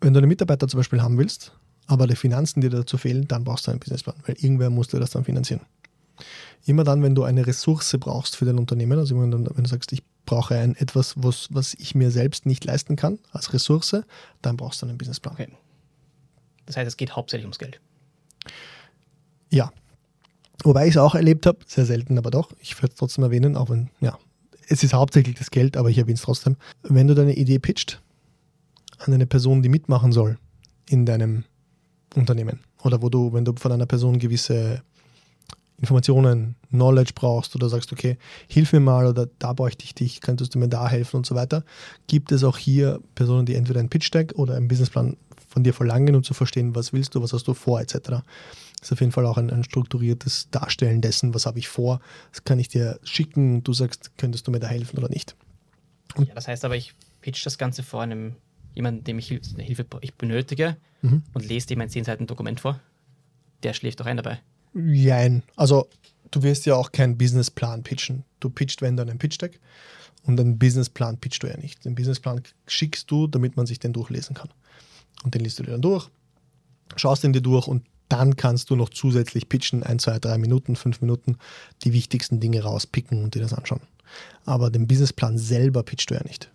wenn 0.00 0.12
du 0.14 0.18
einen 0.18 0.28
Mitarbeiter 0.28 0.68
zum 0.68 0.78
Beispiel 0.78 1.02
haben 1.02 1.18
willst, 1.18 1.52
aber 1.86 2.06
die 2.06 2.16
Finanzen 2.16 2.60
dir 2.60 2.70
dazu 2.70 2.98
fehlen, 2.98 3.26
dann 3.26 3.44
brauchst 3.44 3.66
du 3.66 3.70
einen 3.70 3.80
Businessplan, 3.80 4.16
weil 4.26 4.36
irgendwer 4.38 4.70
muss 4.70 4.88
dir 4.88 5.00
das 5.00 5.10
dann 5.10 5.24
finanzieren. 5.24 5.62
Immer 6.64 6.84
dann, 6.84 7.02
wenn 7.02 7.16
du 7.16 7.24
eine 7.24 7.46
Ressource 7.46 7.96
brauchst 7.98 8.36
für 8.36 8.44
dein 8.44 8.58
Unternehmen, 8.58 8.98
also 8.98 9.20
wenn 9.20 9.30
du, 9.30 9.38
wenn 9.38 9.64
du 9.64 9.68
sagst, 9.68 9.92
ich 9.92 10.02
brauche 10.24 10.54
ein 10.54 10.76
etwas, 10.76 11.14
was, 11.16 11.48
was 11.50 11.74
ich 11.74 11.96
mir 11.96 12.12
selbst 12.12 12.46
nicht 12.46 12.64
leisten 12.64 12.94
kann 12.94 13.18
als 13.32 13.52
Ressource, 13.52 13.96
dann 14.40 14.56
brauchst 14.56 14.80
du 14.80 14.86
einen 14.86 14.98
Businessplan. 14.98 15.34
Okay. 15.34 15.52
Das 16.66 16.76
heißt, 16.76 16.86
es 16.86 16.96
geht 16.96 17.16
hauptsächlich 17.16 17.44
ums 17.44 17.58
Geld. 17.58 17.80
Ja, 19.50 19.72
Wobei 20.62 20.86
ich 20.86 20.94
es 20.94 20.96
auch 20.96 21.14
erlebt 21.14 21.46
habe, 21.46 21.58
sehr 21.66 21.86
selten, 21.86 22.18
aber 22.18 22.30
doch. 22.30 22.50
Ich 22.60 22.76
werde 22.76 22.92
es 22.92 22.98
trotzdem 22.98 23.24
erwähnen, 23.24 23.56
auch 23.56 23.70
wenn, 23.70 23.90
ja, 24.00 24.16
es 24.68 24.82
ist 24.84 24.94
hauptsächlich 24.94 25.36
das 25.36 25.50
Geld, 25.50 25.76
aber 25.76 25.90
ich 25.90 25.98
erwähne 25.98 26.14
es 26.14 26.22
trotzdem. 26.22 26.56
Wenn 26.82 27.08
du 27.08 27.14
deine 27.14 27.34
Idee 27.34 27.58
pitcht 27.58 28.00
an 28.98 29.12
eine 29.12 29.26
Person, 29.26 29.62
die 29.62 29.68
mitmachen 29.68 30.12
soll 30.12 30.38
in 30.88 31.04
deinem 31.04 31.44
Unternehmen 32.14 32.60
oder 32.82 33.02
wo 33.02 33.08
du, 33.08 33.32
wenn 33.32 33.44
du 33.44 33.54
von 33.56 33.72
einer 33.72 33.86
Person 33.86 34.18
gewisse 34.18 34.82
Informationen, 35.78 36.54
Knowledge 36.68 37.12
brauchst 37.14 37.56
oder 37.56 37.68
sagst, 37.68 37.92
okay, 37.92 38.16
hilf 38.46 38.72
mir 38.72 38.80
mal 38.80 39.06
oder 39.06 39.26
da 39.40 39.52
bräuchte 39.52 39.84
ich 39.84 39.96
dich, 39.96 40.20
könntest 40.20 40.54
du 40.54 40.60
mir 40.60 40.68
da 40.68 40.88
helfen 40.88 41.16
und 41.16 41.26
so 41.26 41.34
weiter, 41.34 41.64
gibt 42.06 42.30
es 42.30 42.44
auch 42.44 42.56
hier 42.56 43.00
Personen, 43.16 43.46
die 43.46 43.56
entweder 43.56 43.80
einen 43.80 43.88
Pitch-Deck 43.88 44.34
oder 44.36 44.54
einen 44.54 44.68
Businessplan 44.68 45.16
von 45.48 45.64
dir 45.64 45.74
verlangen, 45.74 46.14
um 46.14 46.22
zu 46.22 46.34
verstehen, 46.34 46.76
was 46.76 46.92
willst 46.92 47.16
du, 47.16 47.22
was 47.22 47.32
hast 47.32 47.48
du 47.48 47.54
vor, 47.54 47.80
etc 47.80 48.22
ist 48.82 48.92
auf 48.92 49.00
jeden 49.00 49.12
Fall 49.12 49.26
auch 49.26 49.38
ein, 49.38 49.50
ein 49.50 49.64
strukturiertes 49.64 50.48
Darstellen 50.50 51.00
dessen, 51.00 51.34
was 51.34 51.46
habe 51.46 51.58
ich 51.58 51.68
vor, 51.68 52.00
das 52.32 52.44
kann 52.44 52.58
ich 52.58 52.68
dir 52.68 52.98
schicken, 53.04 53.62
du 53.62 53.72
sagst, 53.72 54.12
könntest 54.18 54.46
du 54.46 54.50
mir 54.50 54.60
da 54.60 54.66
helfen 54.66 54.98
oder 54.98 55.08
nicht. 55.08 55.36
Und 56.16 56.28
ja, 56.28 56.34
das 56.34 56.48
heißt 56.48 56.64
aber, 56.64 56.76
ich 56.76 56.94
pitch 57.20 57.46
das 57.46 57.56
Ganze 57.58 57.82
vor 57.82 58.02
einem 58.02 58.34
jemanden, 58.74 59.04
dem 59.04 59.18
ich 59.18 59.28
Hilfe 59.28 59.86
ich 60.00 60.14
benötige 60.14 60.76
mhm. 61.02 61.22
und 61.32 61.46
lese 61.46 61.68
dem 61.68 61.80
ein 61.80 61.90
10 61.90 62.04
Seiten 62.04 62.26
Dokument 62.26 62.60
vor. 62.60 62.80
Der 63.62 63.72
schläft 63.72 64.00
doch 64.00 64.06
ein 64.06 64.16
dabei. 64.16 64.40
Jein. 64.74 65.42
Also 65.56 65.88
du 66.30 66.42
wirst 66.42 66.66
ja 66.66 66.74
auch 66.74 66.90
keinen 66.90 67.16
Businessplan 67.16 67.82
pitchen. 67.82 68.24
Du 68.40 68.50
pitcht, 68.50 68.82
wenn 68.82 68.96
dann 68.96 69.08
ein 69.08 69.18
Pitch-Deck 69.18 69.60
und 70.24 70.40
einen 70.40 70.58
Businessplan 70.58 71.18
pitchst 71.18 71.42
du 71.42 71.46
ja 71.46 71.56
nicht. 71.56 71.84
Den 71.84 71.94
Businessplan 71.94 72.42
schickst 72.66 73.10
du, 73.10 73.26
damit 73.26 73.56
man 73.56 73.66
sich 73.66 73.78
den 73.78 73.92
durchlesen 73.92 74.34
kann. 74.34 74.50
Und 75.22 75.34
den 75.34 75.42
liest 75.42 75.58
du 75.58 75.62
dir 75.62 75.72
dann 75.72 75.82
durch, 75.82 76.08
schaust 76.96 77.22
ihn 77.22 77.32
dir 77.32 77.42
durch 77.42 77.68
und 77.68 77.84
dann 78.12 78.36
kannst 78.36 78.70
du 78.70 78.76
noch 78.76 78.90
zusätzlich 78.90 79.48
pitchen, 79.48 79.82
ein, 79.82 79.98
zwei, 79.98 80.18
drei 80.18 80.38
Minuten, 80.38 80.76
fünf 80.76 81.00
Minuten, 81.00 81.36
die 81.82 81.92
wichtigsten 81.92 82.40
Dinge 82.40 82.62
rauspicken 82.62 83.24
und 83.24 83.34
dir 83.34 83.40
das 83.40 83.54
anschauen. 83.54 83.80
Aber 84.44 84.70
den 84.70 84.86
Businessplan 84.86 85.38
selber 85.38 85.82
pitchst 85.82 86.10
du 86.10 86.14
ja 86.14 86.22
nicht. 86.24 86.50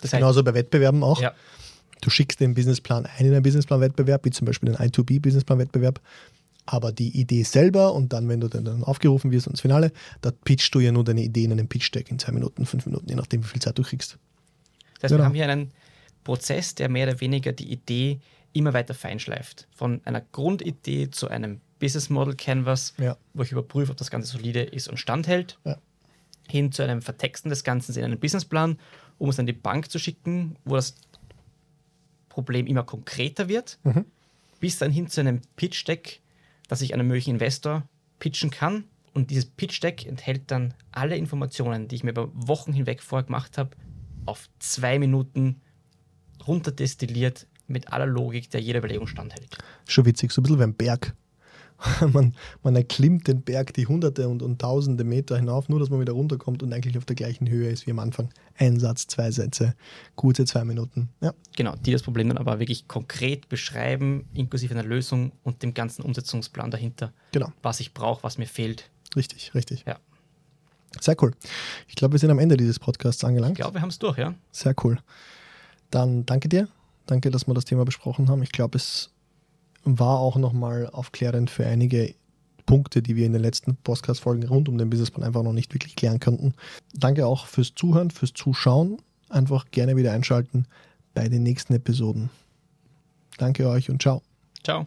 Das 0.00 0.12
heißt, 0.12 0.20
Genauso 0.20 0.44
bei 0.44 0.54
Wettbewerben 0.54 1.02
auch. 1.02 1.20
Ja. 1.20 1.34
Du 2.00 2.10
schickst 2.10 2.38
den 2.40 2.54
Businessplan 2.54 3.06
ein 3.06 3.26
in 3.26 3.32
einen 3.32 3.42
Businessplan-Wettbewerb, 3.42 4.24
wie 4.24 4.30
zum 4.30 4.44
Beispiel 4.44 4.70
den 4.70 4.76
I2B-Businessplan-Wettbewerb. 4.76 6.00
Aber 6.66 6.92
die 6.92 7.18
Idee 7.18 7.42
selber 7.42 7.92
und 7.92 8.12
dann, 8.12 8.28
wenn 8.28 8.40
du 8.40 8.48
dann 8.48 8.84
aufgerufen 8.84 9.30
wirst 9.30 9.46
ins 9.46 9.60
Finale, 9.60 9.92
da 10.22 10.30
pitchst 10.30 10.74
du 10.74 10.80
ja 10.80 10.92
nur 10.92 11.04
deine 11.04 11.22
Idee 11.22 11.44
in 11.44 11.52
einem 11.52 11.68
Pitch-Deck 11.68 12.10
in 12.10 12.18
zwei 12.18 12.32
Minuten, 12.32 12.64
fünf 12.64 12.86
Minuten, 12.86 13.08
je 13.08 13.16
nachdem, 13.16 13.42
wie 13.42 13.48
viel 13.48 13.60
Zeit 13.60 13.76
du 13.76 13.82
kriegst. 13.82 14.18
Das 15.00 15.04
heißt, 15.04 15.12
genau. 15.12 15.18
wir 15.18 15.24
haben 15.24 15.34
hier 15.34 15.48
einen 15.48 15.70
Prozess, 16.22 16.74
der 16.74 16.88
mehr 16.88 17.08
oder 17.08 17.20
weniger 17.20 17.52
die 17.52 17.70
Idee 17.70 18.20
immer 18.54 18.72
weiter 18.72 18.94
feinschleift. 18.94 19.68
Von 19.74 20.00
einer 20.04 20.22
Grundidee 20.22 21.10
zu 21.10 21.28
einem 21.28 21.60
Business 21.78 22.08
Model 22.08 22.34
Canvas, 22.34 22.94
ja. 22.98 23.18
wo 23.34 23.42
ich 23.42 23.52
überprüfe, 23.52 23.92
ob 23.92 23.98
das 23.98 24.10
Ganze 24.10 24.28
solide 24.32 24.62
ist 24.62 24.88
und 24.88 24.96
standhält, 24.96 25.58
ja. 25.64 25.76
hin 26.48 26.72
zu 26.72 26.82
einem 26.82 27.02
Vertexten 27.02 27.50
des 27.50 27.64
Ganzen 27.64 27.94
in 27.96 28.04
einen 28.04 28.18
Businessplan, 28.18 28.78
um 29.18 29.28
es 29.28 29.38
an 29.38 29.46
die 29.46 29.52
Bank 29.52 29.90
zu 29.90 29.98
schicken, 29.98 30.56
wo 30.64 30.76
das 30.76 30.94
Problem 32.28 32.66
immer 32.66 32.84
konkreter 32.84 33.48
wird, 33.48 33.78
mhm. 33.84 34.06
bis 34.60 34.78
dann 34.78 34.90
hin 34.90 35.08
zu 35.08 35.20
einem 35.20 35.42
Pitch 35.56 35.86
Deck, 35.86 36.20
das 36.68 36.80
ich 36.80 36.94
einem 36.94 37.06
möglichen 37.06 37.30
Investor 37.30 37.86
pitchen 38.18 38.50
kann. 38.50 38.84
Und 39.12 39.30
dieses 39.30 39.46
Pitch 39.46 39.82
Deck 39.82 40.06
enthält 40.06 40.50
dann 40.50 40.74
alle 40.90 41.16
Informationen, 41.16 41.86
die 41.86 41.96
ich 41.96 42.04
mir 42.04 42.10
über 42.10 42.30
Wochen 42.34 42.72
hinweg 42.72 43.02
vorher 43.02 43.26
gemacht 43.26 43.58
habe, 43.58 43.76
auf 44.26 44.48
zwei 44.58 44.98
Minuten 44.98 45.60
runterdestilliert 46.46 47.46
mit 47.66 47.92
aller 47.92 48.06
Logik, 48.06 48.50
der 48.50 48.60
jeder 48.60 48.78
Überlegung 48.78 49.06
standhält. 49.06 49.58
Schon 49.86 50.04
witzig, 50.06 50.32
so 50.32 50.40
ein 50.40 50.44
bisschen 50.44 50.58
wie 50.58 50.64
ein 50.64 50.74
Berg. 50.74 51.14
man, 52.12 52.34
man 52.62 52.76
erklimmt 52.76 53.26
den 53.28 53.42
Berg 53.42 53.74
die 53.74 53.86
hunderte 53.86 54.28
und, 54.28 54.42
und 54.42 54.60
tausende 54.60 55.04
Meter 55.04 55.36
hinauf, 55.36 55.68
nur 55.68 55.80
dass 55.80 55.90
man 55.90 56.00
wieder 56.00 56.12
runterkommt 56.12 56.62
und 56.62 56.72
eigentlich 56.72 56.96
auf 56.96 57.04
der 57.04 57.16
gleichen 57.16 57.48
Höhe 57.48 57.68
ist 57.68 57.86
wie 57.86 57.90
am 57.90 57.98
Anfang. 57.98 58.30
Ein 58.56 58.78
Satz, 58.78 59.06
zwei 59.06 59.30
Sätze, 59.30 59.74
gute 60.16 60.44
zwei 60.44 60.64
Minuten. 60.64 61.10
Ja. 61.20 61.34
Genau, 61.56 61.74
die 61.76 61.92
das 61.92 62.02
Problem 62.02 62.28
dann 62.28 62.38
aber 62.38 62.58
wirklich 62.58 62.88
konkret 62.88 63.48
beschreiben, 63.48 64.26
inklusive 64.34 64.74
einer 64.74 64.84
Lösung 64.84 65.32
und 65.42 65.62
dem 65.62 65.74
ganzen 65.74 66.02
Umsetzungsplan 66.02 66.70
dahinter. 66.70 67.12
Genau. 67.32 67.52
Was 67.62 67.80
ich 67.80 67.92
brauche, 67.92 68.22
was 68.22 68.38
mir 68.38 68.46
fehlt. 68.46 68.90
Richtig, 69.16 69.54
richtig. 69.54 69.84
Ja. 69.86 69.98
Sehr 71.00 71.20
cool. 71.22 71.32
Ich 71.88 71.96
glaube, 71.96 72.12
wir 72.12 72.18
sind 72.20 72.30
am 72.30 72.38
Ende 72.38 72.56
dieses 72.56 72.78
Podcasts 72.78 73.24
angelangt. 73.24 73.58
Ich 73.58 73.62
glaube, 73.62 73.74
wir 73.74 73.82
haben 73.82 73.88
es 73.88 73.98
durch, 73.98 74.16
ja. 74.16 74.34
Sehr 74.52 74.74
cool. 74.84 74.98
Dann 75.90 76.24
danke 76.24 76.48
dir 76.48 76.68
Danke, 77.06 77.30
dass 77.30 77.46
wir 77.46 77.54
das 77.54 77.64
Thema 77.64 77.84
besprochen 77.84 78.28
haben. 78.28 78.42
Ich 78.42 78.52
glaube, 78.52 78.78
es 78.78 79.10
war 79.84 80.18
auch 80.18 80.36
nochmal 80.36 80.88
aufklärend 80.90 81.50
für 81.50 81.66
einige 81.66 82.14
Punkte, 82.66 83.02
die 83.02 83.16
wir 83.16 83.26
in 83.26 83.32
den 83.32 83.42
letzten 83.42 83.76
Podcast-Folgen 83.76 84.48
rund 84.48 84.68
um 84.68 84.78
den 84.78 84.88
Businessplan 84.88 85.26
einfach 85.26 85.42
noch 85.42 85.52
nicht 85.52 85.74
wirklich 85.74 85.96
klären 85.96 86.20
konnten. 86.20 86.54
Danke 86.94 87.26
auch 87.26 87.46
fürs 87.46 87.74
Zuhören, 87.74 88.10
fürs 88.10 88.32
Zuschauen. 88.32 88.98
Einfach 89.28 89.66
gerne 89.70 89.96
wieder 89.96 90.12
einschalten 90.12 90.66
bei 91.12 91.28
den 91.28 91.42
nächsten 91.42 91.74
Episoden. 91.74 92.30
Danke 93.38 93.68
euch 93.68 93.90
und 93.90 94.00
ciao. 94.00 94.22
Ciao. 94.62 94.86